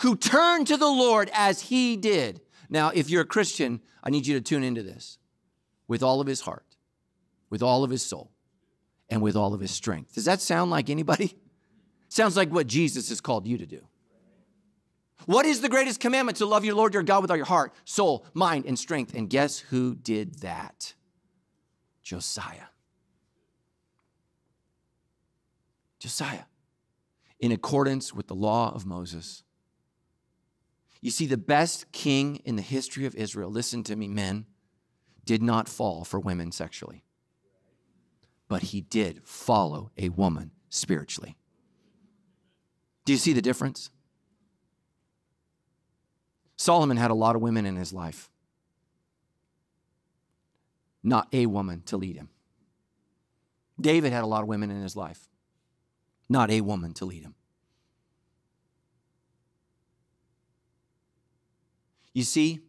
who 0.00 0.16
turned 0.16 0.66
to 0.68 0.76
the 0.76 0.88
Lord 0.88 1.30
as 1.32 1.62
he 1.62 1.96
did. 1.96 2.40
Now, 2.68 2.90
if 2.94 3.10
you're 3.10 3.22
a 3.22 3.26
Christian, 3.26 3.80
I 4.02 4.10
need 4.10 4.26
you 4.26 4.34
to 4.34 4.40
tune 4.40 4.62
into 4.62 4.82
this 4.82 5.18
with 5.88 6.02
all 6.02 6.20
of 6.20 6.26
his 6.26 6.40
heart, 6.40 6.64
with 7.50 7.62
all 7.62 7.84
of 7.84 7.90
his 7.90 8.02
soul, 8.02 8.30
and 9.08 9.20
with 9.20 9.36
all 9.36 9.52
of 9.52 9.60
his 9.60 9.70
strength. 9.70 10.14
Does 10.14 10.24
that 10.24 10.40
sound 10.40 10.70
like 10.70 10.88
anybody? 10.88 11.36
Sounds 12.08 12.36
like 12.36 12.50
what 12.50 12.66
Jesus 12.66 13.08
has 13.10 13.20
called 13.20 13.46
you 13.46 13.58
to 13.58 13.66
do. 13.66 13.86
What 15.26 15.46
is 15.46 15.60
the 15.60 15.68
greatest 15.68 16.00
commandment? 16.00 16.38
To 16.38 16.46
love 16.46 16.64
your 16.64 16.74
Lord 16.74 16.94
your 16.94 17.02
God 17.02 17.22
with 17.22 17.30
all 17.30 17.36
your 17.36 17.46
heart, 17.46 17.74
soul, 17.84 18.24
mind, 18.32 18.64
and 18.66 18.78
strength. 18.78 19.14
And 19.14 19.28
guess 19.28 19.58
who 19.58 19.94
did 19.94 20.40
that? 20.40 20.94
Josiah. 22.02 22.69
Josiah. 26.00 26.44
In 27.38 27.52
accordance 27.52 28.12
with 28.12 28.26
the 28.26 28.34
law 28.34 28.74
of 28.74 28.84
Moses. 28.84 29.44
You 31.00 31.10
see, 31.10 31.26
the 31.26 31.38
best 31.38 31.92
king 31.92 32.36
in 32.44 32.56
the 32.56 32.62
history 32.62 33.06
of 33.06 33.14
Israel, 33.14 33.50
listen 33.50 33.84
to 33.84 33.96
me, 33.96 34.08
men, 34.08 34.46
did 35.24 35.42
not 35.42 35.68
fall 35.68 36.04
for 36.04 36.18
women 36.18 36.50
sexually, 36.52 37.04
but 38.48 38.62
he 38.62 38.80
did 38.80 39.22
follow 39.24 39.92
a 39.96 40.08
woman 40.08 40.50
spiritually. 40.68 41.36
Do 43.04 43.12
you 43.12 43.18
see 43.18 43.32
the 43.32 43.40
difference? 43.40 43.90
Solomon 46.56 46.98
had 46.98 47.10
a 47.10 47.14
lot 47.14 47.36
of 47.36 47.42
women 47.42 47.64
in 47.64 47.76
his 47.76 47.92
life, 47.92 48.28
not 51.02 51.28
a 51.32 51.46
woman 51.46 51.82
to 51.86 51.96
lead 51.96 52.16
him. 52.16 52.28
David 53.80 54.12
had 54.12 54.24
a 54.24 54.26
lot 54.26 54.42
of 54.42 54.48
women 54.48 54.70
in 54.70 54.82
his 54.82 54.94
life, 54.96 55.29
not 56.30 56.50
a 56.50 56.60
woman 56.60 56.94
to 56.94 57.04
lead 57.04 57.22
him. 57.22 57.34
You 62.12 62.22
see, 62.22 62.60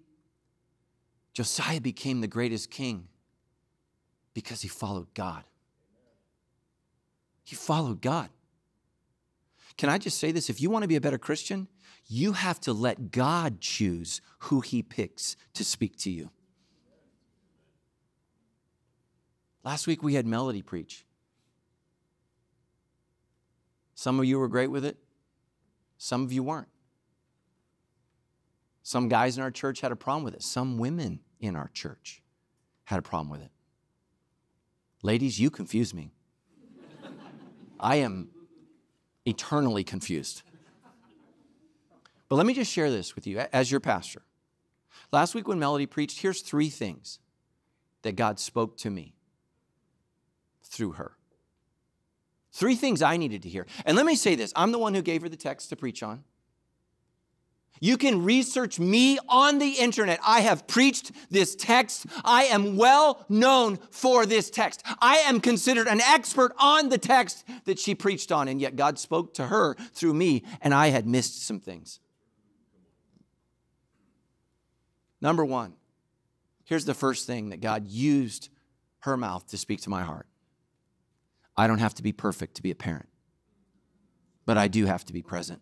Josiah 1.34 1.80
became 1.80 2.22
the 2.22 2.28
greatest 2.28 2.70
king 2.70 3.08
because 4.34 4.62
he 4.62 4.68
followed 4.68 5.14
God. 5.14 5.44
He 7.44 7.56
followed 7.56 8.02
God. 8.02 8.30
Can 9.78 9.90
I 9.90 9.98
just 9.98 10.20
say 10.20 10.32
this? 10.32 10.50
If 10.50 10.62
you 10.62 10.70
want 10.70 10.84
to 10.84 10.88
be 10.88 10.96
a 10.96 11.02
better 11.02 11.18
Christian, 11.18 11.68
you 12.08 12.34
have 12.34 12.60
to 12.62 12.74
let 12.74 13.12
God 13.12 13.62
choose 13.62 14.22
who 14.40 14.62
He 14.62 14.84
picks 14.84 15.36
to 15.54 15.64
speak 15.64 15.98
to 16.00 16.12
you. 16.12 16.30
Last 19.64 19.88
week 19.88 20.04
we 20.04 20.16
had 20.16 20.26
Melody 20.26 20.62
preach. 20.62 21.06
Some 24.02 24.18
of 24.18 24.26
you 24.26 24.40
were 24.40 24.48
great 24.48 24.72
with 24.72 24.84
it, 24.84 24.98
some 26.00 26.24
of 26.24 26.34
you 26.34 26.42
weren't. 26.42 26.70
Some 28.82 29.10
guys 29.10 29.38
in 29.38 29.44
our 29.44 29.52
church 29.52 29.80
had 29.80 29.92
a 29.92 29.96
problem 29.96 30.24
with 30.24 30.34
it, 30.34 30.42
some 30.42 30.80
women 30.80 31.20
in 31.40 31.56
our 31.56 31.68
church 31.68 32.24
had 32.86 32.98
a 32.98 33.04
problem 33.04 33.30
with 33.30 33.44
it. 33.44 33.52
Ladies, 35.04 35.40
you 35.40 35.52
confuse 35.52 35.94
me. 35.94 36.14
I 37.80 37.98
am 37.98 38.30
eternally 39.28 39.84
confused. 39.84 40.42
But 42.28 42.38
let 42.38 42.48
me 42.48 42.56
just 42.56 42.72
share 42.72 42.90
this 42.90 43.14
with 43.14 43.28
you 43.28 43.38
as 43.54 43.70
your 43.70 43.82
pastor. 43.82 44.24
Last 45.12 45.36
week 45.36 45.48
when 45.48 45.60
Melody 45.60 45.86
preached, 45.86 46.22
here's 46.22 46.42
three 46.42 46.70
things 46.70 47.20
that 48.02 48.16
God 48.16 48.40
spoke 48.40 48.78
to 48.78 48.90
me 48.90 49.14
through 50.64 50.94
her. 50.94 51.18
Three 52.54 52.76
things 52.76 53.02
I 53.02 53.18
needed 53.18 53.44
to 53.44 53.50
hear. 53.50 53.66
And 53.86 53.96
let 53.96 54.06
me 54.06 54.16
say 54.16 54.36
this 54.36 54.52
I'm 54.56 54.72
the 54.72 54.80
one 54.80 54.94
who 54.94 55.02
gave 55.02 55.22
her 55.22 55.30
the 55.30 55.38
text 55.38 55.70
to 55.70 55.76
preach 55.76 56.04
on. 56.04 56.24
You 57.84 57.98
can 57.98 58.24
research 58.24 58.80
me 58.80 59.18
on 59.28 59.58
the 59.58 59.72
internet. 59.72 60.20
I 60.24 60.42
have 60.42 60.68
preached 60.68 61.12
this 61.32 61.56
text. 61.56 62.06
I 62.24 62.44
am 62.44 62.78
well 62.78 63.26
known 63.28 63.80
for 63.90 64.28
this 64.28 64.52
text. 64.52 64.84
I 65.00 65.18
am 65.18 65.42
considered 65.42 65.88
an 65.88 66.00
expert 66.00 66.54
on 66.60 66.90
the 66.90 67.00
text 67.00 67.44
that 67.66 67.80
she 67.80 67.96
preached 67.96 68.32
on, 68.32 68.48
and 68.48 68.62
yet 68.62 68.76
God 68.76 69.00
spoke 69.00 69.34
to 69.36 69.48
her 69.48 69.74
through 69.94 70.14
me, 70.14 70.44
and 70.62 70.76
I 70.76 70.90
had 70.90 71.08
missed 71.08 71.44
some 71.44 71.60
things. 71.60 72.00
Number 75.20 75.44
one, 75.44 75.74
here's 76.66 76.86
the 76.86 76.94
first 76.94 77.26
thing 77.26 77.50
that 77.50 77.62
God 77.62 77.88
used 77.88 78.50
her 79.00 79.18
mouth 79.18 79.48
to 79.48 79.58
speak 79.58 79.82
to 79.82 79.90
my 79.90 80.04
heart 80.04 80.28
I 81.56 81.68
don't 81.68 81.80
have 81.80 81.94
to 81.96 82.04
be 82.04 82.12
perfect 82.12 82.56
to 82.56 82.62
be 82.62 82.72
a 82.72 82.76
parent, 82.76 83.10
but 84.46 84.58
I 84.58 84.68
do 84.68 84.86
have 84.86 85.06
to 85.06 85.14
be 85.14 85.22
present. 85.22 85.62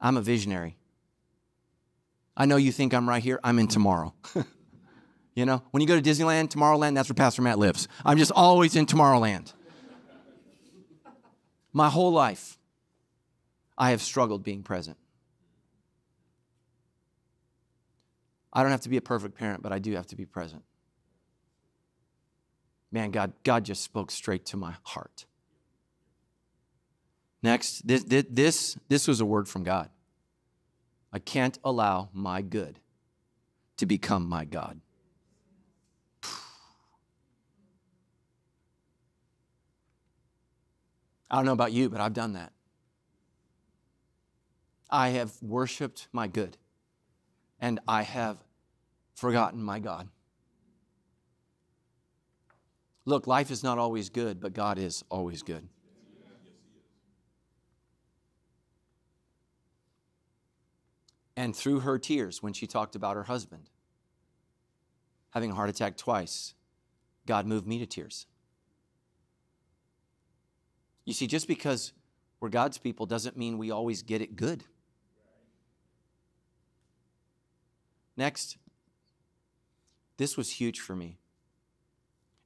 I'm 0.00 0.16
a 0.16 0.22
visionary. 0.22 0.76
I 2.36 2.46
know 2.46 2.56
you 2.56 2.72
think 2.72 2.94
I'm 2.94 3.08
right 3.08 3.22
here, 3.22 3.38
I'm 3.44 3.58
in 3.58 3.68
tomorrow. 3.68 4.14
you 5.34 5.44
know, 5.44 5.62
when 5.72 5.80
you 5.80 5.86
go 5.86 6.00
to 6.00 6.02
Disneyland, 6.02 6.48
Tomorrowland, 6.48 6.94
that's 6.94 7.08
where 7.08 7.14
Pastor 7.14 7.42
Matt 7.42 7.58
lives. 7.58 7.88
I'm 8.04 8.16
just 8.16 8.32
always 8.32 8.76
in 8.76 8.86
Tomorrowland. 8.86 9.52
My 11.72 11.88
whole 11.88 12.12
life, 12.12 12.58
I 13.76 13.90
have 13.90 14.02
struggled 14.02 14.42
being 14.42 14.62
present. 14.62 14.96
I 18.52 18.62
don't 18.62 18.72
have 18.72 18.80
to 18.82 18.88
be 18.88 18.96
a 18.96 19.02
perfect 19.02 19.36
parent, 19.36 19.62
but 19.62 19.72
I 19.72 19.78
do 19.78 19.92
have 19.92 20.06
to 20.08 20.16
be 20.16 20.26
present. 20.26 20.62
Man, 22.92 23.10
God, 23.10 23.32
God 23.44 23.64
just 23.64 23.82
spoke 23.82 24.10
straight 24.10 24.44
to 24.46 24.56
my 24.56 24.74
heart. 24.82 25.26
Next, 27.42 27.86
this, 27.86 28.04
this, 28.04 28.78
this 28.88 29.08
was 29.08 29.20
a 29.20 29.24
word 29.24 29.48
from 29.48 29.62
God. 29.62 29.88
I 31.12 31.18
can't 31.18 31.58
allow 31.64 32.10
my 32.12 32.42
good 32.42 32.78
to 33.78 33.86
become 33.86 34.28
my 34.28 34.44
God. 34.44 34.80
I 41.30 41.36
don't 41.36 41.44
know 41.44 41.52
about 41.52 41.72
you, 41.72 41.88
but 41.88 42.00
I've 42.00 42.12
done 42.12 42.32
that. 42.32 42.52
I 44.90 45.10
have 45.10 45.32
worshiped 45.40 46.08
my 46.12 46.26
good, 46.26 46.56
and 47.60 47.78
I 47.86 48.02
have 48.02 48.38
forgotten 49.14 49.62
my 49.62 49.78
God. 49.78 50.08
Look, 53.04 53.26
life 53.26 53.50
is 53.50 53.62
not 53.62 53.78
always 53.78 54.10
good, 54.10 54.40
but 54.40 54.52
God 54.52 54.78
is 54.78 55.02
always 55.10 55.42
good. 55.42 55.68
And 61.36 61.56
through 61.56 61.80
her 61.80 61.98
tears, 61.98 62.42
when 62.42 62.52
she 62.52 62.66
talked 62.66 62.94
about 62.94 63.16
her 63.16 63.22
husband 63.24 63.70
having 65.30 65.52
a 65.52 65.54
heart 65.54 65.70
attack 65.70 65.96
twice, 65.96 66.54
God 67.24 67.46
moved 67.46 67.66
me 67.66 67.78
to 67.78 67.86
tears. 67.86 68.26
You 71.04 71.14
see, 71.14 71.26
just 71.26 71.48
because 71.48 71.92
we're 72.40 72.50
God's 72.50 72.78
people 72.78 73.06
doesn't 73.06 73.36
mean 73.36 73.56
we 73.56 73.70
always 73.70 74.02
get 74.02 74.20
it 74.20 74.36
good. 74.36 74.64
Next, 78.16 78.58
this 80.18 80.36
was 80.36 80.50
huge 80.50 80.80
for 80.80 80.94
me. 80.94 81.18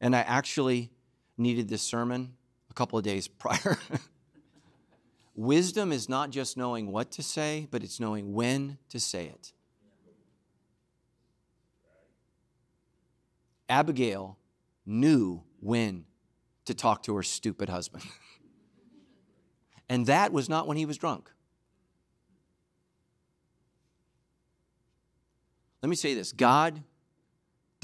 And 0.00 0.14
I 0.14 0.20
actually 0.20 0.90
needed 1.36 1.68
this 1.68 1.82
sermon 1.82 2.34
a 2.70 2.74
couple 2.74 2.98
of 2.98 3.04
days 3.04 3.28
prior. 3.28 3.78
Wisdom 5.34 5.92
is 5.92 6.08
not 6.08 6.30
just 6.30 6.56
knowing 6.56 6.92
what 6.92 7.10
to 7.12 7.22
say, 7.22 7.66
but 7.70 7.82
it's 7.82 7.98
knowing 7.98 8.34
when 8.34 8.78
to 8.90 9.00
say 9.00 9.26
it. 9.26 9.52
Abigail 13.68 14.38
knew 14.86 15.42
when 15.60 16.04
to 16.66 16.74
talk 16.74 17.02
to 17.02 17.16
her 17.16 17.22
stupid 17.22 17.68
husband. 17.68 18.04
and 19.88 20.06
that 20.06 20.32
was 20.32 20.48
not 20.48 20.66
when 20.68 20.76
he 20.76 20.86
was 20.86 20.96
drunk. 20.96 21.30
Let 25.82 25.88
me 25.88 25.96
say 25.96 26.14
this 26.14 26.32
God 26.32 26.82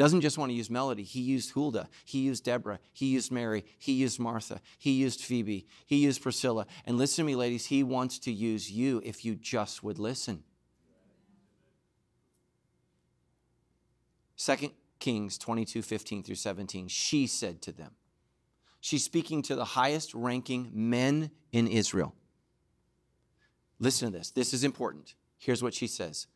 doesn't 0.01 0.23
just 0.23 0.39
want 0.39 0.49
to 0.49 0.55
use 0.55 0.71
Melody. 0.71 1.03
He 1.03 1.21
used 1.21 1.53
Huldah. 1.53 1.87
He 2.07 2.21
used 2.21 2.43
Deborah. 2.43 2.79
He 2.95 3.09
used 3.09 3.31
Mary. 3.31 3.67
He 3.79 3.93
used 3.93 4.19
Martha. 4.19 4.63
He 4.79 4.93
used 4.93 5.21
Phoebe. 5.21 5.67
He 5.85 5.97
used 5.97 6.23
Priscilla. 6.23 6.67
And 6.87 6.97
listen 6.97 7.23
to 7.23 7.27
me, 7.27 7.37
ladies, 7.37 7.67
He 7.67 7.83
wants 7.83 8.19
to 8.21 8.33
use 8.33 8.73
you 8.73 9.03
if 9.05 9.27
you 9.27 9.35
just 9.35 9.83
would 9.83 9.99
listen. 9.99 10.43
2 14.39 14.73
Kings 15.01 15.37
22 15.37 15.83
15 15.83 16.23
through 16.23 16.35
17. 16.35 16.89
She 16.89 17.27
said 17.27 17.61
to 17.61 17.71
them, 17.71 17.91
She's 18.81 19.05
speaking 19.05 19.43
to 19.43 19.55
the 19.55 19.67
highest 19.67 20.15
ranking 20.15 20.71
men 20.73 21.31
in 21.53 21.69
Israel. 21.69 22.15
Listen 23.79 24.11
to 24.11 24.17
this. 24.17 24.31
This 24.31 24.55
is 24.55 24.65
important. 24.65 25.15
Here's 25.37 25.63
what 25.63 25.75
she 25.75 25.87
says 25.87 26.27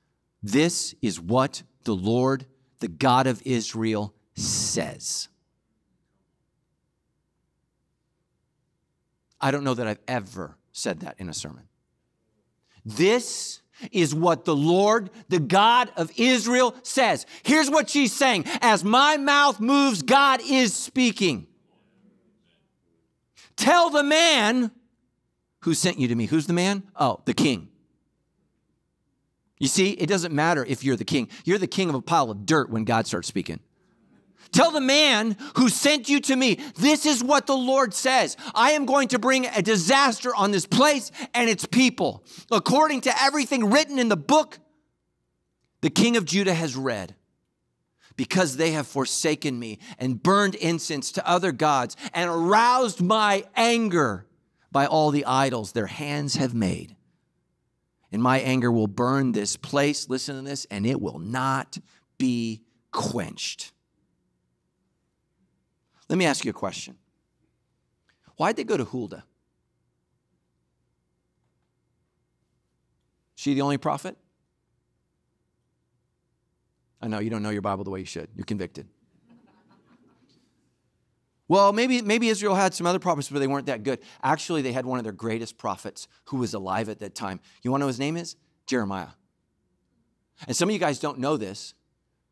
This 0.42 0.94
is 1.00 1.18
what 1.18 1.62
the 1.84 1.94
Lord 1.94 2.44
the 2.80 2.88
God 2.88 3.26
of 3.26 3.42
Israel 3.44 4.14
says. 4.34 5.28
I 9.40 9.50
don't 9.50 9.64
know 9.64 9.74
that 9.74 9.86
I've 9.86 10.00
ever 10.08 10.56
said 10.72 11.00
that 11.00 11.16
in 11.18 11.28
a 11.28 11.34
sermon. 11.34 11.68
This 12.84 13.60
is 13.92 14.14
what 14.14 14.44
the 14.44 14.56
Lord, 14.56 15.10
the 15.28 15.38
God 15.40 15.90
of 15.96 16.10
Israel, 16.16 16.74
says. 16.82 17.26
Here's 17.42 17.70
what 17.70 17.90
she's 17.90 18.12
saying 18.12 18.44
As 18.60 18.84
my 18.84 19.16
mouth 19.16 19.60
moves, 19.60 20.02
God 20.02 20.40
is 20.42 20.74
speaking. 20.74 21.46
Tell 23.56 23.90
the 23.90 24.02
man 24.02 24.70
who 25.60 25.74
sent 25.74 25.98
you 25.98 26.08
to 26.08 26.14
me. 26.14 26.26
Who's 26.26 26.46
the 26.46 26.52
man? 26.52 26.82
Oh, 26.96 27.20
the 27.24 27.34
king. 27.34 27.68
You 29.64 29.68
see, 29.68 29.92
it 29.92 30.10
doesn't 30.10 30.34
matter 30.34 30.62
if 30.62 30.84
you're 30.84 30.94
the 30.94 31.06
king. 31.06 31.30
You're 31.46 31.56
the 31.56 31.66
king 31.66 31.88
of 31.88 31.94
a 31.94 32.02
pile 32.02 32.30
of 32.30 32.44
dirt 32.44 32.68
when 32.68 32.84
God 32.84 33.06
starts 33.06 33.28
speaking. 33.28 33.60
Tell 34.52 34.70
the 34.70 34.78
man 34.78 35.38
who 35.56 35.70
sent 35.70 36.06
you 36.06 36.20
to 36.20 36.36
me, 36.36 36.60
this 36.76 37.06
is 37.06 37.24
what 37.24 37.46
the 37.46 37.56
Lord 37.56 37.94
says. 37.94 38.36
I 38.54 38.72
am 38.72 38.84
going 38.84 39.08
to 39.08 39.18
bring 39.18 39.46
a 39.46 39.62
disaster 39.62 40.34
on 40.34 40.50
this 40.50 40.66
place 40.66 41.10
and 41.32 41.48
its 41.48 41.64
people. 41.64 42.26
According 42.52 43.00
to 43.00 43.22
everything 43.22 43.70
written 43.70 43.98
in 43.98 44.10
the 44.10 44.18
book, 44.18 44.58
the 45.80 45.88
king 45.88 46.18
of 46.18 46.26
Judah 46.26 46.52
has 46.52 46.76
read. 46.76 47.14
Because 48.16 48.58
they 48.58 48.72
have 48.72 48.86
forsaken 48.86 49.58
me 49.58 49.78
and 49.98 50.22
burned 50.22 50.56
incense 50.56 51.10
to 51.12 51.26
other 51.26 51.52
gods 51.52 51.96
and 52.12 52.28
aroused 52.28 53.00
my 53.00 53.46
anger 53.56 54.26
by 54.70 54.84
all 54.84 55.10
the 55.10 55.24
idols 55.24 55.72
their 55.72 55.86
hands 55.86 56.34
have 56.34 56.52
made. 56.52 56.96
And 58.14 58.22
my 58.22 58.38
anger 58.38 58.70
will 58.70 58.86
burn 58.86 59.32
this 59.32 59.56
place, 59.56 60.08
listen 60.08 60.36
to 60.36 60.42
this, 60.42 60.68
and 60.70 60.86
it 60.86 61.00
will 61.00 61.18
not 61.18 61.78
be 62.16 62.62
quenched. 62.92 63.72
Let 66.08 66.16
me 66.16 66.24
ask 66.24 66.44
you 66.44 66.50
a 66.50 66.54
question. 66.54 66.96
Why'd 68.36 68.54
they 68.54 68.62
go 68.62 68.76
to 68.76 68.84
Huldah? 68.84 69.24
She 73.34 73.52
the 73.52 73.62
only 73.62 73.78
prophet? 73.78 74.16
I 77.02 77.08
know 77.08 77.18
you 77.18 77.30
don't 77.30 77.42
know 77.42 77.50
your 77.50 77.62
Bible 77.62 77.82
the 77.82 77.90
way 77.90 77.98
you 77.98 78.06
should. 78.06 78.28
You're 78.36 78.44
convicted. 78.44 78.86
Well, 81.46 81.72
maybe, 81.72 82.00
maybe 82.00 82.28
Israel 82.28 82.54
had 82.54 82.72
some 82.72 82.86
other 82.86 82.98
prophets, 82.98 83.28
but 83.28 83.38
they 83.38 83.46
weren't 83.46 83.66
that 83.66 83.82
good. 83.82 83.98
Actually, 84.22 84.62
they 84.62 84.72
had 84.72 84.86
one 84.86 84.98
of 84.98 85.04
their 85.04 85.12
greatest 85.12 85.58
prophets 85.58 86.08
who 86.26 86.38
was 86.38 86.54
alive 86.54 86.88
at 86.88 87.00
that 87.00 87.14
time. 87.14 87.40
You 87.62 87.70
want 87.70 87.80
to 87.80 87.84
know 87.84 87.88
his 87.88 87.98
name 87.98 88.16
is? 88.16 88.36
Jeremiah. 88.66 89.08
And 90.46 90.56
some 90.56 90.68
of 90.68 90.72
you 90.72 90.78
guys 90.78 90.98
don't 90.98 91.18
know 91.18 91.36
this, 91.36 91.74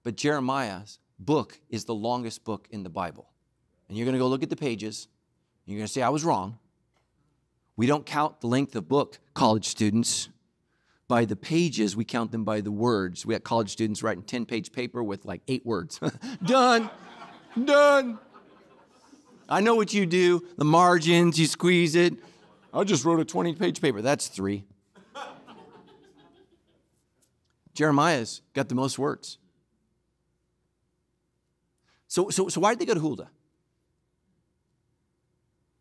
but 0.03 0.17
Jeremiah's 0.17 0.99
book 1.19 1.61
is 1.69 1.85
the 1.85 1.95
longest 1.95 2.43
book 2.45 2.67
in 2.71 2.83
the 2.83 2.91
Bible. 2.91 3.29
And 3.89 3.99
you're 3.99 4.07
going 4.07 4.15
to 4.15 4.19
go 4.19 4.29
look 4.29 4.43
at 4.43 4.51
the 4.51 4.57
pages. 4.57 5.09
You're 5.67 5.77
going 5.77 5.87
to 5.87 5.93
say, 5.93 6.03
I 6.03 6.09
was 6.09 6.25
wrong. 6.25 6.59
We 7.77 7.87
don't 7.87 8.07
count 8.07 8.41
the 8.41 8.47
length 8.47 8.75
of 8.77 8.89
book, 8.89 9.19
college 9.35 9.67
students, 9.67 10.29
by 11.07 11.25
the 11.27 11.37
pages. 11.37 11.95
We 11.95 12.05
count 12.05 12.33
them 12.33 12.45
by 12.45 12.63
the 12.63 12.73
words. 12.73 13.27
We 13.27 13.35
had 13.35 13.45
college 13.45 13.71
students 13.71 14.03
writing 14.03 14.23
10 14.23 14.47
page 14.47 14.73
paper 14.73 15.03
with 15.03 15.25
like 15.25 15.43
eight 15.49 15.65
words. 15.67 16.01
Done. 16.43 16.91
Done. 17.63 18.19
I 19.53 19.61
know 19.61 19.75
what 19.75 19.93
you 19.93 20.07
do. 20.07 20.43
The 20.57 20.65
margins, 20.65 21.39
you 21.39 21.45
squeeze 21.45 21.95
it. 21.95 22.15
I 22.73 22.85
just 22.85 23.05
wrote 23.05 23.21
a 23.21 23.25
20 23.25 23.55
page 23.55 23.83
paper. 23.83 24.01
That's 24.01 24.29
three. 24.29 24.65
Jeremiah's 27.75 28.41
got 28.55 28.71
the 28.71 28.75
most 28.75 28.99
words. 28.99 29.37
So, 32.09 32.31
so, 32.31 32.49
so 32.49 32.63
why 32.63 32.73
did 32.73 32.79
they 32.79 32.87
go 32.87 32.95
to 32.95 33.01
Huldah? 33.01 33.31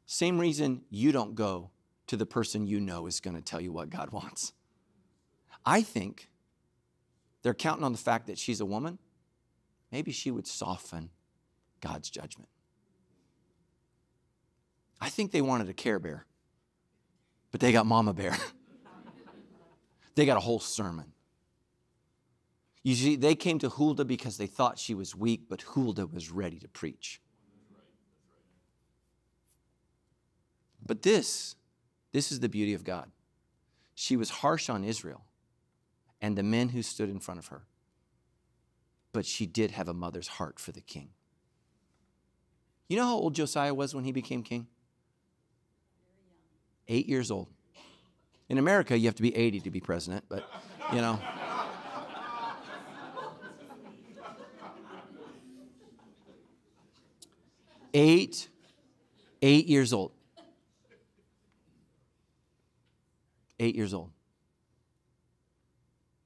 Same 0.05 0.37
reason 0.37 0.81
you 0.89 1.13
don't 1.13 1.35
go 1.35 1.69
to 2.07 2.17
the 2.17 2.25
person 2.25 2.67
you 2.67 2.81
know 2.81 3.07
is 3.07 3.21
going 3.21 3.37
to 3.37 3.41
tell 3.41 3.61
you 3.61 3.71
what 3.71 3.89
God 3.89 4.09
wants. 4.11 4.51
I 5.65 5.81
think 5.81 6.29
they're 7.41 7.53
counting 7.53 7.85
on 7.85 7.93
the 7.93 7.97
fact 7.97 8.27
that 8.27 8.37
she's 8.37 8.59
a 8.59 8.65
woman. 8.65 8.99
Maybe 9.93 10.11
she 10.11 10.29
would 10.29 10.47
soften 10.47 11.09
God's 11.79 12.09
judgment. 12.09 12.49
I 15.01 15.09
think 15.09 15.31
they 15.31 15.41
wanted 15.41 15.67
a 15.67 15.73
care 15.73 15.97
bear, 15.97 16.27
but 17.51 17.59
they 17.59 17.71
got 17.71 17.87
Mama 17.87 18.13
Bear. 18.13 18.37
they 20.15 20.27
got 20.27 20.37
a 20.37 20.41
whole 20.41 20.59
sermon. 20.59 21.11
You 22.83 22.95
see, 22.95 23.15
they 23.15 23.35
came 23.35 23.59
to 23.59 23.69
Huldah 23.69 24.05
because 24.05 24.37
they 24.37 24.47
thought 24.47 24.77
she 24.77 24.93
was 24.93 25.15
weak, 25.15 25.41
but 25.49 25.61
Huldah 25.61 26.07
was 26.07 26.31
ready 26.31 26.59
to 26.59 26.67
preach. 26.67 27.19
But 30.85 31.01
this, 31.01 31.55
this 32.11 32.31
is 32.31 32.39
the 32.39 32.49
beauty 32.49 32.73
of 32.73 32.83
God. 32.83 33.11
She 33.95 34.15
was 34.15 34.29
harsh 34.29 34.69
on 34.69 34.83
Israel 34.83 35.23
and 36.21 36.37
the 36.37 36.43
men 36.43 36.69
who 36.69 36.81
stood 36.81 37.09
in 37.09 37.19
front 37.19 37.39
of 37.39 37.47
her. 37.47 37.63
But 39.13 39.25
she 39.25 39.45
did 39.45 39.71
have 39.71 39.89
a 39.89 39.93
mother's 39.93 40.27
heart 40.27 40.59
for 40.59 40.71
the 40.71 40.81
king. 40.81 41.09
You 42.87 42.97
know 42.97 43.05
how 43.05 43.15
old 43.15 43.35
Josiah 43.35 43.73
was 43.73 43.93
when 43.93 44.03
he 44.03 44.11
became 44.11 44.43
king? 44.43 44.67
Eight 46.91 47.07
years 47.07 47.31
old. 47.31 47.47
In 48.49 48.57
America, 48.57 48.97
you 48.97 49.05
have 49.05 49.15
to 49.15 49.21
be 49.21 49.33
80 49.33 49.61
to 49.61 49.71
be 49.71 49.79
president, 49.79 50.25
but 50.27 50.45
you 50.91 50.99
know. 50.99 51.17
eight, 57.93 58.49
eight 59.41 59.67
years 59.67 59.93
old. 59.93 60.11
eight 63.61 63.75
years 63.75 63.93
old. 63.93 64.09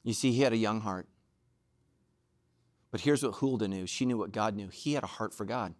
You 0.03 0.13
see, 0.13 0.31
he 0.31 0.41
had 0.41 0.53
a 0.53 0.57
young 0.57 0.81
heart. 0.81 1.07
But 2.91 3.01
here's 3.01 3.21
what 3.21 3.33
Huldah 3.35 3.67
knew 3.67 3.85
she 3.85 4.05
knew 4.05 4.17
what 4.17 4.31
God 4.31 4.55
knew. 4.55 4.69
He 4.69 4.93
had 4.93 5.03
a 5.03 5.07
heart 5.07 5.33
for 5.33 5.45
God. 5.45 5.75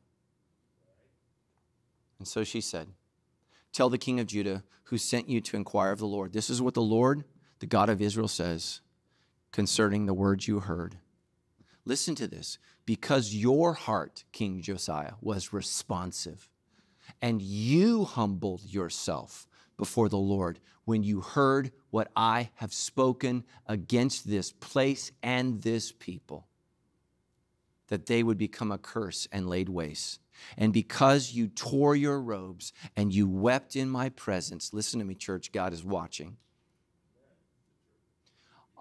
And 2.19 2.27
so 2.27 2.43
she 2.43 2.61
said, 2.61 2.89
Tell 3.76 3.89
the 3.89 3.97
king 3.97 4.21
of 4.21 4.28
Judah 4.28 4.63
who 4.86 4.97
sent 4.97 5.28
you 5.28 5.41
to 5.41 5.57
inquire 5.57 5.91
of 5.91 5.99
the 5.99 6.07
Lord. 6.07 6.32
This 6.32 6.49
is 6.49 6.61
what 6.61 6.76
the 6.76 6.82
Lord, 6.82 7.26
the 7.59 7.65
God 7.65 7.89
of 7.89 8.01
Israel, 8.01 8.30
says 8.30 8.80
concerning 9.51 10.05
the 10.05 10.13
words 10.13 10.47
you 10.47 10.61
heard. 10.61 10.95
Listen 11.84 12.15
to 12.15 12.26
this. 12.26 12.57
Because 12.86 13.36
your 13.36 13.73
heart, 13.73 14.23
King 14.32 14.61
Josiah, 14.61 15.15
was 15.19 15.51
responsive, 15.51 16.47
and 17.21 17.41
you 17.41 18.05
humbled 18.05 18.61
yourself 18.63 19.45
before 19.76 20.07
the 20.07 20.15
Lord 20.15 20.61
when 20.86 21.03
you 21.03 21.19
heard 21.19 21.73
what 21.89 22.09
I 22.15 22.51
have 22.55 22.73
spoken 22.73 23.43
against 23.67 24.26
this 24.26 24.53
place 24.53 25.11
and 25.21 25.63
this 25.63 25.91
people, 25.91 26.47
that 27.88 28.05
they 28.05 28.23
would 28.23 28.38
become 28.38 28.71
a 28.71 28.78
curse 28.78 29.28
and 29.34 29.49
laid 29.49 29.67
waste. 29.67 30.21
And 30.57 30.73
because 30.73 31.33
you 31.33 31.47
tore 31.47 31.95
your 31.95 32.19
robes 32.19 32.73
and 32.95 33.13
you 33.13 33.27
wept 33.27 33.75
in 33.75 33.89
my 33.89 34.09
presence, 34.09 34.73
listen 34.73 34.99
to 34.99 35.05
me, 35.05 35.15
church, 35.15 35.51
God 35.51 35.73
is 35.73 35.83
watching. 35.83 36.38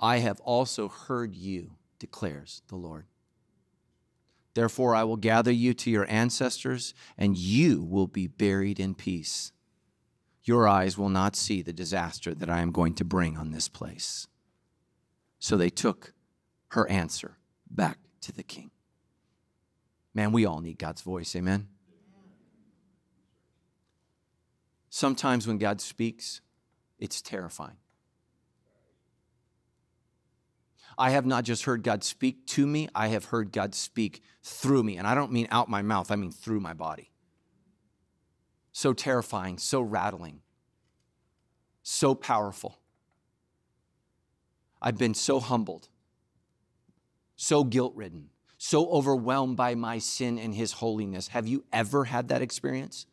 I 0.01 0.19
have 0.19 0.41
also 0.41 0.89
heard 0.89 1.35
you, 1.35 1.73
declares 1.99 2.63
the 2.69 2.77
Lord. 2.77 3.07
Therefore, 4.55 4.95
I 4.95 5.05
will 5.05 5.17
gather 5.17 5.51
you 5.51 5.75
to 5.75 5.91
your 5.91 6.09
ancestors, 6.09 6.95
and 7.19 7.37
you 7.37 7.83
will 7.83 8.07
be 8.07 8.27
buried 8.27 8.79
in 8.79 8.95
peace 8.95 9.53
your 10.45 10.69
eyes 10.69 10.99
will 10.99 11.09
not 11.09 11.35
see 11.35 11.63
the 11.63 11.73
disaster 11.73 12.35
that 12.35 12.51
I 12.51 12.61
am 12.61 12.71
going 12.71 12.95
to 12.95 13.05
bring 13.05 13.37
on 13.37 13.51
this 13.51 13.69
place. 13.69 14.29
So 15.39 15.57
they 15.57 15.71
took 15.71 16.13
her 16.69 16.89
answer 16.89 17.39
back 17.71 17.99
to 18.21 18.33
the 18.33 18.43
king. 18.43 18.71
Man, 20.15 20.33
we 20.33 20.47
all 20.47 20.61
need 20.61 20.79
God's 20.79 21.03
voice, 21.03 21.35
amen? 21.35 21.69
Sometimes 24.91 25.47
when 25.47 25.59
God 25.59 25.81
speaks, 25.81 26.41
it's 26.99 27.21
terrifying. 27.21 27.77
I 30.97 31.11
have 31.11 31.27
not 31.27 31.43
just 31.43 31.65
heard 31.65 31.83
God 31.83 32.05
speak 32.05 32.47
to 32.49 32.65
me, 32.65 32.89
I 32.95 33.09
have 33.09 33.27
heard 33.27 33.51
God 33.51 33.75
speak 33.75 34.23
through 34.43 34.85
me. 34.85 34.97
And 34.97 35.07
I 35.09 35.17
don't 35.17 35.33
mean 35.33 35.49
out 35.51 35.69
my 35.69 35.83
mouth, 35.83 36.13
I 36.13 36.17
mean 36.17 36.31
through 36.31 36.61
my 36.61 36.75
body 36.75 37.11
so 38.75 38.93
terrifying, 38.93 39.57
so 39.57 39.81
rattling, 39.81 40.41
so 41.85 42.13
powerful. 42.13 42.81
I've 44.83 44.99
been 44.99 45.15
so 45.15 45.39
humbled, 45.39 45.89
so 47.37 47.63
guilt 47.63 47.95
ridden, 47.95 48.31
so 48.67 48.89
overwhelmed 48.89 49.59
by 49.59 49.75
my 49.75 49.99
sin 49.99 50.39
and 50.39 50.55
His 50.55 50.73
holiness. 50.73 51.29
Have 51.29 51.47
you 51.47 51.65
ever 51.71 52.07
had 52.07 52.29
that 52.29 52.41
experience? 52.41 53.05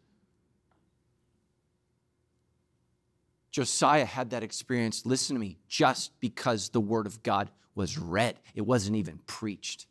Josiah 3.52 4.06
had 4.06 4.30
that 4.30 4.44
experience, 4.44 5.06
listen 5.06 5.36
to 5.36 5.42
me, 5.42 5.58
just 5.68 6.18
because 6.22 6.70
the 6.70 6.80
Word 6.80 7.06
of 7.06 7.22
God 7.22 7.52
was 7.76 7.98
read, 7.98 8.40
it 8.56 8.62
wasn't 8.62 8.96
even 8.96 9.20
preached. 9.28 9.88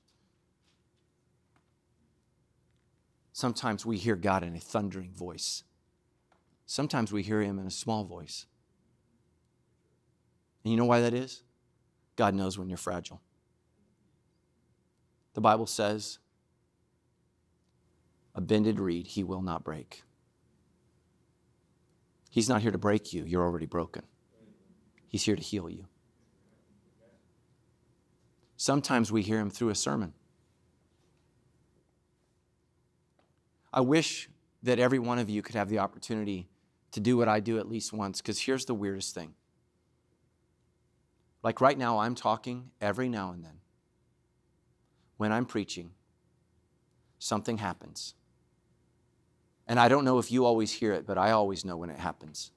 Sometimes 3.35 3.85
we 3.85 3.99
hear 3.99 4.17
God 4.17 4.43
in 4.43 4.57
a 4.57 4.61
thundering 4.61 5.13
voice. 5.13 5.65
Sometimes 6.65 7.13
we 7.13 7.23
hear 7.23 7.43
him 7.43 7.59
in 7.59 7.67
a 7.67 7.71
small 7.71 8.05
voice. 8.05 8.47
And 10.65 10.73
you 10.73 10.79
know 10.79 10.87
why 10.87 11.03
that 11.03 11.13
is? 11.13 11.43
God 12.17 12.35
knows 12.35 12.59
when 12.59 12.71
you're 12.71 12.79
fragile. 12.79 13.21
The 15.35 15.41
Bible 15.41 15.67
says, 15.67 16.19
a 18.35 18.41
bended 18.41 18.79
reed 18.79 19.07
he 19.07 19.25
will 19.25 19.43
not 19.43 19.65
break. 19.65 20.03
He's 22.31 22.49
not 22.49 22.63
here 22.63 22.71
to 22.71 22.79
break 22.79 23.13
you, 23.13 23.25
you're 23.25 23.43
already 23.43 23.67
broken. 23.67 24.03
He's 25.09 25.25
here 25.25 25.37
to 25.37 25.43
heal 25.43 25.69
you. 25.69 25.87
Sometimes 28.57 29.11
we 29.11 29.23
hear 29.23 29.41
him 29.41 29.51
through 29.51 29.71
a 29.71 29.75
sermon. 29.75 30.13
I 33.73 33.81
wish 33.81 34.29
that 34.63 34.79
every 34.79 34.99
one 34.99 35.19
of 35.19 35.31
you 35.31 35.43
could 35.43 35.55
have 35.55 35.69
the 35.69 35.79
opportunity 35.79 36.49
to 36.93 37.01
do 37.01 37.17
what 37.17 37.29
I 37.29 37.41
do 37.41 37.59
at 37.59 37.69
least 37.69 37.93
once, 37.93 38.21
because 38.21 38.41
here's 38.41 38.65
the 38.65 38.75
weirdest 38.75 39.15
thing. 39.15 39.35
Like 41.43 41.61
right 41.61 41.79
now, 41.79 41.99
I'm 41.99 42.15
talking 42.15 42.71
every 42.81 43.09
now 43.09 43.33
and 43.33 43.45
then. 43.45 43.60
When 45.21 45.33
I'm 45.33 45.45
preaching, 45.45 45.91
something 47.19 47.59
happens. 47.59 48.15
And 49.67 49.79
I 49.79 49.87
don't 49.87 50.07
know 50.07 50.19
if 50.19 50.33
you 50.33 50.47
always 50.47 50.73
hear 50.73 50.95
it, 50.95 51.07
but 51.07 51.19
I 51.19 51.33
always 51.33 51.63
know 51.63 51.77
when 51.77 51.91
it 51.91 51.99
happens. 51.99 52.53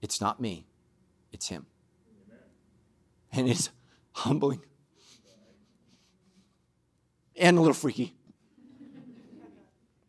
It's 0.00 0.18
not 0.18 0.40
me, 0.40 0.64
it's 1.30 1.48
Him. 1.48 1.66
And 3.34 3.50
it's 3.50 3.68
humbling 4.12 4.62
and 7.36 7.58
a 7.58 7.60
little 7.60 7.74
freaky. 7.74 8.14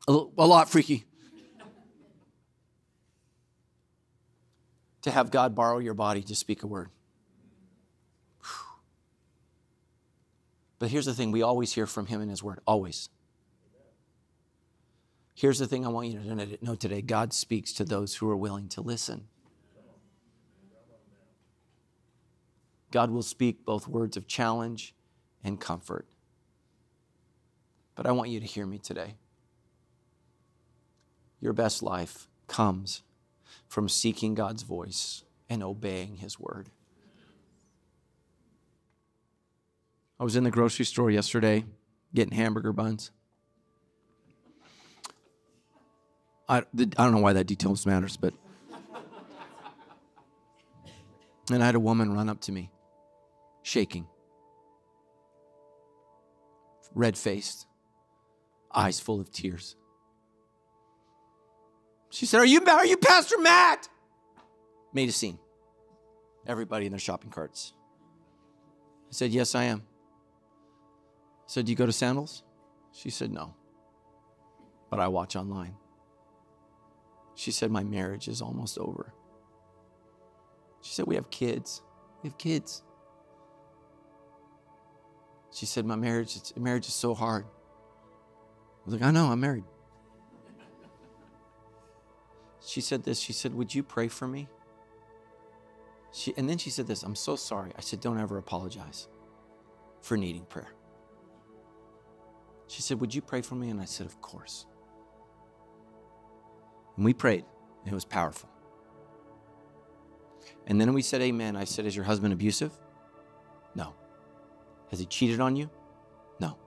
A, 0.07 0.11
little, 0.11 0.31
a 0.37 0.47
lot 0.47 0.69
freaky. 0.69 1.03
to 5.01 5.11
have 5.11 5.29
God 5.29 5.53
borrow 5.53 5.79
your 5.79 5.93
body 5.93 6.21
to 6.21 6.35
speak 6.35 6.63
a 6.63 6.67
word. 6.67 6.89
But 10.83 10.91
here's 10.91 11.05
the 11.05 11.13
thing 11.13 11.31
we 11.31 11.43
always 11.43 11.71
hear 11.71 11.87
from 11.87 12.07
Him 12.07 12.19
in 12.19 12.27
His 12.27 12.43
Word, 12.43 12.59
always. 12.67 13.07
Here's 15.33 15.57
the 15.57 15.65
thing 15.65 15.85
I 15.85 15.87
want 15.87 16.09
you 16.09 16.19
to 16.19 16.57
know 16.61 16.75
today 16.75 17.01
God 17.01 17.31
speaks 17.31 17.71
to 17.75 17.85
those 17.85 18.15
who 18.15 18.29
are 18.29 18.35
willing 18.35 18.67
to 18.67 18.81
listen. 18.81 19.29
God 22.91 23.11
will 23.11 23.23
speak 23.23 23.63
both 23.63 23.87
words 23.87 24.17
of 24.17 24.27
challenge 24.27 24.93
and 25.41 25.57
comfort. 25.57 26.05
But 27.95 28.05
I 28.05 28.11
want 28.11 28.29
you 28.29 28.41
to 28.41 28.45
hear 28.45 28.65
me 28.65 28.77
today. 28.77 29.15
Your 31.39 31.53
best 31.53 31.81
life 31.81 32.27
comes 32.47 33.03
from 33.69 33.87
seeking 33.87 34.35
God's 34.35 34.63
voice 34.63 35.23
and 35.49 35.63
obeying 35.63 36.17
His 36.17 36.37
word. 36.37 36.71
I 40.19 40.23
was 40.23 40.35
in 40.35 40.43
the 40.43 40.51
grocery 40.51 40.85
store 40.85 41.11
yesterday 41.11 41.65
getting 42.13 42.33
hamburger 42.33 42.71
buns. 42.71 43.11
I, 46.47 46.57
I 46.57 46.61
don't 46.83 47.11
know 47.11 47.19
why 47.19 47.33
that 47.33 47.47
detail 47.47 47.75
matters, 47.85 48.17
but. 48.17 48.33
And 51.51 51.61
I 51.61 51.65
had 51.65 51.75
a 51.75 51.79
woman 51.79 52.13
run 52.13 52.29
up 52.29 52.39
to 52.41 52.51
me, 52.53 52.71
shaking, 53.63 54.07
red 56.93 57.17
faced, 57.17 57.67
eyes 58.73 58.99
full 58.99 59.19
of 59.19 59.31
tears. 59.31 59.75
She 62.11 62.25
said, 62.25 62.39
Are 62.39 62.45
you, 62.45 62.63
are 62.65 62.85
you 62.85 62.95
Pastor 62.95 63.37
Matt? 63.39 63.89
Made 64.93 65.09
a 65.09 65.11
scene. 65.11 65.39
Everybody 66.45 66.85
in 66.85 66.91
their 66.91 66.99
shopping 66.99 67.31
carts. 67.31 67.73
I 69.09 69.11
said, 69.11 69.31
Yes, 69.31 69.55
I 69.55 69.65
am. 69.65 69.83
Said, 71.45 71.65
Do 71.65 71.71
you 71.71 71.75
go 71.75 71.85
to 71.85 71.91
sandals? 71.91 72.43
She 72.91 73.09
said, 73.09 73.31
No. 73.31 73.53
But 74.89 74.99
I 74.99 75.07
watch 75.07 75.35
online. 75.35 75.75
She 77.35 77.51
said, 77.51 77.71
My 77.71 77.83
marriage 77.83 78.27
is 78.27 78.41
almost 78.41 78.77
over. 78.77 79.13
She 80.81 80.93
said, 80.93 81.07
We 81.07 81.15
have 81.15 81.29
kids. 81.29 81.81
We 82.21 82.29
have 82.29 82.37
kids. 82.37 82.83
She 85.51 85.65
said, 85.65 85.85
My 85.85 85.95
marriage, 85.95 86.37
marriage 86.57 86.87
is 86.87 86.93
so 86.93 87.13
hard. 87.13 87.45
I 87.45 88.85
was 88.85 88.93
like, 88.95 89.03
I 89.03 89.11
know, 89.11 89.27
I'm 89.27 89.39
married. 89.39 89.63
She 92.65 92.81
said 92.81 93.03
this. 93.03 93.19
She 93.19 93.33
said, 93.33 93.53
Would 93.53 93.73
you 93.73 93.83
pray 93.83 94.07
for 94.07 94.27
me? 94.27 94.47
She, 96.11 96.33
and 96.37 96.47
then 96.47 96.57
she 96.57 96.69
said 96.69 96.87
this 96.87 97.03
I'm 97.03 97.15
so 97.15 97.35
sorry. 97.35 97.71
I 97.77 97.81
said, 97.81 97.99
Don't 97.99 98.19
ever 98.19 98.37
apologize 98.37 99.07
for 100.01 100.17
needing 100.17 100.45
prayer. 100.45 100.73
She 102.73 102.81
said, 102.81 102.99
Would 103.01 103.13
you 103.13 103.21
pray 103.21 103.41
for 103.43 103.53
me? 103.53 103.69
And 103.69 103.79
I 103.79 103.85
said, 103.85 104.07
Of 104.07 104.19
course. 104.19 104.65
And 106.95 107.05
we 107.05 107.13
prayed, 107.13 107.45
and 107.83 107.91
it 107.91 107.93
was 107.93 108.03
powerful. 108.03 108.49
And 110.65 110.81
then 110.81 110.91
we 110.93 111.03
said, 111.03 111.21
Amen. 111.21 111.55
I 111.55 111.65
said, 111.65 111.85
Is 111.85 111.95
your 111.95 112.05
husband 112.05 112.33
abusive? 112.33 112.71
No. 113.75 113.93
Has 114.89 114.99
he 114.99 115.05
cheated 115.05 115.39
on 115.39 115.55
you? 115.55 115.69
No. 116.39 116.57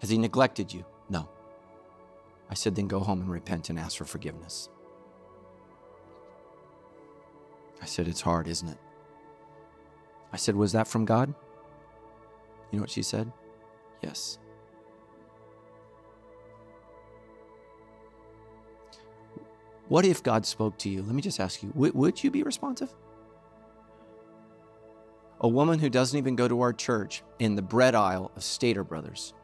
Has 0.00 0.08
he 0.08 0.16
neglected 0.16 0.72
you? 0.72 0.82
No. 1.10 1.28
I 2.48 2.54
said, 2.54 2.74
Then 2.74 2.88
go 2.88 2.98
home 2.98 3.20
and 3.20 3.30
repent 3.30 3.68
and 3.68 3.78
ask 3.78 3.98
for 3.98 4.06
forgiveness. 4.06 4.70
I 7.82 7.84
said, 7.84 8.08
It's 8.08 8.22
hard, 8.22 8.48
isn't 8.48 8.68
it? 8.68 8.78
I 10.32 10.38
said, 10.38 10.56
Was 10.56 10.72
that 10.72 10.88
from 10.88 11.04
God? 11.04 11.34
You 12.70 12.78
know 12.78 12.84
what 12.84 12.90
she 12.90 13.02
said? 13.02 13.30
Yes. 14.00 14.38
What 19.92 20.06
if 20.06 20.22
God 20.22 20.46
spoke 20.46 20.78
to 20.78 20.88
you? 20.88 21.02
Let 21.02 21.14
me 21.14 21.20
just 21.20 21.38
ask 21.38 21.62
you 21.62 21.70
would, 21.74 21.92
would 21.92 22.24
you 22.24 22.30
be 22.30 22.42
responsive? 22.42 22.94
A 25.42 25.46
woman 25.46 25.78
who 25.78 25.90
doesn't 25.90 26.16
even 26.16 26.34
go 26.34 26.48
to 26.48 26.62
our 26.62 26.72
church 26.72 27.22
in 27.40 27.56
the 27.56 27.60
bread 27.60 27.94
aisle 27.94 28.30
of 28.34 28.42
Stater 28.42 28.84
Brothers 28.84 29.34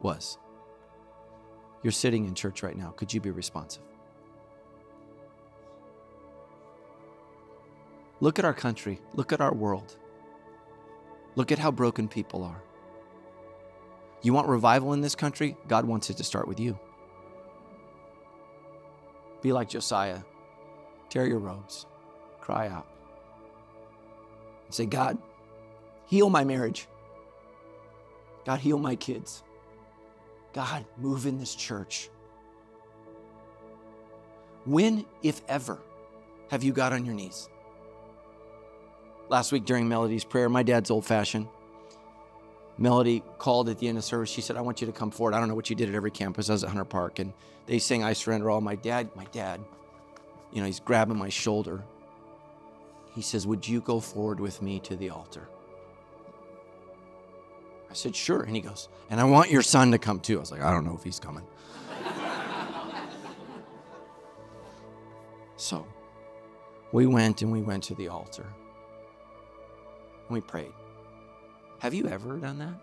was. 0.00 0.38
You're 1.82 1.92
sitting 1.92 2.24
in 2.24 2.34
church 2.34 2.62
right 2.62 2.78
now. 2.78 2.94
Could 2.96 3.12
you 3.12 3.20
be 3.20 3.30
responsive? 3.30 3.82
Look 8.20 8.38
at 8.38 8.46
our 8.46 8.54
country. 8.54 9.02
Look 9.12 9.34
at 9.34 9.42
our 9.42 9.52
world. 9.52 9.98
Look 11.34 11.52
at 11.52 11.58
how 11.58 11.70
broken 11.70 12.08
people 12.08 12.42
are. 12.42 12.62
You 14.22 14.32
want 14.32 14.48
revival 14.48 14.94
in 14.94 15.02
this 15.02 15.14
country? 15.14 15.58
God 15.68 15.84
wants 15.84 16.08
it 16.08 16.16
to 16.16 16.24
start 16.24 16.48
with 16.48 16.58
you. 16.58 16.78
Be 19.46 19.52
like 19.52 19.68
Josiah. 19.68 20.22
Tear 21.08 21.24
your 21.28 21.38
robes. 21.38 21.86
Cry 22.40 22.66
out. 22.66 22.88
And 24.64 24.74
say, 24.74 24.86
God, 24.86 25.18
heal 26.06 26.28
my 26.30 26.42
marriage. 26.42 26.88
God, 28.44 28.58
heal 28.58 28.76
my 28.76 28.96
kids. 28.96 29.44
God, 30.52 30.84
move 30.96 31.26
in 31.26 31.38
this 31.38 31.54
church. 31.54 32.10
When, 34.64 35.06
if 35.22 35.40
ever, 35.46 35.78
have 36.50 36.64
you 36.64 36.72
got 36.72 36.92
on 36.92 37.06
your 37.06 37.14
knees? 37.14 37.48
last 39.28 39.52
week 39.52 39.64
during 39.64 39.88
Melody's 39.88 40.24
prayer. 40.24 40.48
My 40.48 40.64
dad's 40.64 40.90
old 40.90 41.04
fashioned. 41.04 41.46
Melody 42.78 43.22
called 43.38 43.68
at 43.68 43.78
the 43.78 43.88
end 43.88 43.96
of 43.96 44.04
service. 44.04 44.30
She 44.30 44.40
said, 44.40 44.56
I 44.56 44.60
want 44.60 44.80
you 44.80 44.86
to 44.86 44.92
come 44.92 45.10
forward. 45.10 45.34
I 45.34 45.38
don't 45.38 45.48
know 45.48 45.54
what 45.54 45.70
you 45.70 45.76
did 45.76 45.88
at 45.88 45.94
every 45.94 46.10
campus. 46.10 46.50
I 46.50 46.52
was 46.52 46.64
at 46.64 46.68
Hunter 46.68 46.84
Park. 46.84 47.18
And 47.18 47.32
they 47.66 47.78
sang, 47.78 48.04
I 48.04 48.12
Surrender 48.12 48.50
All. 48.50 48.60
My 48.60 48.74
dad, 48.74 49.08
my 49.16 49.24
dad, 49.32 49.60
you 50.52 50.60
know, 50.60 50.66
he's 50.66 50.80
grabbing 50.80 51.16
my 51.16 51.30
shoulder. 51.30 51.82
He 53.14 53.22
says, 53.22 53.46
Would 53.46 53.66
you 53.66 53.80
go 53.80 54.00
forward 54.00 54.40
with 54.40 54.60
me 54.60 54.78
to 54.80 54.94
the 54.94 55.10
altar? 55.10 55.48
I 57.90 57.94
said, 57.94 58.14
Sure. 58.14 58.42
And 58.42 58.54
he 58.54 58.60
goes, 58.60 58.88
And 59.08 59.20
I 59.20 59.24
want 59.24 59.50
your 59.50 59.62
son 59.62 59.90
to 59.92 59.98
come 59.98 60.20
too. 60.20 60.36
I 60.36 60.40
was 60.40 60.50
like, 60.50 60.60
I 60.60 60.70
don't 60.70 60.84
know 60.84 60.94
if 60.94 61.02
he's 61.02 61.18
coming. 61.18 61.46
so 65.56 65.86
we 66.92 67.06
went 67.06 67.40
and 67.40 67.50
we 67.50 67.62
went 67.62 67.84
to 67.84 67.94
the 67.94 68.08
altar 68.08 68.46
and 70.28 70.34
we 70.34 70.42
prayed. 70.42 70.72
Have 71.78 71.94
you 71.94 72.06
ever 72.08 72.36
done 72.38 72.58
that? 72.58 72.74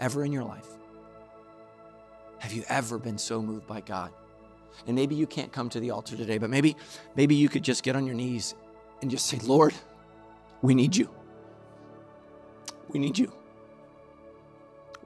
Ever 0.00 0.24
in 0.24 0.32
your 0.32 0.44
life? 0.44 0.66
Have 2.38 2.52
you 2.52 2.64
ever 2.68 2.98
been 2.98 3.18
so 3.18 3.40
moved 3.40 3.66
by 3.66 3.80
God? 3.80 4.10
And 4.86 4.96
maybe 4.96 5.14
you 5.14 5.26
can't 5.26 5.52
come 5.52 5.68
to 5.70 5.80
the 5.80 5.90
altar 5.90 6.16
today, 6.16 6.38
but 6.38 6.50
maybe 6.50 6.76
maybe 7.14 7.34
you 7.34 7.48
could 7.48 7.62
just 7.62 7.82
get 7.82 7.94
on 7.94 8.06
your 8.06 8.14
knees 8.14 8.54
and 9.02 9.10
just 9.10 9.26
say, 9.26 9.38
"Lord, 9.38 9.72
we 10.62 10.74
need 10.74 10.96
you. 10.96 11.08
We 12.88 12.98
need 12.98 13.16
you. 13.16 13.32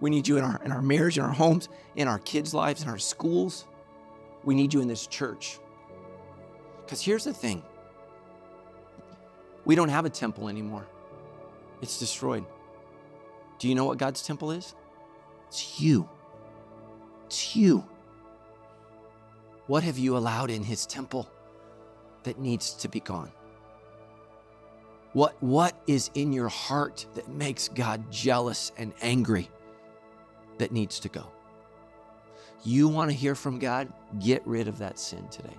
We 0.01 0.11
need 0.11 0.27
you 0.27 0.39
in 0.39 0.45
our 0.45 0.61
in 0.65 0.73
our 0.73 0.81
marriage, 0.81 1.19
in 1.19 1.25
our 1.25 1.33
homes, 1.33 1.69
in 1.97 2.09
our 2.09 2.19
kids' 2.19 2.55
lives, 2.55 2.83
in 2.83 2.89
our 2.89 2.99
schools. 2.99 3.67
We 4.45 4.55
need 4.55 4.73
you 4.73 4.81
in 4.81 4.89
this 4.89 5.07
church." 5.07 5.59
Cuz 6.87 7.03
here's 7.03 7.25
the 7.25 7.35
thing. 7.35 7.63
We 9.67 9.75
don't 9.75 9.91
have 9.91 10.07
a 10.07 10.11
temple 10.11 10.49
anymore, 10.49 10.87
it's 11.81 11.99
destroyed. 11.99 12.45
Do 13.59 13.69
you 13.69 13.75
know 13.75 13.85
what 13.85 13.99
God's 13.99 14.23
temple 14.23 14.51
is? 14.51 14.75
It's 15.49 15.81
you. 15.81 16.09
It's 17.27 17.57
you. 17.57 17.85
What 19.67 19.83
have 19.83 19.99
you 19.99 20.17
allowed 20.17 20.51
in 20.51 20.63
his 20.63 20.87
temple 20.87 21.29
that 22.23 22.39
needs 22.39 22.73
to 22.75 22.89
be 22.89 23.01
gone? 23.01 23.31
What, 25.13 25.37
what 25.43 25.81
is 25.87 26.11
in 26.15 26.33
your 26.33 26.49
heart 26.49 27.07
that 27.15 27.29
makes 27.29 27.69
God 27.69 28.11
jealous 28.11 28.73
and 28.77 28.93
angry 29.03 29.51
that 30.59 30.73
needs 30.73 31.01
to 31.01 31.09
go? 31.09 31.27
You 32.65 32.89
want 32.89 33.11
to 33.11 33.17
hear 33.17 33.35
from 33.35 33.59
God? 33.59 33.93
Get 34.19 34.47
rid 34.47 34.69
of 34.69 34.79
that 34.79 34.99
sin 34.99 35.27
today. 35.29 35.57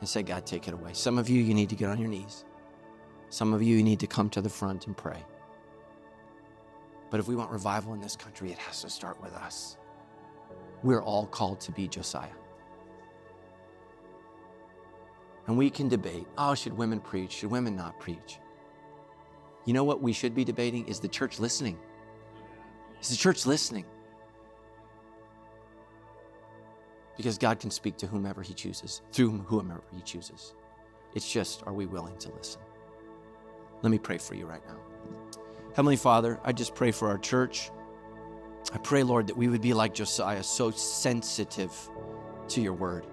And 0.00 0.08
say, 0.08 0.22
God, 0.22 0.44
take 0.44 0.68
it 0.68 0.74
away. 0.74 0.92
Some 0.92 1.18
of 1.18 1.28
you, 1.28 1.40
you 1.42 1.54
need 1.54 1.70
to 1.70 1.76
get 1.76 1.88
on 1.88 1.98
your 1.98 2.08
knees. 2.08 2.44
Some 3.30 3.52
of 3.52 3.62
you, 3.62 3.82
need 3.82 4.00
to 4.00 4.06
come 4.06 4.30
to 4.30 4.40
the 4.40 4.48
front 4.48 4.86
and 4.86 4.96
pray. 4.96 5.24
But 7.10 7.20
if 7.20 7.28
we 7.28 7.36
want 7.36 7.50
revival 7.50 7.94
in 7.94 8.00
this 8.00 8.16
country, 8.16 8.50
it 8.50 8.58
has 8.58 8.82
to 8.82 8.90
start 8.90 9.20
with 9.22 9.32
us. 9.34 9.76
We're 10.82 11.02
all 11.02 11.26
called 11.26 11.60
to 11.62 11.72
be 11.72 11.88
Josiah. 11.88 12.28
And 15.46 15.58
we 15.58 15.70
can 15.70 15.88
debate 15.88 16.26
oh, 16.38 16.54
should 16.54 16.76
women 16.76 17.00
preach? 17.00 17.32
Should 17.32 17.50
women 17.50 17.76
not 17.76 17.98
preach? 18.00 18.38
You 19.64 19.72
know 19.72 19.84
what 19.84 20.02
we 20.02 20.12
should 20.12 20.34
be 20.34 20.44
debating? 20.44 20.86
Is 20.86 21.00
the 21.00 21.08
church 21.08 21.38
listening? 21.40 21.78
Is 23.00 23.08
the 23.08 23.16
church 23.16 23.46
listening? 23.46 23.84
Because 27.16 27.38
God 27.38 27.60
can 27.60 27.70
speak 27.70 27.96
to 27.98 28.06
whomever 28.06 28.42
He 28.42 28.54
chooses, 28.54 29.02
through 29.12 29.38
whomever 29.38 29.84
He 29.94 30.02
chooses. 30.02 30.54
It's 31.14 31.30
just, 31.30 31.62
are 31.66 31.72
we 31.72 31.86
willing 31.86 32.16
to 32.18 32.30
listen? 32.32 32.60
Let 33.84 33.90
me 33.90 33.98
pray 33.98 34.16
for 34.16 34.34
you 34.34 34.46
right 34.46 34.62
now. 34.66 34.78
Heavenly 35.76 35.96
Father, 35.96 36.40
I 36.42 36.52
just 36.52 36.74
pray 36.74 36.90
for 36.90 37.08
our 37.08 37.18
church. 37.18 37.70
I 38.72 38.78
pray, 38.78 39.02
Lord, 39.02 39.26
that 39.26 39.36
we 39.36 39.46
would 39.48 39.60
be 39.60 39.74
like 39.74 39.92
Josiah, 39.92 40.42
so 40.42 40.70
sensitive 40.70 41.70
to 42.48 42.62
your 42.62 42.72
word, 42.72 43.04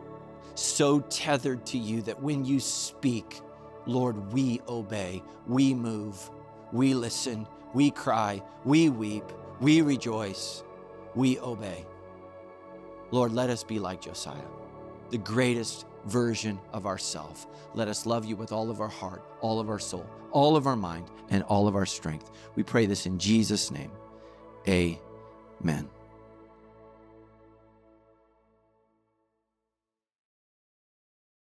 so 0.55 1.01
tethered 1.01 1.65
to 1.65 1.77
you 1.77 2.01
that 2.03 2.23
when 2.23 2.45
you 2.45 2.61
speak, 2.61 3.41
Lord, 3.85 4.31
we 4.31 4.61
obey, 4.69 5.21
we 5.45 5.73
move, 5.73 6.31
we 6.71 6.93
listen, 6.93 7.47
we 7.73 7.91
cry, 7.91 8.41
we 8.63 8.87
weep, 8.87 9.25
we 9.59 9.81
rejoice, 9.81 10.63
we 11.15 11.37
obey. 11.39 11.85
Lord, 13.11 13.33
let 13.33 13.49
us 13.49 13.65
be 13.65 13.77
like 13.77 13.99
Josiah, 13.99 14.39
the 15.09 15.17
greatest 15.17 15.85
version 16.05 16.59
of 16.73 16.85
ourself. 16.85 17.47
Let 17.73 17.87
us 17.87 18.05
love 18.05 18.25
you 18.25 18.35
with 18.35 18.51
all 18.51 18.69
of 18.69 18.81
our 18.81 18.87
heart, 18.87 19.23
all 19.41 19.59
of 19.59 19.69
our 19.69 19.79
soul, 19.79 20.05
all 20.31 20.55
of 20.55 20.67
our 20.67 20.75
mind, 20.75 21.05
and 21.29 21.43
all 21.43 21.67
of 21.67 21.75
our 21.75 21.85
strength. 21.85 22.31
We 22.55 22.63
pray 22.63 22.85
this 22.85 23.05
in 23.05 23.19
Jesus' 23.19 23.71
name. 23.71 23.91
Amen. 24.67 25.89